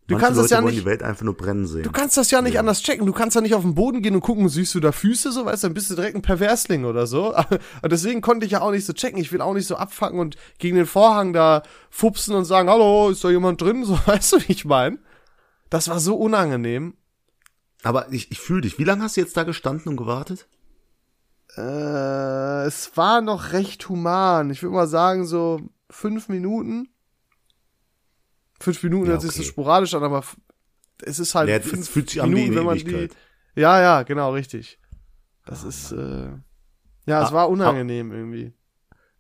Du 0.07 0.15
Manche 0.15 0.27
kannst 0.27 0.39
das 0.39 0.45
Leute 0.51 0.55
ja 0.55 0.63
wollen 0.63 0.75
nicht, 0.75 0.83
die 0.83 0.87
Welt 0.87 1.03
einfach 1.03 1.23
nur 1.23 1.35
brennen 1.35 1.67
sehen. 1.67 1.83
du 1.83 1.91
kannst 1.91 2.19
das 2.19 2.31
ja 2.31 2.43
nicht 2.43 2.59
anders 2.59 2.83
checken. 2.83 3.07
Du 3.07 3.13
kannst 3.15 3.37
ja 3.37 3.41
nicht 3.41 3.55
auf 3.55 3.63
den 3.63 3.75
Boden 3.75 4.03
gehen 4.03 4.15
und 4.15 4.21
gucken, 4.21 4.51
siehst 4.51 4.75
du 4.75 4.81
da 4.81 4.93
Füße, 4.93 5.33
so 5.33 5.47
weißt 5.47 5.63
du, 5.63 5.69
dann 5.69 5.75
bist 5.75 5.91
du 5.91 5.95
direkt 5.95 6.15
ein 6.15 6.21
Perversling 6.21 6.85
oder 6.85 7.07
so. 7.07 7.35
Und 7.83 7.91
deswegen 7.91 8.21
konnte 8.21 8.45
ich 8.45 8.53
ja 8.53 8.61
auch 8.61 8.71
nicht 8.71 8.85
so 8.85 8.93
checken. 8.93 9.19
Ich 9.19 9.33
will 9.33 9.41
auch 9.41 9.55
nicht 9.55 9.67
so 9.67 9.77
abfacken 9.77 10.19
und 10.19 10.37
gegen 10.59 10.77
den 10.77 10.85
Vorhang 10.85 11.33
da 11.33 11.63
fupsen 11.89 12.35
und 12.35 12.45
sagen, 12.45 12.69
hallo, 12.69 13.09
ist 13.09 13.25
da 13.25 13.31
jemand 13.31 13.63
drin? 13.63 13.85
So, 13.85 13.99
weißt 14.05 14.35
du, 14.35 14.41
wie 14.47 14.53
ich 14.53 14.67
mein? 14.67 14.99
Das 15.71 15.89
war 15.89 16.01
so 16.01 16.17
unangenehm. 16.17 16.95
Aber 17.83 18.13
ich, 18.13 18.31
ich 18.31 18.41
fühle 18.41 18.61
dich. 18.63 18.79
Wie 18.79 18.85
lange 18.85 19.03
hast 19.05 19.17
du 19.17 19.23
jetzt 19.23 19.37
da 19.37 19.45
gestanden 19.45 19.89
und 19.89 19.97
gewartet? 19.97 20.49
Äh, 21.57 22.67
es 22.67 22.97
war 22.97 23.21
noch 23.21 23.53
recht 23.53 23.89
human. 23.89 24.51
Ich 24.51 24.63
würde 24.63 24.75
mal 24.75 24.87
sagen, 24.87 25.27
so 25.27 25.61
fünf 25.91 26.29
Minuten. 26.29 26.89
Fünf 28.65 28.83
Minuten 28.83 29.07
Ja, 29.07 29.13
hört 29.13 29.23
sich 29.23 29.33
so 29.33 29.43
sporadisch 29.43 29.95
an, 29.95 30.03
aber 30.03 30.25
es 31.03 31.19
ist 31.19 31.35
halt 31.35 31.49
Ja, 31.49 31.57
es 31.57 31.67
fünf 31.67 31.89
fühlt 31.89 32.11
sich 32.11 32.23
an 32.23 32.31
Minuten, 32.31 32.49
eine 32.53 32.57
wenn 32.61 32.65
man 32.67 32.77
Ewigkeit. 32.79 33.13
die. 33.57 33.61
Ja, 33.61 33.81
ja, 33.81 34.03
genau, 34.03 34.33
richtig. 34.33 34.79
Das 35.47 35.63
ist, 35.65 35.93
äh, 35.93 36.29
ja, 37.07 37.23
es 37.23 37.31
Ah, 37.31 37.33
war 37.33 37.49
unangenehm 37.51 38.11
irgendwie. 38.13 38.53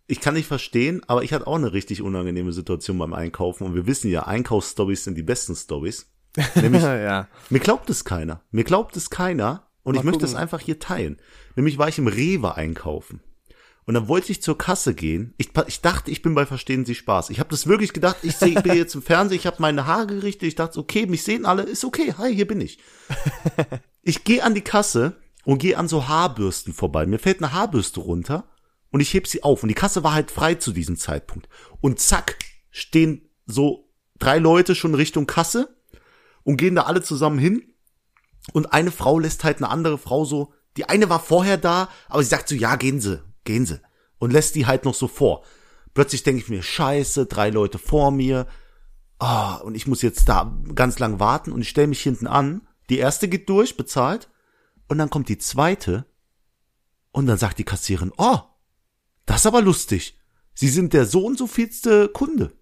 Ich 0.06 0.20
kann 0.20 0.34
nicht 0.34 0.46
verstehen, 0.46 1.02
aber 1.06 1.22
ich 1.22 1.32
hatte 1.32 1.46
auch 1.46 1.56
eine 1.56 1.72
richtig 1.72 2.02
unangenehme 2.02 2.52
Situation 2.52 2.98
beim 2.98 3.12
Einkaufen. 3.12 3.64
Und 3.66 3.74
wir 3.74 3.86
wissen 3.86 4.10
ja, 4.10 4.26
Einkaufsstories 4.26 5.04
sind 5.04 5.16
die 5.16 5.22
besten 5.22 5.54
Stories. 5.54 6.10
Nämlich, 6.56 6.82
ja. 6.82 7.28
mir 7.50 7.60
glaubt 7.60 7.88
es 7.90 8.04
keiner. 8.04 8.40
Mir 8.50 8.64
glaubt 8.64 8.96
es 8.96 9.08
keiner. 9.10 9.66
Und 9.82 9.94
Mal 9.94 10.00
ich 10.00 10.04
möchte 10.04 10.20
gucken. 10.20 10.34
es 10.34 10.40
einfach 10.40 10.60
hier 10.60 10.78
teilen. 10.78 11.18
Nämlich 11.56 11.76
war 11.78 11.88
ich 11.88 11.98
im 11.98 12.06
Rewe 12.06 12.54
einkaufen. 12.54 13.20
Und 13.86 13.94
dann 13.94 14.08
wollte 14.08 14.32
ich 14.32 14.42
zur 14.42 14.56
Kasse 14.56 14.94
gehen. 14.94 15.34
Ich, 15.36 15.50
ich 15.66 15.82
dachte, 15.82 16.10
ich 16.10 16.22
bin 16.22 16.34
bei 16.34 16.46
Verstehen 16.46 16.86
Sie 16.86 16.94
Spaß. 16.94 17.30
Ich 17.30 17.38
habe 17.38 17.50
das 17.50 17.66
wirklich 17.66 17.92
gedacht. 17.92 18.16
Ich 18.22 18.36
sehe, 18.36 18.56
ich 18.56 18.62
bin 18.62 18.74
jetzt 18.74 18.94
im 18.94 19.02
Fernsehen, 19.02 19.38
ich 19.38 19.46
habe 19.46 19.56
meine 19.60 19.86
Haare 19.86 20.06
gerichtet. 20.06 20.48
Ich 20.48 20.54
dachte, 20.54 20.78
okay, 20.78 21.06
mich 21.06 21.22
sehen 21.22 21.44
alle, 21.44 21.62
ist 21.62 21.84
okay. 21.84 22.14
Hi, 22.16 22.34
hier 22.34 22.46
bin 22.46 22.60
ich. 22.60 22.78
Ich 24.06 24.22
gehe 24.24 24.44
an 24.44 24.54
die 24.54 24.60
Kasse 24.60 25.16
und 25.44 25.60
gehe 25.60 25.78
an 25.78 25.88
so 25.88 26.08
Haarbürsten 26.08 26.74
vorbei. 26.74 27.06
Mir 27.06 27.18
fällt 27.18 27.42
eine 27.42 27.54
Haarbürste 27.54 28.00
runter 28.00 28.44
und 28.90 29.00
ich 29.00 29.14
heb 29.14 29.26
sie 29.26 29.42
auf. 29.42 29.62
Und 29.62 29.70
die 29.70 29.74
Kasse 29.74 30.04
war 30.04 30.12
halt 30.12 30.30
frei 30.30 30.56
zu 30.56 30.72
diesem 30.72 30.96
Zeitpunkt. 30.98 31.48
Und 31.80 32.00
zack, 32.00 32.36
stehen 32.70 33.30
so 33.46 33.88
drei 34.18 34.38
Leute 34.38 34.74
schon 34.74 34.94
Richtung 34.94 35.26
Kasse 35.26 35.74
und 36.42 36.58
gehen 36.58 36.74
da 36.74 36.82
alle 36.82 37.02
zusammen 37.02 37.38
hin. 37.38 37.74
Und 38.52 38.74
eine 38.74 38.90
Frau 38.90 39.18
lässt 39.18 39.42
halt 39.42 39.56
eine 39.56 39.70
andere 39.70 39.96
Frau 39.96 40.26
so, 40.26 40.52
die 40.76 40.86
eine 40.86 41.08
war 41.08 41.20
vorher 41.20 41.56
da, 41.56 41.88
aber 42.08 42.22
sie 42.22 42.28
sagt 42.28 42.48
so, 42.48 42.54
ja, 42.54 42.76
gehen 42.76 43.00
Sie, 43.00 43.22
gehen 43.44 43.66
Sie. 43.66 43.80
Und 44.18 44.32
lässt 44.32 44.54
die 44.54 44.66
halt 44.66 44.84
noch 44.84 44.94
so 44.94 45.08
vor. 45.08 45.44
Plötzlich 45.92 46.22
denke 46.22 46.42
ich 46.42 46.48
mir, 46.48 46.62
scheiße, 46.62 47.26
drei 47.26 47.50
Leute 47.50 47.78
vor 47.78 48.10
mir. 48.10 48.46
Ah, 49.18 49.56
und 49.56 49.74
ich 49.74 49.86
muss 49.86 50.02
jetzt 50.02 50.28
da 50.28 50.58
ganz 50.74 50.98
lang 50.98 51.20
warten 51.20 51.52
und 51.52 51.60
ich 51.60 51.68
stelle 51.68 51.86
mich 51.86 52.02
hinten 52.02 52.26
an. 52.26 52.66
Die 52.90 52.98
erste 52.98 53.28
geht 53.28 53.48
durch, 53.48 53.76
bezahlt. 53.76 54.28
Und 54.88 54.98
dann 54.98 55.10
kommt 55.10 55.28
die 55.28 55.38
zweite. 55.38 56.06
Und 57.12 57.26
dann 57.26 57.38
sagt 57.38 57.58
die 57.58 57.64
Kassierin, 57.64 58.12
oh, 58.16 58.38
das 59.26 59.40
ist 59.40 59.46
aber 59.46 59.62
lustig. 59.62 60.18
Sie 60.52 60.68
sind 60.68 60.92
der 60.92 61.06
so 61.06 61.24
und 61.24 61.38
so 61.38 61.46
vielste 61.46 62.08
Kunde. 62.08 62.52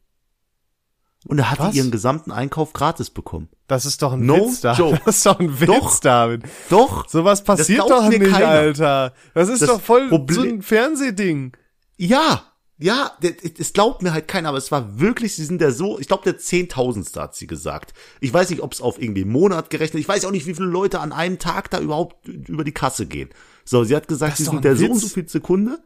Und 1.26 1.38
er 1.38 1.50
hat 1.50 1.60
Was? 1.60 1.74
ihren 1.74 1.90
gesamten 1.92 2.32
Einkauf 2.32 2.72
gratis 2.72 3.10
bekommen. 3.10 3.48
Das 3.68 3.86
ist 3.86 4.02
doch 4.02 4.12
ein 4.14 4.26
No 4.26 4.48
Witz, 4.48 4.60
David. 4.60 4.78
joke. 4.78 5.00
Das 5.04 5.16
ist 5.18 5.26
doch 5.26 5.38
ein 5.38 5.60
Witz, 5.60 5.66
Doch. 5.68 6.00
David. 6.00 6.42
Doch. 6.68 7.08
Sowas 7.08 7.44
passiert 7.44 7.80
doch 7.88 8.08
nicht, 8.08 8.24
keiner. 8.24 8.48
Alter. 8.48 9.14
Das 9.34 9.48
ist 9.48 9.62
Das 9.62 9.68
doch 9.70 9.80
voll 9.80 10.08
Problem- 10.08 10.34
so 10.34 10.42
ein 10.42 10.62
Fernsehding. 10.62 11.52
Ja, 11.96 12.42
ja, 12.78 13.12
es 13.58 13.72
glaubt 13.72 14.02
mir 14.02 14.12
halt 14.12 14.26
keiner, 14.26 14.48
aber 14.48 14.58
es 14.58 14.72
war 14.72 14.98
wirklich, 14.98 15.36
sie 15.36 15.44
sind 15.44 15.60
der 15.60 15.70
so, 15.70 16.00
ich 16.00 16.08
glaube 16.08 16.24
der 16.24 16.38
Zehntausendste 16.38 17.20
hat 17.22 17.36
sie 17.36 17.46
gesagt. 17.46 17.94
Ich 18.18 18.34
weiß 18.34 18.50
nicht, 18.50 18.60
ob 18.60 18.72
es 18.72 18.80
auf 18.80 19.00
irgendwie 19.00 19.22
einen 19.22 19.30
Monat 19.30 19.70
gerechnet, 19.70 20.00
ich 20.00 20.08
weiß 20.08 20.24
auch 20.24 20.32
nicht, 20.32 20.46
wie 20.46 20.54
viele 20.54 20.66
Leute 20.66 20.98
an 20.98 21.12
einem 21.12 21.38
Tag 21.38 21.70
da 21.70 21.78
überhaupt 21.78 22.26
über 22.26 22.64
die 22.64 22.72
Kasse 22.72 23.06
gehen. 23.06 23.30
So, 23.64 23.84
sie 23.84 23.94
hat 23.94 24.08
gesagt, 24.08 24.38
sie 24.38 24.44
sind 24.44 24.64
der 24.64 24.72
ein 24.72 24.76
so 24.78 24.86
und 24.86 24.94
Witz. 24.96 25.02
so 25.02 25.08
viel 25.08 25.28
Sekunde. 25.28 25.78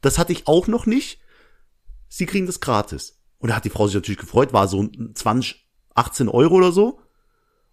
Das 0.00 0.16
hatte 0.18 0.32
ich 0.32 0.46
auch 0.46 0.68
noch 0.68 0.86
nicht. 0.86 1.18
Sie 2.08 2.26
kriegen 2.26 2.46
das 2.46 2.60
gratis. 2.60 3.17
Und 3.38 3.48
da 3.50 3.56
hat 3.56 3.64
die 3.64 3.70
Frau 3.70 3.86
sich 3.86 3.94
natürlich 3.94 4.18
gefreut, 4.20 4.52
war 4.52 4.66
so 4.68 4.88
20, 5.14 5.66
18 5.94 6.28
Euro 6.28 6.56
oder 6.56 6.72
so. 6.72 7.00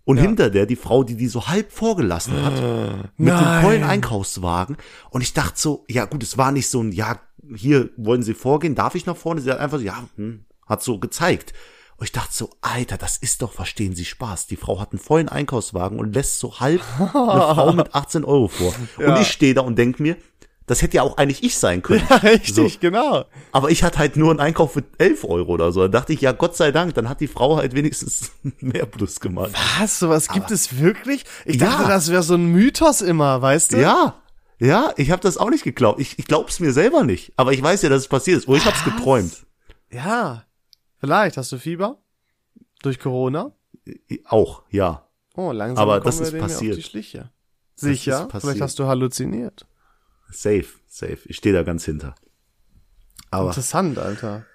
Und 0.03 0.17
hinter 0.17 0.51
der 0.51 0.67
die 0.67 0.75
Frau, 0.75 1.03
die 1.03 1.15
die 1.15 1.27
so 1.27 1.47
halb 1.47 1.71
vorgelassen 1.71 2.43
hat, 2.45 2.53
mit 3.17 3.29
dem 3.29 3.33
Nein. 3.35 3.63
vollen 3.63 3.83
Einkaufswagen. 3.83 4.77
Und 5.09 5.21
ich 5.21 5.33
dachte 5.33 5.59
so, 5.59 5.83
ja 5.89 6.05
gut, 6.05 6.21
es 6.21 6.37
war 6.37 6.51
nicht 6.51 6.69
so 6.69 6.81
ein, 6.83 6.91
ja, 6.91 7.19
hier 7.55 7.89
wollen 7.97 8.21
Sie 8.21 8.35
vorgehen, 8.35 8.75
darf 8.75 8.93
ich 8.93 9.07
nach 9.07 9.17
vorne? 9.17 9.41
Sie 9.41 9.49
hat 9.49 9.57
einfach 9.59 9.79
so, 9.79 9.83
ja, 9.83 10.03
hm, 10.15 10.45
hat 10.67 10.83
so 10.83 10.99
gezeigt. 10.99 11.53
Und 11.97 12.03
ich 12.03 12.11
dachte 12.11 12.33
so, 12.33 12.51
Alter, 12.61 12.97
das 12.97 13.17
ist 13.17 13.41
doch, 13.41 13.51
verstehen 13.53 13.95
Sie 13.95 14.05
Spaß. 14.05 14.45
Die 14.45 14.57
Frau 14.57 14.79
hat 14.79 14.91
einen 14.91 14.99
vollen 14.99 15.29
Einkaufswagen 15.29 15.97
und 15.97 16.13
lässt 16.13 16.37
so 16.39 16.59
halb 16.59 16.81
eine 16.99 17.09
Frau 17.09 17.73
mit 17.73 17.95
18 17.95 18.25
Euro 18.25 18.47
vor. 18.47 18.75
Und 18.97 19.03
Ja. 19.07 19.19
ich 19.21 19.29
stehe 19.31 19.55
da 19.55 19.61
und 19.61 19.75
denk 19.77 19.99
mir, 19.99 20.17
das 20.67 20.81
hätte 20.81 20.97
ja 20.97 21.03
auch 21.03 21.17
eigentlich 21.17 21.43
ich 21.43 21.57
sein 21.57 21.81
können. 21.81 22.03
Ja, 22.09 22.15
richtig, 22.17 22.55
So. 22.73 22.79
genau. 22.79 23.25
Aber 23.51 23.69
ich 23.69 23.83
hatte 23.83 23.99
halt 23.99 24.17
nur 24.17 24.31
einen 24.31 24.39
Einkauf 24.39 24.73
für 24.73 24.83
11 24.97 25.23
Euro 25.25 25.51
oder 25.53 25.71
so. 25.71 25.81
Da 25.81 25.87
dachte 25.87 26.13
ich, 26.13 26.21
ja, 26.21 26.31
Gott 26.31 26.55
sei 26.55 26.71
Dank, 26.71 26.93
dann 26.95 27.07
hat 27.09 27.19
die 27.21 27.27
Frau 27.27 27.57
halt 27.57 27.73
wenigstens 27.75 28.31
mehr 28.59 28.85
Plus 28.85 29.19
gemacht. 29.19 29.51
Was, 29.79 29.99
sowas 29.99 30.27
gibt 30.29 30.49
es 30.51 30.79
wirklich? 30.79 31.23
Ich 31.45 31.57
dachte, 31.57 31.83
Ja. 31.83 31.89
das 31.89 32.09
wäre 32.11 32.23
so 32.23 32.33
ein 32.35 32.47
Mythos 32.47 33.01
immer, 33.01 33.41
weißt 33.41 33.73
du? 33.73 33.77
Ja, 33.81 34.15
ja, 34.57 34.93
ich 34.97 35.11
habe 35.11 35.21
das 35.21 35.37
auch 35.37 35.49
nicht 35.49 35.63
geglaubt. 35.65 35.99
Ich, 35.99 36.17
ich 36.17 36.25
glaub's 36.25 36.59
mir 36.61 36.71
selber 36.71 37.03
nicht. 37.03 37.33
Aber 37.35 37.51
ich 37.51 37.61
weiß 37.61 37.81
ja, 37.81 37.89
dass 37.89 38.03
es 38.03 38.07
passiert 38.07 38.37
ist. 38.37 38.47
Oder 38.47 38.57
ich 38.57 38.65
hab's 38.65 38.83
geträumt. 38.85 39.45
Ja. 39.91 40.45
Vielleicht. 40.97 41.35
Hast 41.37 41.51
du 41.51 41.57
Fieber? 41.59 41.97
Durch 42.81 42.99
Corona? 42.99 43.51
Auch, 44.29 44.63
ja. 44.69 45.05
Oh, 45.35 45.51
langsam 45.51 45.81
Aber 45.81 45.99
kommen 45.99 46.17
das 46.17 46.31
wir 46.31 46.39
ist 46.39 46.41
passiert. 46.41 46.71
auf 46.73 46.77
die 46.77 46.83
Schliche. 46.89 47.29
Sicher? 47.75 48.29
Vielleicht 48.31 48.61
hast 48.61 48.79
du 48.79 48.87
halluziniert. 48.87 49.65
Safe, 50.35 50.65
safe. 50.87 51.19
Ich 51.25 51.37
stehe 51.37 51.53
da 51.55 51.63
ganz 51.63 51.85
hinter. 51.85 52.15
Aber 53.31 53.47
Interessant, 53.49 53.97
Alter. 53.97 54.45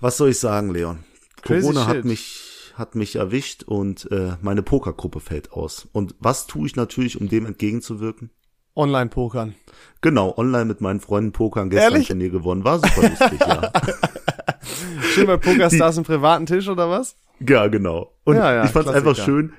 was 0.00 0.16
soll 0.16 0.30
ich 0.30 0.38
sagen, 0.38 0.70
Leon? 0.70 1.04
Crazy 1.42 1.60
Corona 1.62 1.86
shit. 1.86 1.96
hat 1.98 2.04
mich 2.04 2.50
hat 2.74 2.94
mich 2.96 3.14
erwischt 3.14 3.62
und 3.62 4.10
äh, 4.10 4.32
meine 4.42 4.62
Pokergruppe 4.64 5.20
fällt 5.20 5.52
aus. 5.52 5.86
Und 5.92 6.16
was 6.18 6.48
tue 6.48 6.66
ich 6.66 6.74
natürlich, 6.74 7.20
um 7.20 7.28
dem 7.28 7.46
entgegenzuwirken? 7.46 8.30
Online-Pokern. 8.74 9.54
Genau, 10.00 10.36
online 10.36 10.64
mit 10.64 10.80
meinen 10.80 10.98
Freunden 10.98 11.30
pokern, 11.30 11.70
gestern 11.70 11.92
Ehrlich? 11.92 12.08
Turnier 12.08 12.30
gewonnen. 12.30 12.64
War 12.64 12.80
super 12.80 13.08
lustig, 13.08 13.38
ja. 13.38 13.70
Schön 15.14 15.28
bei 15.28 15.36
Pokerstars 15.36 15.98
im 15.98 16.02
privaten 16.02 16.46
Tisch 16.46 16.66
oder 16.68 16.90
was? 16.90 17.14
Ja, 17.38 17.68
genau. 17.68 18.12
Und 18.24 18.34
Ja, 18.36 18.52
ja, 18.52 18.64
ich 18.64 18.70
fand's 18.72 18.90
Klassiker. 18.90 19.08
einfach 19.10 19.24
schön. 19.24 19.52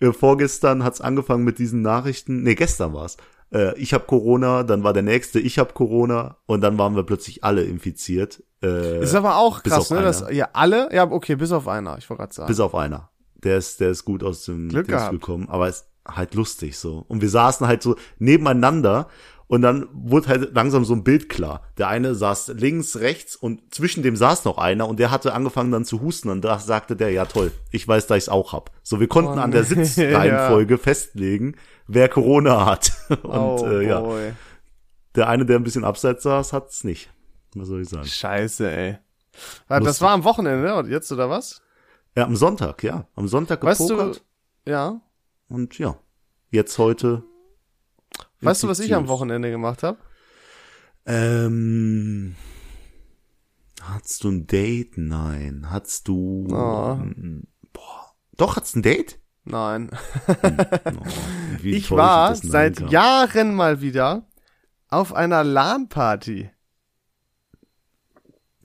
Äh, 0.00 0.12
vorgestern 0.12 0.84
hat's 0.84 1.00
angefangen 1.00 1.44
mit 1.44 1.58
diesen 1.58 1.80
Nachrichten. 1.80 2.42
Nee, 2.42 2.54
gestern 2.54 2.92
war's. 2.92 3.16
Äh, 3.52 3.78
ich 3.78 3.94
habe 3.94 4.04
Corona, 4.04 4.62
dann 4.62 4.84
war 4.84 4.92
der 4.92 5.02
nächste, 5.02 5.38
ich 5.40 5.58
habe 5.58 5.72
Corona 5.72 6.36
und 6.46 6.60
dann 6.60 6.78
waren 6.78 6.96
wir 6.96 7.02
plötzlich 7.04 7.44
alle 7.44 7.62
infiziert. 7.64 8.42
Äh, 8.62 9.02
Ist 9.02 9.14
aber 9.14 9.36
auch 9.36 9.62
krass, 9.62 9.90
ne? 9.90 10.02
Dass, 10.02 10.24
ja, 10.30 10.48
alle? 10.52 10.88
Ja, 10.92 11.10
okay, 11.10 11.36
bis 11.36 11.52
auf 11.52 11.68
einer. 11.68 11.96
Ich 11.98 12.08
wollte 12.10 12.22
gerade 12.22 12.34
sagen. 12.34 12.48
bis 12.48 12.60
auf 12.60 12.74
einer. 12.74 13.10
Der 13.36 13.56
ist, 13.56 13.80
der 13.80 13.90
ist 13.90 14.04
gut 14.04 14.24
aus 14.24 14.44
dem 14.44 14.68
Glück 14.68 14.88
gekommen, 14.88 15.48
aber 15.48 15.68
ist 15.68 15.86
halt 16.06 16.34
lustig 16.34 16.76
so. 16.78 17.04
Und 17.06 17.20
wir 17.22 17.28
saßen 17.30 17.66
halt 17.66 17.82
so 17.82 17.94
nebeneinander 18.18 19.08
und 19.46 19.62
dann 19.62 19.86
wurde 19.92 20.28
halt 20.28 20.54
langsam 20.54 20.84
so 20.84 20.92
ein 20.94 21.04
Bild 21.04 21.28
klar. 21.28 21.62
Der 21.78 21.88
eine 21.88 22.14
saß 22.14 22.48
links, 22.56 22.96
rechts 22.98 23.36
und 23.36 23.74
zwischen 23.74 24.02
dem 24.02 24.16
saß 24.16 24.44
noch 24.44 24.58
einer 24.58 24.88
und 24.88 24.98
der 24.98 25.10
hatte 25.10 25.32
angefangen 25.34 25.70
dann 25.72 25.84
zu 25.84 26.00
husten 26.02 26.28
und 26.28 26.44
da 26.44 26.58
sagte 26.58 26.96
der, 26.96 27.10
ja 27.12 27.24
toll, 27.26 27.52
ich 27.70 27.86
weiß, 27.86 28.06
dass 28.08 28.18
ich's 28.18 28.28
auch 28.28 28.52
hab. 28.52 28.70
So, 28.82 29.00
wir 29.00 29.08
konnten 29.08 29.38
Oh, 29.38 29.42
an 29.42 29.50
der. 29.52 29.64
Sitzreihenfolge 29.64 30.78
festlegen, 30.78 31.54
wer 31.88 32.08
Corona 32.08 32.64
hat. 32.66 32.92
Und 33.08 33.24
oh, 33.24 33.66
äh, 33.66 33.86
ja, 33.88 34.00
boy. 34.00 34.32
der 35.16 35.28
eine, 35.28 35.44
der 35.44 35.56
ein 35.58 35.64
bisschen 35.64 35.84
abseits 35.84 36.22
saß, 36.22 36.52
hat's 36.52 36.84
nicht. 36.84 37.10
Was 37.54 37.68
soll 37.68 37.82
ich 37.82 37.88
sagen? 37.88 38.06
Scheiße, 38.06 38.70
ey. 38.70 38.98
Ah, 39.68 39.78
Das 39.80 39.86
Lustig. 39.86 40.02
war 40.02 40.10
am 40.12 40.24
Wochenende, 40.24 40.62
ne? 40.64 40.74
Und 40.76 40.88
jetzt, 40.88 41.10
oder 41.10 41.28
was? 41.30 41.60
Ja, 42.16 42.24
am 42.24 42.36
Sonntag, 42.36 42.82
ja. 42.82 43.06
Am 43.14 43.26
Sonntag 43.28 43.62
Weißt 43.62 43.80
gepokert 43.88 44.22
du, 44.64 44.70
ja. 44.70 45.00
und 45.48 45.78
ja. 45.78 45.98
Jetzt 46.50 46.78
heute. 46.78 47.24
Weißt 48.40 48.62
du, 48.62 48.68
was 48.68 48.80
ich 48.80 48.94
am. 48.94 49.08
Wochenende 49.08 49.50
gemacht 49.50 49.82
habe? 49.82 49.98
Ähm, 51.06 52.36
hattest 53.82 54.24
du 54.24 54.30
ein 54.30 54.46
Date? 54.46 54.96
Nein. 54.96 55.70
Hattest 55.70 56.08
du. 56.08 56.46
Oh. 56.50 56.98
Boah. 57.72 58.14
Doch, 58.36 58.56
hattest 58.56 58.74
du 58.74 58.78
ein 58.80 58.82
Date? 58.82 59.18
Nein. 59.50 59.90
Oh, 60.28 61.62
wie 61.62 61.72
Ich 61.74 61.90
war 61.90 62.34
seit 62.36 62.76
kam. 62.76 62.88
Jahren 62.88 63.54
mal 63.54 63.80
wieder 63.80 64.26
auf 64.88 65.12
einer 65.14 65.42
LAN-Party. 65.42 66.50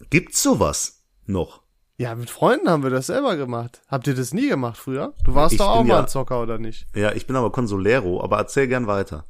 Gibt's 0.09 0.43
sowas 0.43 1.03
noch? 1.25 1.63
Ja, 1.97 2.15
mit 2.15 2.29
Freunden 2.29 2.69
haben 2.69 2.83
wir 2.83 2.89
das 2.89 3.07
selber 3.07 3.35
gemacht. 3.35 3.81
Habt 3.87 4.07
ihr 4.07 4.15
das 4.15 4.33
nie 4.33 4.49
gemacht 4.49 4.77
früher? 4.77 5.13
Du 5.25 5.35
warst 5.35 5.53
Ich 5.53 5.59
doch 5.59 5.69
auch 5.69 5.83
mal 5.83 5.89
ja- 5.89 5.99
ein 6.01 6.07
Zocker, 6.07 6.41
oder 6.41 6.57
nicht? 6.57 6.85
Ja, 6.95 7.11
ich 7.13 7.27
bin 7.27 7.35
aber 7.35 7.51
Consolero, 7.51 8.21
aber 8.23 8.37
erzähl 8.37 8.67
gern 8.67 8.87
weiter. 8.87 9.25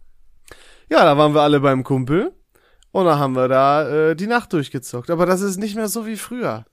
Ja, 0.89 1.03
da 1.05 1.17
waren 1.17 1.33
wir 1.33 1.41
alle 1.41 1.59
beim 1.59 1.83
Kumpel 1.83 2.33
und 2.91 3.05
da 3.05 3.17
haben 3.17 3.35
wir 3.35 3.47
da 3.47 3.87
äh, 4.09 4.15
die 4.15 4.27
Nacht 4.27 4.51
durchgezockt. 4.53 5.09
Aber 5.09 5.25
das 5.25 5.41
ist 5.41 5.57
nicht 5.57 5.75
mehr 5.75 5.87
so 5.87 6.05
wie 6.05 6.17
früher. 6.17 6.65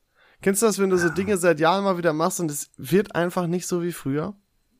Kennst 0.42 0.62
du 0.62 0.66
das, 0.66 0.78
wenn 0.78 0.90
du 0.90 0.96
so 0.96 1.08
Dinge 1.10 1.36
seit 1.36 1.60
Jahren 1.60 1.84
mal 1.84 1.98
wieder 1.98 2.12
machst 2.12 2.40
und 2.40 2.50
es 2.50 2.70
wird 2.76 3.14
einfach 3.14 3.46
nicht 3.46 3.66
so 3.66 3.82
wie 3.82 3.92
früher? 3.92 4.34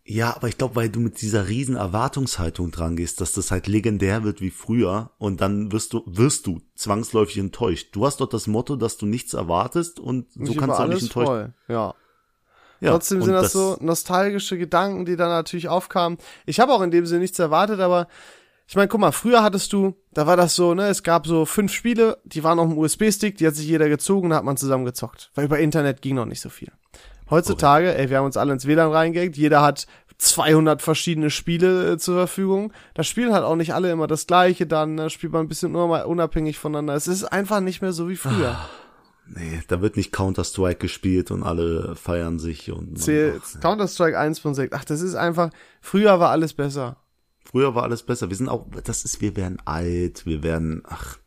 Ja, 0.04 0.34
aber 0.34 0.48
ich 0.48 0.58
glaube, 0.58 0.76
weil 0.76 0.88
du 0.88 0.98
mit 0.98 1.20
dieser 1.20 1.48
riesen 1.48 1.76
Erwartungshaltung 1.76 2.70
dran 2.70 2.96
gehst, 2.96 3.20
dass 3.20 3.32
das 3.32 3.50
halt 3.50 3.66
legendär 3.66 4.24
wird 4.24 4.40
wie 4.40 4.50
früher 4.50 5.10
und 5.18 5.40
dann 5.40 5.72
wirst 5.72 5.92
du, 5.92 6.02
wirst 6.06 6.46
du 6.46 6.60
zwangsläufig 6.74 7.38
enttäuscht. 7.38 7.90
Du 7.92 8.06
hast 8.06 8.20
doch 8.20 8.28
das 8.28 8.46
Motto, 8.46 8.76
dass 8.76 8.96
du 8.96 9.06
nichts 9.06 9.34
erwartest 9.34 10.00
und 10.00 10.26
so 10.32 10.54
kannst 10.54 10.78
du 10.78 10.82
auch 10.82 10.88
nicht 10.88 11.02
enttäuscht 11.02 11.28
voll. 11.28 11.54
Ja. 11.68 11.94
Ja, 12.80 12.92
Trotzdem 12.92 13.20
sind 13.20 13.34
das, 13.34 13.52
so 13.52 13.76
nostalgische 13.80 14.56
Gedanken, 14.56 15.04
die 15.04 15.16
dann 15.16 15.28
natürlich 15.28 15.68
aufkamen. 15.68 16.18
Ich 16.46 16.60
habe 16.60 16.72
auch 16.72 16.80
in 16.80 16.90
dem 16.90 17.04
Sinne 17.04 17.20
nichts 17.20 17.38
erwartet, 17.38 17.78
aber 17.78 18.08
ich 18.66 18.74
meine, 18.74 18.88
guck 18.88 19.00
mal, 19.00 19.12
früher 19.12 19.42
hattest 19.42 19.72
du, 19.72 19.96
da 20.12 20.26
war 20.26 20.36
das 20.36 20.54
so, 20.54 20.74
ne, 20.74 20.86
es 20.88 21.02
gab 21.02 21.26
so 21.26 21.44
fünf 21.44 21.72
Spiele, 21.72 22.18
die 22.24 22.42
waren 22.42 22.58
auf 22.58 22.68
dem 22.68 22.78
USB-Stick, 22.78 23.36
die 23.36 23.46
hat 23.46 23.54
sich 23.54 23.66
jeder 23.66 23.88
gezogen, 23.88 24.30
da 24.30 24.36
hat 24.36 24.44
man 24.44 24.56
zusammen 24.56 24.84
gezockt. 24.84 25.30
Weil 25.34 25.44
über 25.44 25.58
Internet 25.58 26.00
ging 26.00 26.14
noch 26.14 26.24
nicht 26.24 26.40
so 26.40 26.48
viel. 26.48 26.72
Heutzutage, 27.31 27.97
ey, 27.97 28.11
wir 28.11 28.19
haben 28.19 28.27
uns 28.27 28.37
alle 28.37 28.53
ins 28.53 28.66
WLAN 28.66 28.90
reingehackt, 28.90 29.37
jeder 29.37 29.62
hat 29.62 29.87
200 30.19 30.83
verschiedene 30.83 31.31
Spiele 31.31 31.93
äh, 31.93 31.99
zur 31.99 32.16
Verfügung. 32.16 32.73
Da 32.95 33.05
spielen 33.05 33.33
halt 33.33 33.45
auch 33.45 33.57
nicht 33.57 33.73
alle 33.73 33.90
immer 33.90 34.07
das 34.07 34.27
gleiche 34.27 34.66
dann, 34.66 34.97
da 34.97 35.09
spielt 35.09 35.33
man 35.33 35.47
ein 35.47 35.49
bisschen 35.49 35.73
nur 35.73 36.07
unabhängig 36.07 36.59
voneinander. 36.59 36.95
Es 36.95 37.09
ist 37.09 37.25
einfach 37.25 37.61
nicht 37.61 37.81
mehr 37.81 37.93
so 37.93 38.09
wie 38.09 38.16
früher. 38.16 38.59
Nee, 39.33 39.62
da 39.69 39.81
wird 39.81 39.97
nicht 39.97 40.12
Counter-Strike 40.12 40.81
gespielt 40.81 41.31
und 41.31 41.45
alle 41.45 41.95
feiern 41.95 42.41
sich 42.41 42.72
und 42.72 42.99
ach, 42.99 43.61
Counter-Strike 43.61 44.18
1.6. 44.18 44.70
Ach, 44.72 44.85
das 44.85 45.01
ist 45.01 45.14
einfach, 45.14 45.51
früher 45.81 46.18
war 46.18 46.31
alles 46.31 46.53
besser. 46.53 46.97
früher 47.45 47.74
war 47.76 47.85
alles 47.85 48.03
besser. 48.03 48.28
Wir 48.28 48.37
sind 48.37 48.49
auch, 48.49 48.66
das 48.85 49.05
ist, 49.05 49.20
wir 49.20 49.37
werden 49.37 49.59
alt, 49.64 50.26
wir 50.26 50.43
werden, 50.43 50.83
ach, 50.85 51.18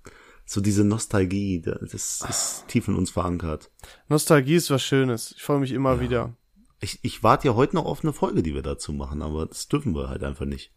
so 0.46 0.62
diese 0.62 0.84
Nostalgie, 0.84 1.62
da- 1.62 1.80
das 1.80 1.94
ist 2.22 2.66
tief 2.68 2.88
in 2.88 2.96
uns 2.96 3.10
verankert. 3.12 3.72
Nostalgie 4.08 4.56
ist 4.56 4.70
was 4.70 4.84
Schönes. 4.84 5.34
Ich 5.36 5.44
freue 5.44 5.60
mich 5.60 5.72
immer 5.72 6.00
wieder. 6.00 6.36
Ich, 6.80 7.00
ich 7.04 7.24
warte 7.24 7.48
ja 7.48 7.56
heute 7.56 7.76
noch 7.76 7.86
auf 7.86 8.04
eine 8.04 8.12
Folge, 8.14 8.44
die 8.44 8.54
wir 8.54 8.62
dazu 8.62 8.92
machen, 8.94 9.22
aber 9.22 9.46
das 9.46 9.68
dürfen 9.70 9.96
wir 9.96 10.10
halt 10.10 10.24
einfach 10.24 10.46
nicht. 10.46 10.74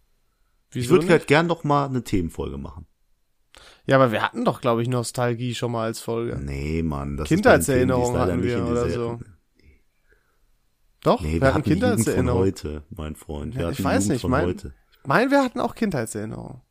Ich 0.71 0.77
Wieso 0.77 0.91
würde 0.91 1.05
nicht? 1.07 1.13
halt 1.13 1.27
gern 1.27 1.47
noch 1.47 1.65
mal 1.65 1.87
eine 1.87 2.05
Themenfolge 2.05 2.59
machen. 2.59 2.87
Ja, 3.87 3.97
aber 3.97 4.13
wir 4.13 4.23
hatten 4.23 4.45
doch, 4.45 4.61
glaube 4.61 4.83
ich, 4.83 4.89
Nostalgie 4.89 5.55
schon 5.55 5.73
mal 5.73 5.85
als 5.85 6.01
Folge. 6.01 6.39
Nee, 6.41 6.83
Mann, 6.83 7.17
das 7.17 7.29
Kindheitserinnerungen 7.29 8.19
hatten 8.21 8.43
wir 8.43 8.65
oder 8.67 8.89
so. 8.91 9.21
Doch, 11.03 11.21
Nee, 11.21 11.35
wir, 11.35 11.41
wir 11.41 11.47
hatten 11.49 11.55
hatten 11.59 11.71
Kindheitserinnerungen. 11.71 12.45
heute, 12.45 12.83
mein 12.91 13.15
Freund. 13.15 13.55
Wir 13.55 13.63
Ja, 13.63 13.71
ich 13.71 13.83
weiß 13.83 14.05
Jugend 14.05 14.13
nicht, 14.23 14.29
mein- 14.31 14.47
heute. 14.47 14.75
Mein, 15.05 15.31
wir 15.31 15.43
hatten 15.45 15.61
auch 15.61 15.75
Kindheitserinnerungen. 15.77 16.63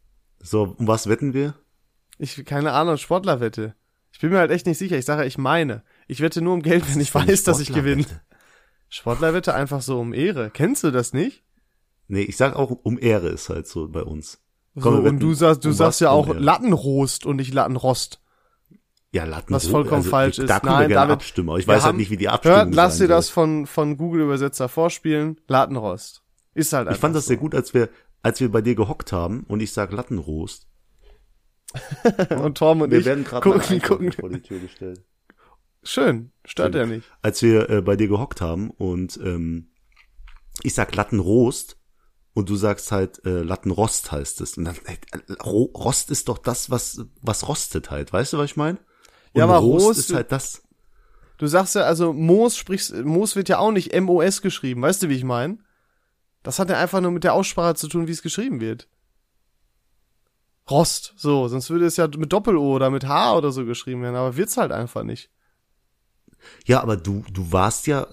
So, 0.41 0.75
um 0.77 0.87
was 0.87 1.07
wetten 1.07 1.33
wir? 1.33 1.55
Ich, 2.17 2.43
keine 2.45 2.71
Ahnung, 2.73 2.97
Sportlerwette. 2.97 3.75
Ich 4.11 4.19
bin 4.19 4.29
mir 4.31 4.37
halt 4.39 4.51
echt 4.51 4.65
nicht 4.65 4.77
sicher. 4.77 4.97
Ich 4.97 5.05
sage, 5.05 5.25
ich 5.25 5.37
meine. 5.37 5.83
Ich 6.07 6.21
wette 6.21 6.41
nur 6.41 6.53
um 6.53 6.61
Geld, 6.61 6.83
wenn 6.93 7.01
ich 7.01 7.13
weiß, 7.13 7.43
dass 7.43 7.59
ich 7.59 7.73
gewinne. 7.73 8.05
Sportlerwette? 8.89 9.53
Einfach 9.53 9.81
so 9.81 9.99
um 9.99 10.13
Ehre. 10.13 10.49
Kennst 10.51 10.83
du 10.83 10.91
das 10.91 11.13
nicht? 11.13 11.43
Nee, 12.07 12.21
ich 12.21 12.37
sag 12.37 12.55
auch, 12.55 12.71
um 12.83 12.99
Ehre 12.99 13.29
ist 13.29 13.49
halt 13.49 13.67
so 13.67 13.87
bei 13.89 14.03
uns. 14.03 14.39
So, 14.75 14.81
Komm, 14.81 15.03
wir 15.03 15.09
und 15.09 15.19
du 15.19 15.33
sagst, 15.33 15.65
du 15.65 15.69
um 15.69 15.73
sagst 15.73 16.01
ja 16.01 16.11
Um 16.11 16.19
auch 16.19 16.27
Ehre. 16.29 16.39
Lattenrost 16.39 17.25
und 17.25 17.37
nicht 17.37 17.53
Lattenrost. 17.53 18.21
Ja, 19.11 19.23
Latten 19.23 19.53
was 19.53 19.67
vollkommen 19.67 20.03
falsch 20.03 20.35
Da 20.37 20.43
ist. 20.43 20.49
können 20.61 20.63
wir 20.63 20.69
Nein, 20.79 20.87
gerne 20.89 21.07
David, 21.07 21.13
abstimmen, 21.13 21.49
aber 21.49 21.59
ich 21.59 21.67
wir 21.67 21.73
weiß 21.75 21.83
halt 21.83 21.89
haben- 21.93 21.97
nicht, 21.97 22.09
wie 22.11 22.17
die 22.17 22.27
Abstimmung 22.29 22.57
Hör, 22.57 22.65
lass 22.71 22.97
dir 22.97 23.07
das 23.07 23.29
von, 23.29 23.65
von 23.65 23.95
Google-Übersetzer 23.97 24.67
vorspielen. 24.67 25.39
Lattenrost. 25.47 26.21
Ist 26.53 26.73
halt 26.73 26.87
einfach 26.87 26.97
Ich 26.97 27.01
fand 27.01 27.15
das 27.15 27.23
so. 27.25 27.29
sehr 27.29 27.37
gut, 27.37 27.55
als 27.55 27.73
wir, 27.73 27.89
als 28.23 28.39
wir 28.41 28.51
bei 28.51 28.61
dir 28.61 28.75
gehockt 28.75 29.11
haben 29.13 29.45
und 29.47 29.61
ich 29.61 29.71
sag 29.73 29.91
Lattenrost. 29.93 30.67
Und 32.41 32.57
Torm 32.57 32.81
und 32.81 32.91
Wir 32.91 32.99
ich 32.99 33.05
werden 33.05 33.23
gucken, 33.25 33.81
gucken. 33.81 34.11
vor 34.11 34.29
die 34.29 34.41
Tür 34.41 34.59
gestellt. 34.59 35.01
Schön. 35.83 36.31
Stört 36.45 36.75
ja 36.75 36.85
nicht. 36.85 37.07
Als 37.21 37.41
wir 37.41 37.69
äh, 37.69 37.81
bei 37.81 37.95
dir 37.95 38.07
gehockt 38.07 38.41
haben 38.41 38.71
und 38.71 39.17
ähm, 39.23 39.69
ich 40.63 40.73
sag 40.73 40.95
Lattenrost 40.95 41.77
und 42.33 42.49
du 42.49 42.55
sagst 42.55 42.91
halt 42.91 43.23
äh, 43.25 43.41
Lattenrost 43.43 44.11
heißt 44.11 44.41
es. 44.41 44.57
Und 44.57 44.65
dann, 44.65 44.75
äh, 44.85 45.33
Ro 45.43 45.71
Rost 45.75 46.09
ist 46.11 46.27
doch 46.27 46.37
das, 46.39 46.69
was 46.71 47.05
was 47.21 47.47
rostet 47.47 47.91
halt. 47.91 48.11
Weißt 48.11 48.33
du, 48.33 48.37
was 48.37 48.45
ich 48.51 48.55
meine? 48.57 48.79
Ja, 49.35 49.43
aber 49.43 49.57
Rost- 49.57 49.99
ist 49.99 50.13
halt 50.13 50.31
das. 50.31 50.63
Du 51.37 51.47
sagst 51.47 51.75
ja, 51.75 51.81
also 51.81 52.13
Moos 52.13 52.55
sprichst, 52.57 52.95
Moos 53.03 53.35
wird 53.35 53.49
ja 53.49 53.59
auch 53.59 53.71
nicht 53.71 53.93
M-O-S 53.93 54.41
geschrieben. 54.41 54.81
Weißt 54.81 55.03
du, 55.03 55.09
wie 55.09 55.15
ich 55.17 55.23
meine? 55.25 55.57
Das 56.43 56.59
hat 56.59 56.69
ja 56.69 56.79
einfach 56.79 57.01
nur 57.01 57.11
mit 57.11 57.23
der 57.25 57.33
Aussprache 57.33 57.75
zu 57.75 57.87
tun, 57.89 58.07
wie 58.07 58.11
es 58.13 58.21
geschrieben 58.21 58.61
wird. 58.61 58.87
Rost, 60.69 61.13
so, 61.15 61.47
sonst 61.47 61.69
würde 61.69 61.85
es 61.85 61.97
ja 61.97 62.07
mit 62.17 62.33
Doppel-O 62.33 62.73
oder 62.73 62.89
mit 62.89 63.07
H 63.07 63.37
oder 63.37 63.51
so 63.51 63.65
geschrieben 63.65 64.01
werden, 64.01 64.15
aber 64.15 64.35
wird's 64.35 64.57
halt 64.57 64.71
einfach 64.71 65.03
nicht. 65.03 65.29
Ja, 66.65 66.81
aber 66.81 66.97
du 66.97 67.23
du 67.31 67.51
warst 67.51 67.87
ja 67.87 68.07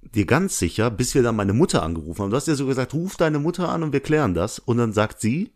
dir 0.00 0.26
ganz 0.26 0.58
sicher, 0.58 0.90
bis 0.90 1.14
wir 1.14 1.22
dann 1.22 1.36
meine 1.36 1.52
Mutter 1.52 1.82
angerufen 1.82 2.22
haben. 2.22 2.30
Du 2.30 2.36
hast 2.36 2.48
ja 2.48 2.54
so 2.54 2.66
gesagt, 2.66 2.94
ruf 2.94 3.16
deine 3.16 3.38
Mutter 3.38 3.68
an 3.68 3.82
und 3.82 3.92
wir 3.92 4.00
klären 4.00 4.34
das. 4.34 4.58
Und 4.58 4.78
dann 4.78 4.92
sagt 4.92 5.20
sie 5.20 5.52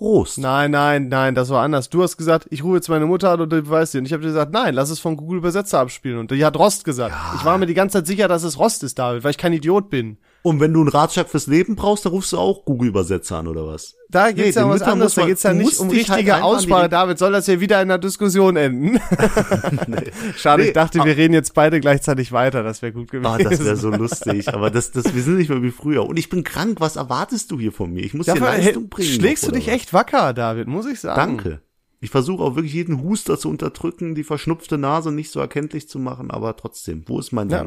Rost. 0.00 0.38
Nein, 0.38 0.72
nein, 0.72 1.08
nein, 1.08 1.34
das 1.34 1.50
war 1.50 1.62
anders. 1.62 1.88
Du 1.88 2.02
hast 2.02 2.16
gesagt, 2.16 2.48
ich 2.50 2.64
rufe 2.64 2.76
jetzt 2.76 2.88
meine 2.88 3.06
Mutter 3.06 3.30
an 3.30 3.40
und 3.40 3.52
die 3.52 3.60
beweist 3.60 3.94
dir. 3.94 3.98
Und 3.98 4.06
ich 4.06 4.12
habe 4.12 4.22
dir 4.22 4.28
gesagt, 4.28 4.52
nein, 4.52 4.74
lass 4.74 4.90
es 4.90 4.98
von 4.98 5.16
Google 5.16 5.38
Übersetzer 5.38 5.78
abspielen. 5.78 6.18
Und 6.18 6.30
die 6.30 6.44
hat 6.44 6.58
Rost 6.58 6.84
gesagt. 6.84 7.14
Ich 7.36 7.44
war 7.44 7.56
mir 7.56 7.66
die 7.66 7.74
ganze 7.74 7.98
Zeit 7.98 8.06
sicher, 8.06 8.26
dass 8.26 8.42
es 8.42 8.58
Rost 8.58 8.82
ist, 8.82 8.98
David, 8.98 9.22
weil 9.22 9.30
ich 9.30 9.38
kein 9.38 9.52
Idiot 9.52 9.90
bin. 9.90 10.18
Und 10.44 10.58
wenn 10.58 10.72
du 10.72 10.80
einen 10.80 10.88
Ratschlag 10.88 11.28
fürs 11.28 11.46
Leben 11.46 11.76
brauchst, 11.76 12.04
dann 12.04 12.12
rufst 12.12 12.32
du 12.32 12.38
auch 12.38 12.64
Google-Übersetzer 12.64 13.38
an 13.38 13.46
oder 13.46 13.64
was? 13.66 13.94
Da 14.10 14.32
geht's 14.32 14.56
Nee, 14.56 14.60
ja 14.62 14.64
um 14.66 14.72
was 14.72 14.82
anderes. 14.82 15.14
Da 15.14 15.24
geht's 15.24 15.44
ja 15.44 15.52
nicht 15.54 15.78
um 15.78 15.86
halt 15.88 15.98
richtige 15.98 16.22
die 16.24 16.32
Aussprache. 16.32 16.88
David, 16.88 17.18
soll 17.18 17.30
das 17.30 17.46
hier 17.46 17.60
wieder 17.60 17.76
in 17.80 17.90
einer 17.90 17.98
Diskussion 17.98 18.56
enden? 18.56 18.98
Schade, 20.36 20.62
Nee, 20.62 20.68
ich 20.68 20.74
dachte, 20.74 21.04
wir 21.04 21.16
reden 21.16 21.32
jetzt 21.34 21.54
beide 21.54 21.80
gleichzeitig 21.80 22.32
weiter. 22.32 22.62
Das 22.62 22.82
wäre 22.82 22.92
gut 22.92 23.10
gewesen. 23.10 23.26
Ah, 23.30 23.38
das 23.38 23.64
wäre 23.64 23.76
so 23.76 23.90
lustig. 23.90 24.52
Aber 24.52 24.70
das, 24.70 24.90
das, 24.90 25.14
wir 25.14 25.22
sind 25.22 25.36
nicht 25.38 25.48
mehr 25.48 25.62
wie 25.62 25.70
früher. 25.70 26.04
Und 26.06 26.18
ich 26.18 26.28
bin 26.28 26.44
krank. 26.44 26.80
Was 26.80 26.96
erwartest 26.96 27.50
du 27.50 27.60
hier 27.60 27.72
von 27.72 27.92
mir? 27.92 28.02
Ich 28.04 28.12
muss 28.12 28.26
dir 28.26 28.34
Dafür 28.34 28.48
Leistung 28.48 28.82
hey, 28.82 28.88
bringen. 28.90 29.08
schlägst 29.12 29.44
noch, 29.44 29.50
du 29.50 29.56
dich 29.56 29.68
was? 29.68 29.74
echt 29.74 29.92
wacker, 29.92 30.32
David, 30.34 30.66
muss 30.66 30.86
ich 30.86 31.00
sagen. 31.00 31.36
Danke. 31.36 31.60
Ich 32.00 32.10
versuche 32.10 32.42
auch 32.42 32.56
wirklich 32.56 32.74
jeden 32.74 33.00
Huster 33.02 33.38
zu 33.38 33.48
unterdrücken, 33.48 34.16
die 34.16 34.24
verschnupfte 34.24 34.76
Nase 34.76 35.12
nicht 35.12 35.30
so 35.30 35.38
erkenntlich 35.38 35.88
zu 35.88 36.00
machen, 36.00 36.32
aber 36.32 36.56
trotzdem, 36.56 37.04
wo 37.06 37.20
ist 37.20 37.30
mein 37.30 37.48
Ja. 37.48 37.64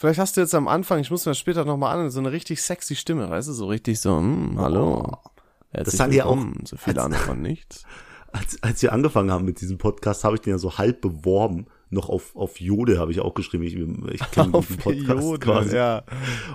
Vielleicht 0.00 0.20
hast 0.20 0.36
du 0.36 0.40
jetzt 0.40 0.54
am 0.54 0.68
Anfang, 0.68 1.00
ich 1.00 1.10
muss 1.10 1.26
mir 1.26 1.30
das 1.30 1.38
später 1.40 1.64
nochmal 1.64 1.98
an, 1.98 2.08
so 2.10 2.20
eine 2.20 2.30
richtig 2.30 2.62
sexy 2.62 2.94
Stimme, 2.94 3.28
weißt 3.28 3.48
du, 3.48 3.52
so 3.52 3.66
richtig 3.66 3.98
so, 4.00 4.16
hm, 4.16 4.54
hallo. 4.56 5.18
Herzlich 5.70 6.00
haben 6.00 6.10
die 6.12 6.18
ja 6.18 6.24
auch- 6.26 6.38
so 6.64 6.76
viel 6.76 6.94
als- 6.96 7.04
Ahnung 7.04 7.18
von 7.18 7.42
nichts. 7.42 7.82
Als, 8.30 8.62
als 8.62 8.82
wir 8.82 8.92
angefangen 8.92 9.30
haben 9.32 9.46
mit 9.46 9.62
diesem 9.62 9.78
Podcast, 9.78 10.22
habe 10.22 10.34
ich 10.36 10.42
den 10.42 10.50
ja 10.50 10.58
so 10.58 10.76
halb 10.76 11.00
beworben. 11.00 11.66
Noch 11.88 12.10
auf, 12.10 12.36
auf 12.36 12.60
Jode 12.60 12.98
habe 12.98 13.10
ich 13.10 13.20
auch 13.20 13.32
geschrieben, 13.32 13.64
ich, 13.64 13.74
ich 14.20 14.30
kenne 14.32 14.52
Auf 14.52 14.66
diesen 14.66 14.82
Podcast 14.82 15.22
Jode, 15.22 15.38
quasi. 15.38 15.74
ja. 15.76 16.02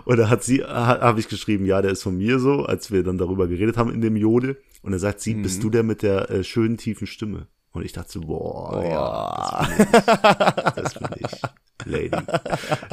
Und 0.06 0.18
da 0.18 0.30
hat 0.30 0.44
sie, 0.44 0.64
ha- 0.64 1.02
habe 1.02 1.20
ich 1.20 1.28
geschrieben, 1.30 1.66
ja, 1.66 1.82
der 1.82 1.90
ist 1.94 2.04
von 2.04 2.16
mir 2.16 2.38
so, 2.38 2.64
als 2.64 2.92
wir 2.92 3.04
dann 3.04 3.18
darüber 3.18 3.48
geredet 3.48 3.76
haben 3.76 3.92
in 3.92 4.02
dem 4.02 4.16
Jode. 4.16 4.58
Und 4.84 4.92
dann 4.92 5.00
sagt 5.00 5.20
sie, 5.22 5.34
Mhm. 5.34 5.42
bist 5.42 5.64
du 5.64 5.72
der 5.72 5.82
mit 5.82 6.04
der 6.04 6.30
äh, 6.30 6.44
schönen 6.44 6.78
tiefen 6.78 7.08
Stimme? 7.08 7.48
Und 7.72 7.84
ich 7.84 7.92
dachte 7.92 8.12
so, 8.12 8.22
boah, 8.22 8.84
ja, 8.86 9.68
das 9.68 9.74
bin 9.74 9.88
ich. 9.96 10.76
Das 10.76 10.94
bin 10.94 11.10
ich, 11.22 11.42
Lady. 11.86 12.18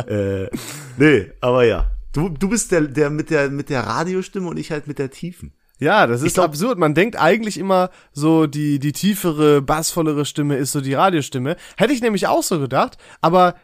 äh, 0.07 0.49
nee, 0.97 1.31
aber 1.41 1.65
ja. 1.65 1.91
Du, 2.13 2.29
du 2.29 2.49
bist 2.49 2.73
der, 2.73 2.83
der 2.83 3.11
mit 3.11 3.31
der, 3.31 3.51
mit 3.51 3.71
der 3.71 3.83
Radiostimme 3.87 4.49
und 4.49 4.57
ich 4.57 4.73
halt 4.73 4.87
mit 4.87 4.99
der 4.99 5.11
tiefen. 5.11 5.53
Ja, 5.79 6.07
das 6.07 6.23
ist 6.23 6.35
glaub- 6.35 6.47
absurd. 6.47 6.79
Man 6.79 6.95
denkt 6.95 7.17
eigentlich 7.17 7.57
immer 7.57 7.91
so, 8.13 8.47
die, 8.47 8.79
die 8.79 8.93
tiefere, 8.93 9.63
bassvollere 9.63 10.27
Stimme 10.27 10.57
ist 10.57 10.73
so 10.73 10.81
die 10.81 10.95
Radiostimme. 10.95 11.57
Hätte 11.77 11.93
ich 11.95 12.03
nämlich 12.03 12.27
auch 12.27 12.43
so 12.43 12.61
gedacht, 12.61 12.99
aber 13.23 13.55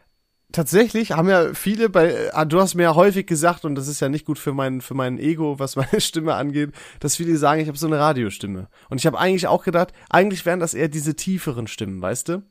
tatsächlich 0.51 1.13
haben 1.13 1.29
ja 1.29 1.53
viele 1.53 1.91
bei, 1.91 2.33
ah, 2.33 2.47
du 2.47 2.61
hast 2.61 2.75
mir 2.75 2.85
ja 2.85 2.95
häufig 2.95 3.27
gesagt, 3.27 3.67
und 3.67 3.75
das 3.75 3.89
ist 3.89 4.01
ja 4.01 4.09
nicht 4.09 4.25
gut 4.25 4.39
für 4.39 4.55
mein, 4.55 4.81
für 4.81 4.95
mein 4.95 5.19
Ego, 5.19 5.59
was 5.59 5.77
meine 5.77 6.01
Stimme 6.01 6.35
angeht, 6.35 6.71
dass 7.01 7.17
viele 7.17 7.37
sagen, 7.37 7.61
ich 7.61 7.69
habe 7.69 7.77
so 7.77 7.87
eine 7.87 7.99
Radiostimme. 7.99 8.69
Und 8.89 8.99
ich 8.99 9.07
habe 9.07 9.19
eigentlich 9.19 9.47
auch 9.49 9.65
gedacht, 9.65 9.93
eigentlich 10.09 10.47
wären 10.47 10.61
das 10.61 10.73
eher 10.73 10.89
diese 10.89 11.17
tieferen 11.17 11.67
Stimmen, 11.67 12.01
weißt 12.01 12.29
du? 12.31 12.43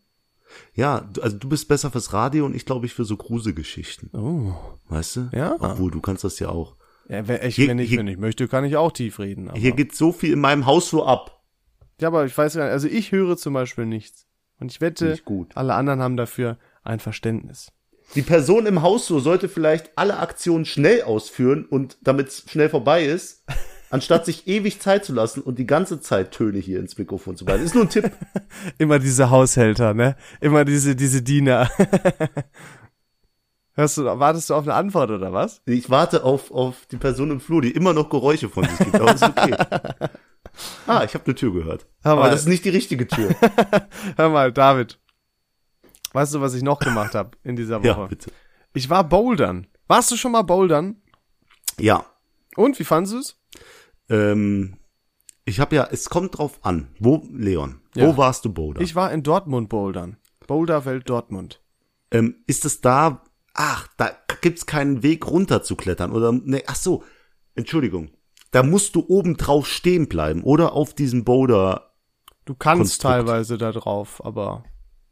Ja, 0.74 1.10
also 1.22 1.38
du 1.38 1.50
bist 1.50 1.68
besser 1.68 1.92
fürs 1.92 2.14
Radio 2.14 2.46
und 2.46 2.56
ich 2.56 2.66
glaube 2.66 2.86
ich 2.86 2.94
für 2.94 3.06
so 3.06 3.18
Gruselgeschichten. 3.18 4.10
Oh. 4.14 4.54
Weißt 4.90 5.16
du? 5.18 5.30
Ja. 5.34 5.56
Obwohl, 5.60 5.92
du 5.92 6.02
kannst 6.02 6.24
das 6.24 6.40
ja 6.40 6.50
auch. 6.50 6.76
Ja, 7.10 7.28
wenn 7.28 7.42
ich, 7.48 7.56
Hier- 7.56 7.68
wenn 7.68 7.80
ich, 7.80 7.90
hier- 7.90 8.00
wenn 8.00 8.08
ich 8.08 8.18
möchte, 8.18 8.48
kann 8.48 8.66
ich 8.66 8.76
auch 8.78 8.92
tief 8.92 9.20
reden. 9.20 9.50
Aber. 9.50 9.58
Hier 9.60 9.72
geht 9.74 9.96
so 9.96 10.12
viel 10.12 10.34
in 10.34 10.40
meinem 10.40 10.66
Haus 10.66 10.90
so 10.90 11.06
ab. 11.06 11.44
Ja, 12.00 12.08
aber 12.10 12.26
ich 12.26 12.38
weiß 12.38 12.56
gar 12.56 12.66
nicht, 12.66 12.74
also 12.74 12.88
ich 12.88 13.12
höre 13.12 13.38
zum 13.38 13.54
Beispiel 13.54 13.86
nichts. 13.86 14.26
Und 14.60 14.72
ich 14.72 14.82
wette, 14.82 15.18
alle 15.56 15.74
anderen 15.76 16.02
haben 16.02 16.18
dafür 16.18 16.58
ein 16.84 17.00
Verständnis. 17.00 17.72
Die 18.16 18.22
Person 18.22 18.66
im 18.68 18.82
Haus 18.82 19.08
so 19.08 19.20
sollte 19.20 19.50
vielleicht 19.50 19.98
alle 19.98 20.20
Aktionen 20.20 20.66
schnell 20.66 21.02
ausführen 21.04 21.66
und 21.66 21.98
damit 22.02 22.28
es 22.30 22.46
schnell 22.48 22.70
vorbei 22.70 23.06
ist, 23.06 23.44
anstatt 23.90 24.26
sich 24.26 24.48
ewig 24.48 24.80
Zeit 24.82 25.06
zu 25.06 25.14
lassen 25.14 25.42
und 25.42 25.60
die 25.60 25.66
ganze 25.68 26.00
Zeit 26.02 26.32
Töne 26.32 26.60
hier 26.60 26.80
ins 26.80 26.98
Mikrofon 26.98 27.36
zu 27.38 27.46
ballen. 27.46 27.64
Ist 27.64 27.76
nur 27.76 27.84
ein 27.86 27.90
Tipp. 27.90 28.12
Immer 28.78 29.00
diese 29.00 29.30
Haushälter, 29.30 29.94
ne? 29.94 30.16
Immer 30.42 30.66
diese, 30.66 30.96
diese 30.96 31.22
Diener. 31.22 31.70
Hörst 33.78 33.98
du, 33.98 34.06
wartest 34.06 34.50
du 34.50 34.54
auf 34.56 34.64
eine 34.64 34.74
Antwort 34.74 35.12
oder 35.12 35.34
was? 35.34 35.62
Ich 35.66 35.90
warte 35.90 36.24
auf, 36.24 36.50
auf 36.52 36.86
die 36.90 36.96
Person 36.98 37.30
im 37.32 37.42
Flur, 37.42 37.62
die 37.62 37.72
immer 37.72 37.92
noch 37.94 38.10
Geräusche 38.10 38.48
von 38.48 38.64
sich 38.64 38.78
gibt, 38.78 38.96
aber 38.96 39.14
ist 39.14 39.24
okay. 39.24 39.56
Ah, 40.88 41.04
ich 41.04 41.14
habe 41.16 41.26
eine 41.26 41.36
Tür 41.36 41.52
gehört. 41.52 41.86
Hör 42.02 42.14
Aber 42.14 42.22
mal. 42.22 42.30
das 42.30 42.42
ist 42.42 42.48
nicht 42.48 42.64
die 42.64 42.70
richtige 42.70 43.08
Tür. 43.08 43.36
Hör 44.16 44.30
mal, 44.30 44.54
David. 44.54 45.02
Weißt 46.14 46.34
du, 46.34 46.40
was 46.40 46.54
ich 46.54 46.64
noch 46.64 46.80
gemacht 46.80 47.14
habe 47.14 47.32
in 47.44 47.58
dieser 47.58 47.80
Woche? 47.80 47.88
Ja, 47.88 48.06
bitte. 48.06 48.32
Ich 48.74 48.90
war 48.90 49.04
bouldern. 49.04 49.68
Warst 49.88 50.12
du 50.12 50.16
schon 50.16 50.32
mal 50.32 50.44
bouldern? 50.44 51.02
Ja, 51.78 52.06
Und, 52.56 52.80
wie 52.80 52.86
fandest 52.86 53.14
du 53.16 53.20
es? 53.20 53.36
Ähm, 54.10 54.78
ich 55.46 55.60
habe 55.60 55.76
ja, 55.76 55.88
es 55.92 56.10
kommt 56.10 56.38
drauf 56.38 56.60
an. 56.64 56.88
Wo, 57.00 57.24
Leon, 57.32 57.82
Ja. 57.96 58.08
wo 58.08 58.18
warst 58.18 58.46
du 58.46 58.54
Boulder? 58.54 58.82
Ich 58.82 58.96
war 58.96 59.12
in 59.12 59.24
Dortmund 59.24 59.70
bouldern. 59.70 60.18
Boulderwelt 60.48 61.10
Dortmund. 61.10 61.62
Ähm, 62.12 62.36
ist 62.48 62.66
es 62.66 62.82
da, 62.82 63.24
ach, 63.54 63.88
da 63.98 64.12
gibt's 64.42 64.66
keinen 64.66 65.04
Weg 65.04 65.28
runter 65.30 65.64
zu 65.64 65.76
klettern 65.76 66.12
oder, 66.12 66.32
ne, 66.32 66.64
ach 66.68 66.76
so, 66.76 67.04
Entschuldigung. 67.56 68.12
Da 68.52 68.64
musst 68.64 68.96
du 68.96 69.04
oben 69.08 69.38
drauf 69.38 69.68
stehen 69.68 70.08
bleiben 70.08 70.44
oder 70.44 70.74
auf 70.74 70.94
diesem 70.94 71.24
Boulder. 71.26 71.94
Du 72.46 72.54
kannst 72.56 73.02
Konstrukt. 73.02 73.14
teilweise 73.14 73.58
da 73.58 73.72
drauf, 73.72 74.24
aber 74.24 74.64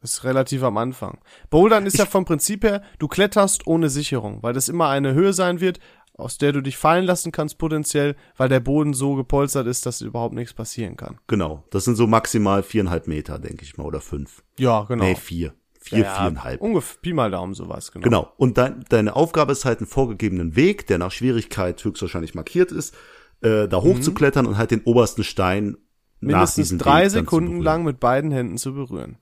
ist 0.01 0.23
relativ 0.23 0.63
am 0.63 0.77
Anfang. 0.77 1.19
Bouldern 1.49 1.85
ist 1.85 1.97
ja 1.97 2.05
vom 2.05 2.25
Prinzip 2.25 2.63
her, 2.63 2.83
du 2.99 3.07
kletterst 3.07 3.65
ohne 3.67 3.89
Sicherung, 3.89 4.43
weil 4.43 4.53
das 4.53 4.69
immer 4.69 4.89
eine 4.89 5.13
Höhe 5.13 5.33
sein 5.33 5.61
wird, 5.61 5.79
aus 6.15 6.37
der 6.37 6.51
du 6.51 6.61
dich 6.61 6.77
fallen 6.77 7.05
lassen 7.05 7.31
kannst 7.31 7.57
potenziell, 7.57 8.15
weil 8.37 8.49
der 8.49 8.59
Boden 8.59 8.93
so 8.93 9.15
gepolstert 9.15 9.67
ist, 9.67 9.85
dass 9.85 10.01
überhaupt 10.01 10.35
nichts 10.35 10.53
passieren 10.53 10.95
kann. 10.95 11.17
Genau, 11.27 11.63
das 11.71 11.85
sind 11.85 11.95
so 11.95 12.07
maximal 12.07 12.63
viereinhalb 12.63 13.07
Meter, 13.07 13.39
denke 13.39 13.63
ich 13.63 13.77
mal, 13.77 13.85
oder 13.85 14.01
fünf. 14.01 14.43
Ja, 14.57 14.83
genau. 14.83 15.03
Nee, 15.03 15.15
vier. 15.15 15.53
Vier, 15.79 15.99
Ja, 15.99 16.15
viereinhalb. 16.15 16.61
Ungefähr 16.61 17.01
Pi 17.01 17.13
mal 17.13 17.29
Daumen 17.31 17.53
sowas, 17.53 17.91
genau. 17.91 18.03
Genau. 18.03 18.33
Und 18.37 18.57
dein, 18.57 18.85
deine 18.87 19.15
Aufgabe 19.15 19.51
ist 19.51 19.65
halt 19.65 19.79
einen 19.79 19.87
vorgegebenen 19.87 20.55
Weg, 20.55 20.87
der 20.87 20.97
nach 20.97 21.11
Schwierigkeit 21.11 21.83
höchstwahrscheinlich 21.83 22.35
markiert 22.35 22.71
ist, 22.71 22.95
äh, 23.41 23.67
da 23.67 23.81
hochzuklettern 23.81 24.45
und 24.45 24.57
halt 24.57 24.71
den 24.71 24.83
obersten 24.83 25.23
Stein 25.23 25.71
nach 25.71 25.77
Mhm. 26.21 26.27
Mindestens 26.27 26.77
drei 26.77 27.09
Sekunden 27.09 27.61
lang 27.61 27.83
mit 27.83 27.99
beiden 27.99 28.31
Händen 28.31 28.57
zu 28.57 28.73
berühren. 28.73 29.17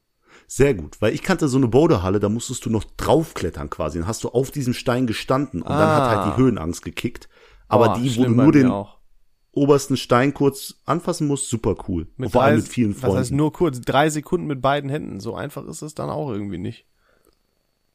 Sehr 0.54 0.74
gut, 0.74 0.98
weil 1.00 1.14
ich 1.14 1.22
kannte 1.24 1.48
so 1.48 1.56
eine 1.56 1.70
Boulderhalle, 1.70 2.20
da 2.20 2.28
musstest 2.28 2.66
du 2.66 2.70
noch 2.70 2.84
draufklettern 2.98 3.70
quasi. 3.70 4.00
Dann 4.00 4.08
hast 4.08 4.22
du 4.26 4.28
auf 4.30 4.52
diesem 4.52 4.74
Stein 4.74 5.08
gestanden 5.08 5.62
und 5.62 5.70
dann 5.70 5.88
hat 5.88 6.10
halt 6.10 6.18
Ah. 6.20 6.32
die 6.32 6.42
Höhenangst 6.42 6.82
gekickt. 6.84 7.30
Aber 7.70 7.86
Boah, 7.94 7.98
die, 8.00 8.18
wo 8.18 8.26
du 8.26 8.32
nur 8.32 8.52
den 8.52 8.68
auch. 8.70 8.98
obersten 9.54 9.96
Stein 9.96 10.34
kurz 10.34 10.76
anfassen 10.86 11.26
musst, 11.28 11.48
super 11.50 11.76
cool. 11.88 12.08
Mit 12.18 12.32
vor 12.34 12.44
allem 12.44 12.58
mit 12.58 12.68
vielen 12.68 12.94
Was 12.96 13.04
heißt 13.04 13.14
Freunden. 13.30 13.36
nur 13.38 13.54
kurz? 13.54 13.80
Drei 13.80 14.10
Sekunden 14.10 14.46
mit 14.46 14.62
beiden 14.62 14.90
Händen. 14.90 15.22
So 15.22 15.36
einfach 15.36 15.66
ist 15.68 15.84
es 15.84 15.96
dann 15.96 16.10
auch 16.10 16.30
irgendwie 16.30 16.58
nicht. 16.58 16.86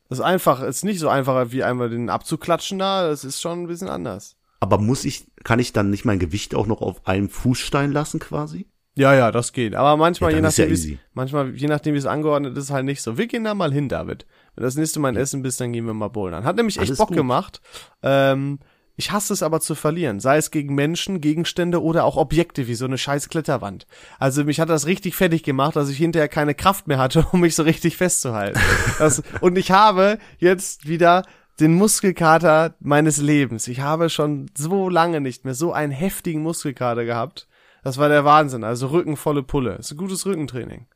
Das 0.09 0.19
ist 0.21 0.25
einfach, 0.25 0.63
ist 0.63 0.83
nicht 0.83 0.99
so 1.01 1.11
einfach 1.11 1.51
wie 1.53 1.63
einmal 1.63 1.91
den 1.91 2.09
abzuklatschen 2.09 2.79
da. 2.79 3.07
Das 3.07 3.23
ist 3.23 3.39
schon 3.39 3.65
ein 3.65 3.67
bisschen 3.67 3.89
anders. 3.89 4.35
Aber 4.61 4.79
muss 4.79 5.05
ich, 5.05 5.27
kann 5.45 5.59
ich 5.59 5.75
dann 5.75 5.91
nicht 5.91 6.07
mein 6.07 6.19
Gewicht 6.19 6.55
auch 6.55 6.67
noch 6.67 6.81
auf 6.81 7.07
einem 7.07 7.29
Fußstein 7.29 7.93
lassen 7.93 8.19
quasi? 8.19 8.67
Ja, 8.97 9.15
ja, 9.15 9.31
das 9.31 9.53
geht. 9.53 9.75
Aber 9.75 9.97
manchmal, 9.97 10.31
Ja, 10.31 10.39
je 10.39 10.43
ja 10.43 10.49
nachdem, 10.49 10.73
es 10.73 10.89
manchmal, 11.13 11.51
je 11.55 11.69
nachdem, 11.69 11.95
wie 11.95 11.99
es 11.99 12.07
angeordnet 12.07 12.57
ist, 12.57 12.71
halt 12.71 12.87
nicht 12.87 13.03
so. 13.03 13.19
Wir 13.19 13.27
gehen 13.27 13.45
da 13.45 13.55
mal 13.55 13.73
hin, 13.73 13.89
David. 13.89 14.25
Wenn 14.55 14.65
das 14.65 14.77
nächste 14.77 15.01
Mal 15.01 15.11
in 15.11 15.17
Essen 15.17 15.43
bist, 15.43 15.61
dann 15.61 15.73
gehen 15.73 15.85
wir 15.87 15.93
mal 15.93 16.09
bouldern. 16.09 16.45
Hat 16.45 16.57
nämlich 16.57 16.79
echt 16.79 16.89
Alles 16.89 16.99
Bock 16.99 17.09
gut. 17.09 17.17
gemacht. 17.19 17.61
Ähm, 18.03 18.59
ich 18.97 19.13
hasse 19.13 19.35
es 19.35 19.43
aber 19.43 19.61
zu 19.61 19.75
verlieren. 19.75 20.21
Sei 20.21 20.39
es 20.39 20.51
gegen 20.51 20.75
Menschen, 20.75 21.21
Gegenstände 21.21 21.83
oder 21.83 22.05
auch 22.05 22.17
Objekte, 22.17 22.67
wie 22.67 22.75
so 22.75 22.87
eine 22.87 22.97
scheiß 22.97 23.29
Kletterwand. 23.29 23.87
Also 24.19 24.45
mich 24.45 24.59
hat 24.59 24.71
das 24.71 24.87
richtig 24.87 25.15
fertig 25.15 25.43
gemacht, 25.43 25.77
dass 25.77 25.91
ich 25.91 25.99
hinterher 25.99 26.29
keine 26.29 26.55
Kraft 26.55 26.89
mehr 26.89 26.97
hatte, 26.97 27.27
um 27.33 27.41
mich 27.41 27.55
so 27.55 27.65
richtig 27.65 27.99
festzuhalten. 27.99 28.59
Das, 28.99 29.23
und 29.43 29.59
ich 29.59 29.71
habe 29.71 30.19
jetzt 30.39 30.89
wieder 30.89 31.25
den 31.61 31.75
Muskelkater 31.75 32.75
meines 32.81 33.19
Lebens. 33.19 33.69
Ich 33.69 33.81
habe 33.81 34.09
schon 34.09 34.47
so 34.57 34.89
lange 34.89 35.21
nicht 35.21 35.45
mehr 35.45 35.55
so 35.55 35.73
einen 35.75 35.93
heftigen 35.93 36.43
Muskelkater 36.43 37.05
gehabt. 37.05 37.47
Das 37.87 37.99
war 37.99 38.09
der 38.09 38.25
Wahnsinn. 38.25 38.65
Also 38.65 38.89
Rücken 38.89 39.17
volle 39.17 39.43
Pulle. 39.45 39.77
ist 39.77 39.93
ein 39.93 39.97
gutes 39.97 40.27
Rückentraining. 40.27 40.87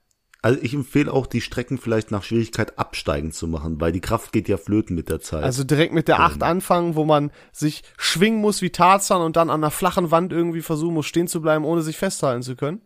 Also 0.43 0.59
ich 0.61 0.75
empfehle 0.75 1.13
auch, 1.13 1.27
die 1.29 1.41
Strecken 1.41 1.79
vielleicht 1.79 2.11
nach 2.11 2.25
Schwierigkeit 2.25 2.79
absteigend 2.79 3.33
zu 3.35 3.47
machen, 3.47 3.81
weil 3.81 3.93
die 3.93 4.01
Kraft 4.01 4.33
geht 4.33 4.49
ja 4.49 4.57
flöten 4.57 4.97
mit 4.97 5.09
der 5.09 5.21
Zeit. 5.21 5.45
Also 5.45 5.63
direkt 5.65 5.93
mit 5.93 6.09
der 6.09 6.19
8 6.21 6.43
anfangen, 6.43 6.97
wo 6.97 7.05
man 7.05 7.31
sich 7.53 7.85
schwingen 7.97 8.41
muss 8.41 8.61
wie 8.61 8.71
Tarzan 8.71 9.21
und 9.23 9.37
dann 9.37 9.51
an 9.51 9.61
einer 9.63 9.71
flachen 9.71 10.11
Wand 10.11 10.33
irgendwie 10.33 10.63
versuchen 10.63 10.95
muss, 10.95 11.07
stehen 11.07 11.29
zu 11.29 11.41
bleiben, 11.41 11.65
ohne 11.65 11.83
sich 11.83 11.97
festhalten 11.97 12.43
zu 12.43 12.57
können. 12.57 12.81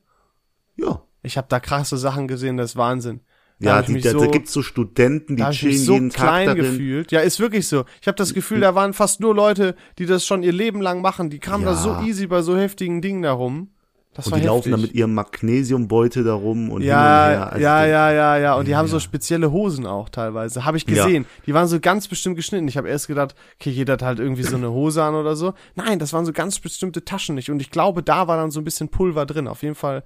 ja. 0.76 1.00
Ich 1.26 1.38
habe 1.38 1.46
da 1.48 1.58
krasse 1.58 1.96
Sachen 1.96 2.28
gesehen, 2.28 2.58
das 2.58 2.72
ist 2.72 2.76
Wahnsinn. 2.76 3.20
Da 3.58 3.76
Ja, 3.76 3.82
die, 3.82 3.98
da, 3.98 4.10
so, 4.10 4.18
da 4.20 4.26
gibt's 4.26 4.52
so 4.52 4.60
Studenten, 4.60 5.36
die 5.36 5.42
da 5.42 5.52
chillen 5.52 5.78
so 5.78 5.94
jeden 5.94 6.10
Tag 6.10 6.20
klein 6.26 6.46
darin. 6.48 6.62
gefühlt. 6.64 7.12
Ja, 7.12 7.20
ist 7.20 7.40
wirklich 7.40 7.66
so. 7.66 7.86
Ich 8.02 8.06
habe 8.08 8.16
das 8.16 8.34
Gefühl, 8.34 8.60
da 8.60 8.74
waren 8.74 8.92
fast 8.92 9.20
nur 9.20 9.34
Leute, 9.34 9.74
die 9.98 10.04
das 10.04 10.26
schon 10.26 10.42
ihr 10.42 10.52
Leben 10.52 10.82
lang 10.82 11.00
machen. 11.00 11.30
Die 11.30 11.38
kamen 11.38 11.64
da 11.64 11.70
Ja. 11.70 11.76
so 11.78 12.00
easy 12.02 12.26
bei 12.26 12.42
so 12.42 12.58
heftigen 12.58 13.00
Dingen 13.00 13.22
da 13.22 13.32
rum. 13.32 13.70
Das 14.14 14.28
Und 14.28 14.36
die 14.40 14.46
laufen 14.46 14.70
da 14.70 14.76
heftig. 14.76 14.90
mit 14.92 14.96
ihrem 14.98 15.12
Magnesiumbeutel 15.14 16.22
da 16.24 16.34
rum 16.34 16.70
und 16.70 16.82
hin 16.82 16.90
und 16.90 16.96
Ja, 16.96 17.26
her. 17.28 17.52
Also 17.52 17.62
ja, 17.64 17.84
ja, 17.86 18.12
ja, 18.12 18.36
ja. 18.38 18.54
Und 18.54 18.66
die 18.66 18.70
Ja, 18.70 18.78
haben 18.78 18.86
so 18.88 18.96
ja. 18.96 19.00
spezielle 19.00 19.50
Hosen 19.50 19.86
auch 19.86 20.08
teilweise. 20.08 20.64
Habe 20.64 20.76
ich 20.76 20.88
Ja. 20.88 21.04
gesehen. 21.04 21.26
Die 21.46 21.54
waren 21.54 21.66
so 21.66 21.80
ganz 21.80 22.06
bestimmt 22.08 22.36
geschnitten. 22.36 22.68
Ich 22.68 22.76
habe 22.76 22.88
erst 22.88 23.08
gedacht, 23.08 23.34
okay, 23.60 23.70
jeder 23.70 23.94
hat 23.94 24.02
halt 24.02 24.20
irgendwie 24.20 24.44
so 24.44 24.56
eine 24.56 24.70
Hose 24.70 25.02
an 25.02 25.14
oder 25.16 25.34
so. 25.36 25.54
Nein, 25.74 25.98
das 25.98 26.12
waren 26.12 26.24
so 26.24 26.32
ganz 26.32 26.60
bestimmte 26.60 27.04
Taschen 27.04 27.34
nicht. 27.34 27.50
Und 27.50 27.60
ich 27.60 27.70
glaube, 27.70 28.02
da 28.02 28.28
war 28.28 28.36
dann 28.36 28.50
so 28.50 28.60
ein 28.60 28.64
bisschen 28.64 28.88
Pulver 28.88 29.26
drin. 29.26 29.48
Auf 29.48 29.62
jeden 29.62 29.74
Fall 29.74 30.04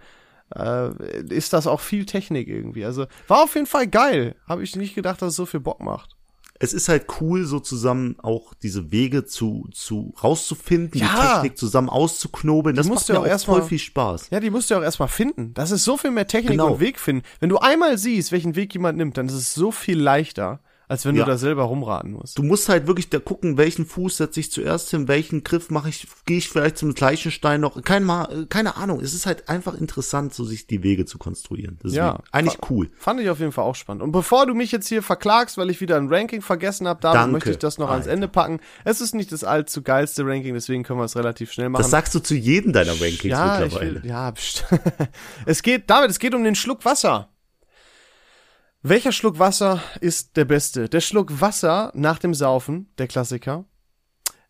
äh, 0.57 0.89
ist 1.29 1.53
das 1.53 1.67
auch 1.67 1.81
viel 1.81 2.07
Technik 2.07 2.49
irgendwie. 2.49 2.85
Also 2.87 3.07
war 3.27 3.43
auf 3.43 3.55
jeden 3.55 3.67
Fall 3.67 3.87
geil. 3.87 4.35
Habe 4.49 4.63
ich 4.63 4.75
nicht 4.77 4.95
gedacht, 4.95 5.21
dass 5.21 5.31
es 5.31 5.37
so 5.37 5.45
viel 5.47 5.61
Bock 5.61 5.81
macht. 5.81 6.17
Es 6.61 6.73
ist 6.73 6.89
halt 6.89 7.07
cool, 7.21 7.45
so 7.45 7.61
zusammen 7.61 8.17
auch 8.21 8.53
diese 8.55 8.91
Wege 8.91 9.25
zu, 9.25 9.69
zu 9.73 10.13
rauszufinden, 10.23 10.91
die 10.91 10.99
Ja. 11.01 11.35
Technik 11.35 11.57
zusammen 11.57 11.89
auszuknobeln. 11.89 12.75
Das 12.75 12.87
musst 12.89 13.09
macht 13.09 13.15
mir 13.15 13.21
auch 13.21 13.25
auch 13.25 13.29
erst 13.31 13.45
voll 13.45 13.63
viel 13.63 13.79
Spaß. 13.79 14.29
Ja, 14.31 14.41
die 14.41 14.51
musst 14.51 14.71
du 14.71 14.75
auch 14.77 14.83
erstmal 14.83 15.09
finden. 15.09 15.55
Das 15.55 15.71
ist 15.71 15.85
so 15.85 15.97
viel 15.97 16.11
mehr 16.11 16.27
Technik 16.27 16.53
Genau. 16.53 16.73
und 16.75 16.81
Weg 16.81 16.99
finden. 16.99 17.23
Wenn 17.39 17.49
du 17.49 17.59
einmal 17.59 17.97
siehst, 17.97 18.33
welchen 18.33 18.57
Weg 18.57 18.73
jemand 18.75 18.99
nimmt, 18.99 19.17
dann 19.17 19.27
ist 19.27 19.35
es 19.35 19.55
so 19.55 19.71
viel 19.71 19.99
leichter, 20.01 20.61
als 20.89 21.05
wenn 21.05 21.15
Ja. 21.17 21.25
du 21.25 21.31
da 21.31 21.39
selber 21.39 21.65
rumraten 21.65 22.13
musst. 22.13 22.39
Du 22.39 22.43
musst 22.43 22.69
halt 22.69 22.87
wirklich 22.87 23.11
da 23.11 23.19
gucken, 23.19 23.57
welchen 23.59 23.87
Fuß 23.87 24.17
setze 24.17 24.41
ich 24.41 24.51
zuerst 24.51 24.91
hin, 24.91 25.07
welchen 25.07 25.45
Griff 25.45 25.71
mache 25.71 25.89
ich, 25.91 26.07
gehe 26.25 26.39
ich 26.39 26.49
vielleicht 26.49 26.79
zum 26.79 26.95
gleichen 26.95 27.31
Stein 27.31 27.61
noch. 27.61 27.81
Kein 27.83 28.05
mal, 28.05 28.47
keine 28.49 28.77
Ahnung. 28.77 29.01
Es 29.01 29.15
ist 29.15 29.27
halt 29.27 29.49
einfach 29.49 29.75
interessant, 29.75 30.33
so 30.35 30.45
sich 30.45 30.67
die 30.67 30.83
Wege 30.83 31.05
zu 31.05 31.19
konstruieren. 31.19 31.79
Deswegen, 31.85 31.97
Ja. 32.05 32.21
eigentlich 32.33 32.59
cool. 32.71 32.91
Fand 32.99 33.21
ich 33.21 33.29
auf 33.31 33.39
jeden 33.41 33.53
Fall 33.53 33.65
auch 33.65 33.75
spannend. 33.75 34.03
Und 34.03 34.13
bevor 34.13 34.47
du 34.47 34.55
mich 34.55 34.73
jetzt 34.73 34.89
hier 34.89 35.03
verklagst, 35.03 35.59
weil 35.59 35.71
ich 35.71 35.81
wieder 35.81 35.97
ein 35.97 36.09
Ranking 36.13 36.43
vergessen 36.43 36.89
habe, 36.89 37.01
damit 37.03 37.19
Danke. 37.21 37.33
möchte 37.33 37.51
ich 37.51 37.59
das 37.59 37.79
noch 37.79 37.91
ans 37.91 38.07
Alter. 38.07 38.15
Ende 38.15 38.29
packen. 38.29 38.61
Es 38.85 39.01
ist 39.01 39.15
nicht 39.15 39.31
das 39.31 39.45
allzu 39.45 39.83
geilste 39.83 40.25
Ranking, 40.27 40.55
deswegen 40.55 40.83
können 40.85 40.99
wir 41.01 41.05
es 41.05 41.17
relativ 41.17 41.53
schnell 41.53 41.69
machen. 41.69 41.83
Das 41.83 41.91
sagst 41.91 42.15
du 42.15 42.21
zu 42.21 42.35
jedem 42.35 42.73
deiner 42.73 42.93
Rankings 42.93 43.25
ja, 43.25 43.59
mittlerweile. 43.61 44.03
will, 44.03 44.09
ja, 44.09 44.33
pst. 44.33 44.65
es 45.47 45.63
geht, 45.63 45.89
David, 45.91 46.11
es 46.11 46.19
geht 46.19 46.35
um 46.35 46.45
den 46.45 46.55
Schluck 46.55 46.85
Wasser. 46.85 47.29
Welcher 48.89 49.13
Schluck 49.13 49.39
Wasser 49.39 49.83
ist 50.01 50.39
der 50.39 50.47
beste? 50.47 50.89
Der 50.89 51.03
Schluck 51.03 51.43
Wasser 51.43 51.93
nach 51.95 52.19
dem 52.19 52.33
Saufen, 52.33 52.91
der 52.97 53.07
Klassiker. 53.07 53.67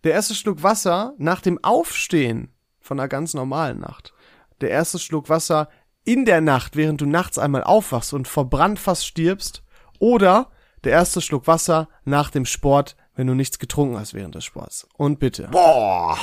Der 0.04 0.12
erste 0.12 0.36
Schluck 0.36 0.62
Wasser 0.62 1.14
nach 1.18 1.40
dem 1.40 1.58
Aufstehen 1.64 2.54
von 2.78 3.00
einer 3.00 3.08
ganz 3.08 3.34
normalen 3.34 3.80
Nacht. 3.80 4.14
Der 4.60 4.70
erste 4.70 5.00
Schluck 5.00 5.28
Wasser 5.28 5.68
in 6.04 6.24
der 6.24 6.40
Nacht, 6.40 6.76
während 6.76 7.00
du 7.00 7.06
nachts 7.06 7.36
einmal 7.36 7.64
aufwachst 7.64 8.12
und 8.12 8.28
verbrannt 8.28 8.78
fast 8.78 9.08
stirbst. 9.08 9.64
Oder 9.98 10.52
der 10.84 10.92
erste 10.92 11.20
Schluck 11.20 11.48
Wasser 11.48 11.88
nach 12.04 12.30
dem 12.30 12.46
Sport, 12.46 12.94
wenn 13.16 13.26
du 13.26 13.34
nichts 13.34 13.58
getrunken 13.58 13.98
hast 13.98 14.14
während 14.14 14.36
des 14.36 14.44
Sports. 14.44 14.86
Und 14.96 15.18
bitte. 15.18 15.48
Boah. 15.50 16.16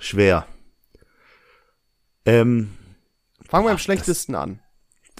Schwer. 0.00 0.48
Ähm, 2.24 2.76
Fangen 3.48 3.66
wir 3.66 3.70
am 3.70 3.78
schlechtesten 3.78 4.34
an. 4.34 4.60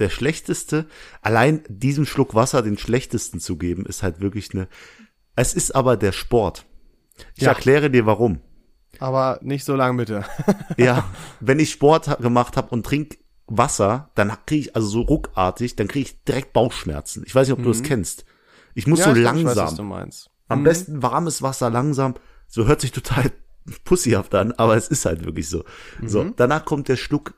Der 0.00 0.08
schlechteste, 0.10 0.86
allein 1.22 1.62
diesem 1.68 2.04
Schluck 2.06 2.34
Wasser 2.34 2.62
den 2.62 2.76
schlechtesten 2.78 3.38
zu 3.40 3.56
geben, 3.56 3.86
ist 3.86 4.02
halt 4.02 4.20
wirklich 4.20 4.52
eine, 4.54 4.66
es 5.36 5.54
ist 5.54 5.74
aber 5.74 5.96
der 5.96 6.12
Sport. 6.12 6.64
Ich 7.36 7.42
Ja. 7.44 7.50
erkläre 7.50 7.90
dir 7.90 8.06
warum. 8.06 8.40
Aber 8.98 9.38
nicht 9.42 9.64
so 9.64 9.76
lang 9.76 9.96
bitte. 9.96 10.24
Ja, 10.76 11.04
wenn 11.40 11.60
ich 11.60 11.70
Sport 11.70 12.18
gemacht 12.20 12.56
habe 12.56 12.70
und 12.70 12.84
trink 12.84 13.18
Wasser, 13.46 14.10
dann 14.14 14.32
kriege 14.46 14.60
ich 14.60 14.76
also 14.76 14.88
so 14.88 15.00
ruckartig, 15.02 15.76
dann 15.76 15.88
kriege 15.88 16.06
ich 16.10 16.24
direkt 16.24 16.52
Bauchschmerzen. 16.52 17.22
Ich 17.26 17.34
weiß 17.34 17.48
nicht, 17.48 17.56
ob 17.58 17.62
du 17.62 17.68
das 17.70 17.82
kennst. 17.82 18.24
Ich 18.74 18.86
muss 18.86 19.02
so 19.02 19.10
Mhm. 19.10 19.16
ich 19.16 19.22
langsam. 19.22 19.90
weiß. 19.90 20.30
Am 20.48 20.62
besten 20.64 21.02
warmes 21.02 21.42
Wasser 21.42 21.70
langsam. 21.70 22.14
So 22.46 22.66
hört 22.66 22.80
sich 22.80 22.92
total 22.92 23.30
pussyhaft 23.84 24.34
an, 24.34 24.52
aber 24.52 24.76
es 24.76 24.88
ist 24.88 25.04
halt 25.04 25.24
wirklich 25.24 25.48
so. 25.48 25.64
So, 26.04 26.24
Mhm. 26.24 26.34
danach 26.36 26.64
kommt 26.64 26.88
der 26.88 26.96
Schluck 26.96 27.34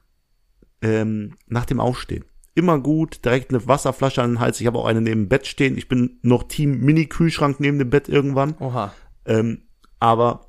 ähm, 0.82 1.36
nach 1.46 1.64
dem 1.64 1.80
Aufstehen. 1.80 2.24
Immer 2.54 2.78
gut, 2.78 3.24
direkt 3.24 3.50
eine 3.50 3.66
Wasserflasche 3.66 4.22
an 4.22 4.32
den 4.32 4.40
Hals. 4.40 4.60
Ich 4.60 4.66
habe 4.66 4.78
auch 4.78 4.84
eine 4.86 5.00
neben 5.00 5.22
dem 5.22 5.28
Bett 5.28 5.46
stehen. 5.46 5.78
Ich 5.78 5.88
bin 5.88 6.18
noch 6.22 6.42
Team 6.44 6.80
Mini-Kühlschrank 6.80 7.60
neben 7.60 7.78
dem 7.78 7.88
Bett 7.90 8.08
irgendwann. 8.08 8.54
Oha. 8.60 8.92
Ähm, 9.24 9.62
aber 10.00 10.48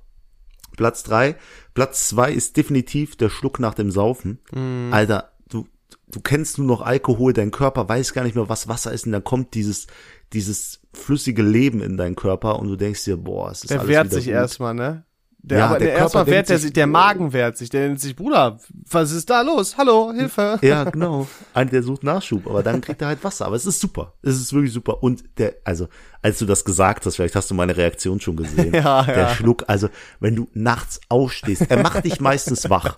Platz 0.75 1.03
drei, 1.03 1.35
Platz 1.73 2.09
zwei 2.09 2.31
ist 2.31 2.57
definitiv 2.57 3.15
der 3.15 3.29
Schluck 3.29 3.59
nach 3.59 3.73
dem 3.73 3.91
Saufen. 3.91 4.39
Mhm. 4.51 4.89
Alter, 4.91 5.31
du, 5.47 5.67
du 6.11 6.19
kennst 6.19 6.57
nur 6.57 6.67
noch 6.67 6.81
Alkohol, 6.81 7.31
dein 7.31 7.51
Körper 7.51 7.87
weiß 7.87 8.13
gar 8.13 8.23
nicht 8.23 8.35
mehr, 8.35 8.49
was 8.49 8.67
Wasser 8.67 8.91
ist, 8.91 9.05
und 9.05 9.11
dann 9.13 9.23
kommt 9.23 9.53
dieses, 9.53 9.87
dieses 10.33 10.81
flüssige 10.93 11.43
Leben 11.43 11.81
in 11.81 11.95
deinen 11.95 12.15
Körper 12.15 12.59
und 12.59 12.67
du 12.67 12.75
denkst 12.75 13.03
dir, 13.05 13.17
boah, 13.17 13.51
es 13.51 13.63
ist 13.63 13.69
Der 13.69 13.79
alles 13.79 13.89
wehrt 13.89 14.11
sich 14.11 14.25
gut. 14.25 14.33
erstmal, 14.33 14.73
ne? 14.73 15.05
Der, 15.45 15.57
Ja, 15.57 15.65
aber 15.67 15.79
der 15.79 15.89
der 15.89 15.97
erstmal 15.97 16.25
wehrt 16.25 16.47
sich, 16.47 16.71
der 16.71 16.85
oh. 16.85 16.89
Magen 16.89 17.33
wehrt 17.33 17.57
sich, 17.57 17.69
der 17.69 17.89
nennt 17.89 17.99
sich, 17.99 18.15
Bruder, 18.15 18.59
was 18.89 19.11
ist 19.11 19.29
da 19.29 19.41
los? 19.41 19.77
Hallo, 19.77 20.13
Hilfe. 20.15 20.57
Ja, 20.61 20.85
genau. 20.85 21.27
Einer, 21.53 21.69
der 21.69 21.83
sucht 21.83 22.01
Nachschub, 22.03 22.47
aber 22.47 22.63
dann 22.63 22.79
kriegt 22.79 23.01
er 23.01 23.09
halt 23.09 23.21
Wasser. 23.25 23.47
Aber 23.47 23.57
es 23.57 23.65
ist 23.65 23.81
super. 23.81 24.13
Es 24.21 24.37
ist 24.37 24.53
wirklich 24.53 24.71
super. 24.71 25.03
Und 25.03 25.25
der, 25.37 25.55
also, 25.65 25.89
als 26.21 26.39
du 26.39 26.45
das 26.45 26.63
gesagt 26.63 27.05
hast, 27.05 27.17
vielleicht 27.17 27.35
hast 27.35 27.51
du 27.51 27.55
meine 27.55 27.75
Reaktion 27.75 28.21
schon 28.21 28.37
gesehen. 28.37 28.73
Ja, 28.83 29.03
der 29.03 29.17
ja. 29.17 29.29
Schluck, 29.29 29.65
also, 29.67 29.89
wenn 30.19 30.35
du 30.35 30.47
nachts 30.53 31.01
aufstehst, 31.09 31.69
er 31.69 31.83
macht 31.83 32.05
dich 32.05 32.21
meistens 32.21 32.69
wach. 32.69 32.97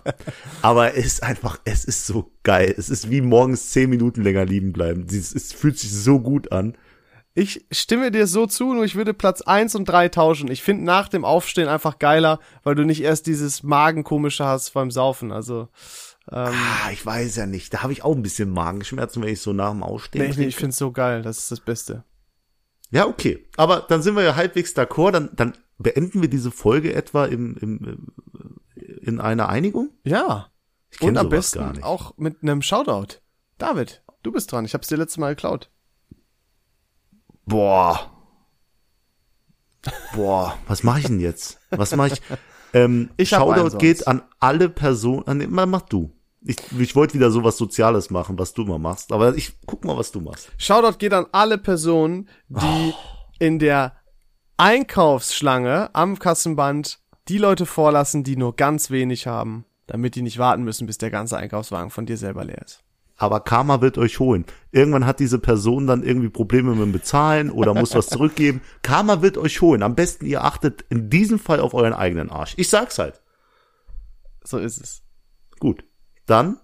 Aber 0.62 0.94
es 0.96 1.06
ist 1.06 1.22
einfach, 1.24 1.58
es 1.64 1.84
ist 1.84 2.06
so 2.06 2.30
geil. 2.44 2.72
Es 2.78 2.88
ist 2.88 3.10
wie 3.10 3.20
morgens 3.20 3.70
zehn 3.70 3.90
Minuten 3.90 4.22
länger 4.22 4.44
liegen 4.44 4.72
bleiben. 4.72 5.06
Es, 5.10 5.34
es 5.34 5.52
fühlt 5.52 5.78
sich 5.78 5.92
so 5.92 6.20
gut 6.20 6.52
an. 6.52 6.76
Ich 7.38 7.66
stimme 7.70 8.10
dir 8.10 8.26
so 8.26 8.46
zu, 8.46 8.72
nur 8.72 8.84
ich 8.84 8.96
würde 8.96 9.12
Platz 9.12 9.42
eins 9.42 9.74
und 9.74 9.84
drei 9.84 10.08
tauschen. 10.08 10.50
Ich 10.50 10.62
finde 10.62 10.84
nach 10.84 11.06
dem 11.10 11.26
Aufstehen 11.26 11.68
einfach 11.68 11.98
geiler, 11.98 12.40
weil 12.62 12.74
du 12.74 12.84
nicht 12.84 13.02
erst 13.02 13.26
dieses 13.26 13.62
Magenkomische 13.62 14.46
hast 14.46 14.72
beim 14.72 14.90
Saufen. 14.90 15.32
Also, 15.32 15.68
ähm, 16.32 16.54
Ah, 16.54 16.90
ich 16.90 17.04
weiß 17.04 17.36
ja 17.36 17.44
nicht. 17.44 17.74
Da 17.74 17.82
habe 17.82 17.92
ich 17.92 18.02
auch 18.02 18.16
ein 18.16 18.22
bisschen 18.22 18.50
Magenschmerzen, 18.50 19.22
wenn 19.22 19.28
ich 19.28 19.42
so 19.42 19.52
nach 19.52 19.70
dem 19.70 19.82
Aufstehen 19.82 20.30
nee, 20.30 20.34
nee, 20.34 20.46
ich 20.46 20.56
find's 20.56 20.78
so 20.78 20.92
geil. 20.92 21.20
Das 21.20 21.36
ist 21.36 21.50
das 21.50 21.60
Beste. 21.60 22.04
Ja, 22.90 23.06
okay. 23.06 23.46
Aber 23.58 23.84
dann 23.86 24.00
sind 24.00 24.16
wir 24.16 24.22
ja 24.22 24.34
halbwegs 24.34 24.74
d'accord. 24.74 25.10
Dann, 25.10 25.28
dann 25.36 25.58
beenden 25.76 26.22
wir 26.22 26.30
diese 26.30 26.50
Folge 26.50 26.94
etwa 26.94 27.26
im, 27.26 27.54
im, 27.58 28.12
in 29.02 29.20
einer 29.20 29.50
Einigung? 29.50 29.90
Ja. 30.04 30.50
Ich 30.90 31.02
Und 31.02 31.18
am 31.18 31.28
besten 31.28 31.82
auch 31.82 32.16
mit 32.16 32.42
einem 32.42 32.62
Shoutout. 32.62 33.18
David, 33.58 34.02
du 34.22 34.32
bist 34.32 34.50
dran. 34.50 34.64
Ich 34.64 34.72
hab's 34.72 34.88
dir 34.88 34.96
letztes 34.96 35.18
Mal 35.18 35.34
geklaut. 35.34 35.70
Boah. 37.46 38.10
Boah, 40.14 40.58
was 40.66 40.82
mache 40.82 41.00
ich 41.00 41.06
denn 41.06 41.20
jetzt? 41.20 41.58
Was 41.70 41.94
mache 41.94 42.08
ich? 42.14 42.22
Ähm, 42.72 43.10
Ich 43.16 43.30
Shoutout 43.30 43.78
geht 43.78 44.06
an 44.08 44.22
alle 44.40 44.68
Personen. 44.68 45.26
An, 45.26 45.46
mach 45.48 45.66
mach 45.66 45.82
du. 45.82 46.12
Ich, 46.42 46.56
ich 46.78 46.94
wollte 46.94 47.14
wieder 47.14 47.30
so 47.30 47.42
was 47.42 47.56
Soziales 47.56 48.10
machen, 48.10 48.38
was 48.38 48.52
du 48.52 48.62
immer 48.62 48.78
machst. 48.78 49.12
Aber 49.12 49.34
ich 49.36 49.56
guck 49.66 49.84
mal, 49.84 49.96
was 49.96 50.12
du 50.12 50.20
machst. 50.20 50.50
Shoutout 50.58 50.98
geht 50.98 51.12
an 51.12 51.26
alle 51.32 51.58
Personen, 51.58 52.28
die 52.48 52.92
in 53.38 53.58
der 53.58 53.96
Einkaufsschlange 54.56 55.90
am 55.94 56.18
Kassenband 56.18 56.98
die 57.28 57.38
Leute 57.38 57.66
vorlassen, 57.66 58.24
die 58.24 58.36
nur 58.36 58.54
ganz 58.56 58.90
wenig 58.90 59.26
haben, 59.26 59.64
damit 59.86 60.14
die 60.14 60.22
nicht 60.22 60.38
warten 60.38 60.62
müssen, 60.64 60.86
bis 60.86 60.98
der 60.98 61.10
ganze 61.10 61.36
Einkaufswagen 61.36 61.90
von 61.90 62.06
dir 62.06 62.16
selber 62.16 62.44
leer 62.44 62.62
ist. 62.64 62.82
Aber 63.16 63.40
Karma 63.40 63.80
wird 63.80 63.96
euch 63.96 64.20
holen. 64.20 64.44
Irgendwann 64.72 65.06
hat 65.06 65.20
diese 65.20 65.38
Person 65.38 65.86
dann 65.86 66.02
irgendwie 66.02 66.28
Probleme 66.28 66.72
mit 66.72 66.82
dem 66.82 66.92
Bezahlen 66.92 67.50
oder 67.50 67.72
muss 67.72 67.94
was 67.94 68.08
zurückgeben. 68.08 68.60
Karma 68.82 69.22
wird 69.22 69.38
euch 69.38 69.62
holen. 69.62 69.82
Am 69.82 69.94
besten 69.94 70.26
ihr 70.26 70.44
achtet 70.44 70.84
in 70.90 71.08
diesem 71.08 71.38
Fall 71.38 71.60
auf 71.60 71.72
euren 71.72 71.94
eigenen 71.94 72.30
Arsch. 72.30 72.54
Ich 72.56 72.68
sag's 72.68 72.98
halt. 72.98 73.22
So 74.44 74.58
ist 74.58 74.78
es. 74.78 75.02
Gut. 75.58 75.84
Dann 76.26 76.58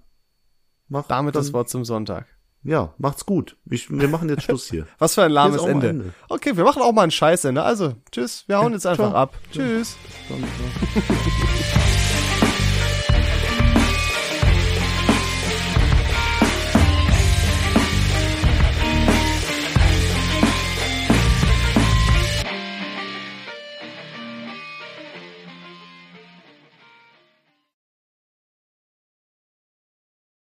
mach 0.88 1.06
Damit 1.06 1.34
dann, 1.34 1.42
das 1.42 1.52
Wort 1.52 1.70
zum 1.70 1.84
Sonntag. 1.84 2.26
Ja, 2.64 2.94
macht's 2.98 3.26
gut. 3.26 3.56
Ich, 3.68 3.90
wir 3.90 4.08
machen 4.08 4.28
jetzt 4.28 4.44
Schluss 4.44 4.68
hier. 4.70 4.86
Was 4.98 5.14
für 5.14 5.24
ein 5.24 5.32
lahmes 5.32 5.62
Ende. 5.64 5.88
Ende. 5.88 6.14
Okay, 6.28 6.56
wir 6.56 6.64
machen 6.64 6.82
auch 6.82 6.92
mal 6.92 7.02
ein 7.02 7.10
Scheißende. 7.10 7.62
Also, 7.62 7.94
tschüss. 8.12 8.44
Wir 8.46 8.58
hauen 8.58 8.72
jetzt 8.72 8.86
einfach 8.86 9.08
ciao. 9.10 9.16
ab. 9.16 9.34
Tschüss. 9.50 9.96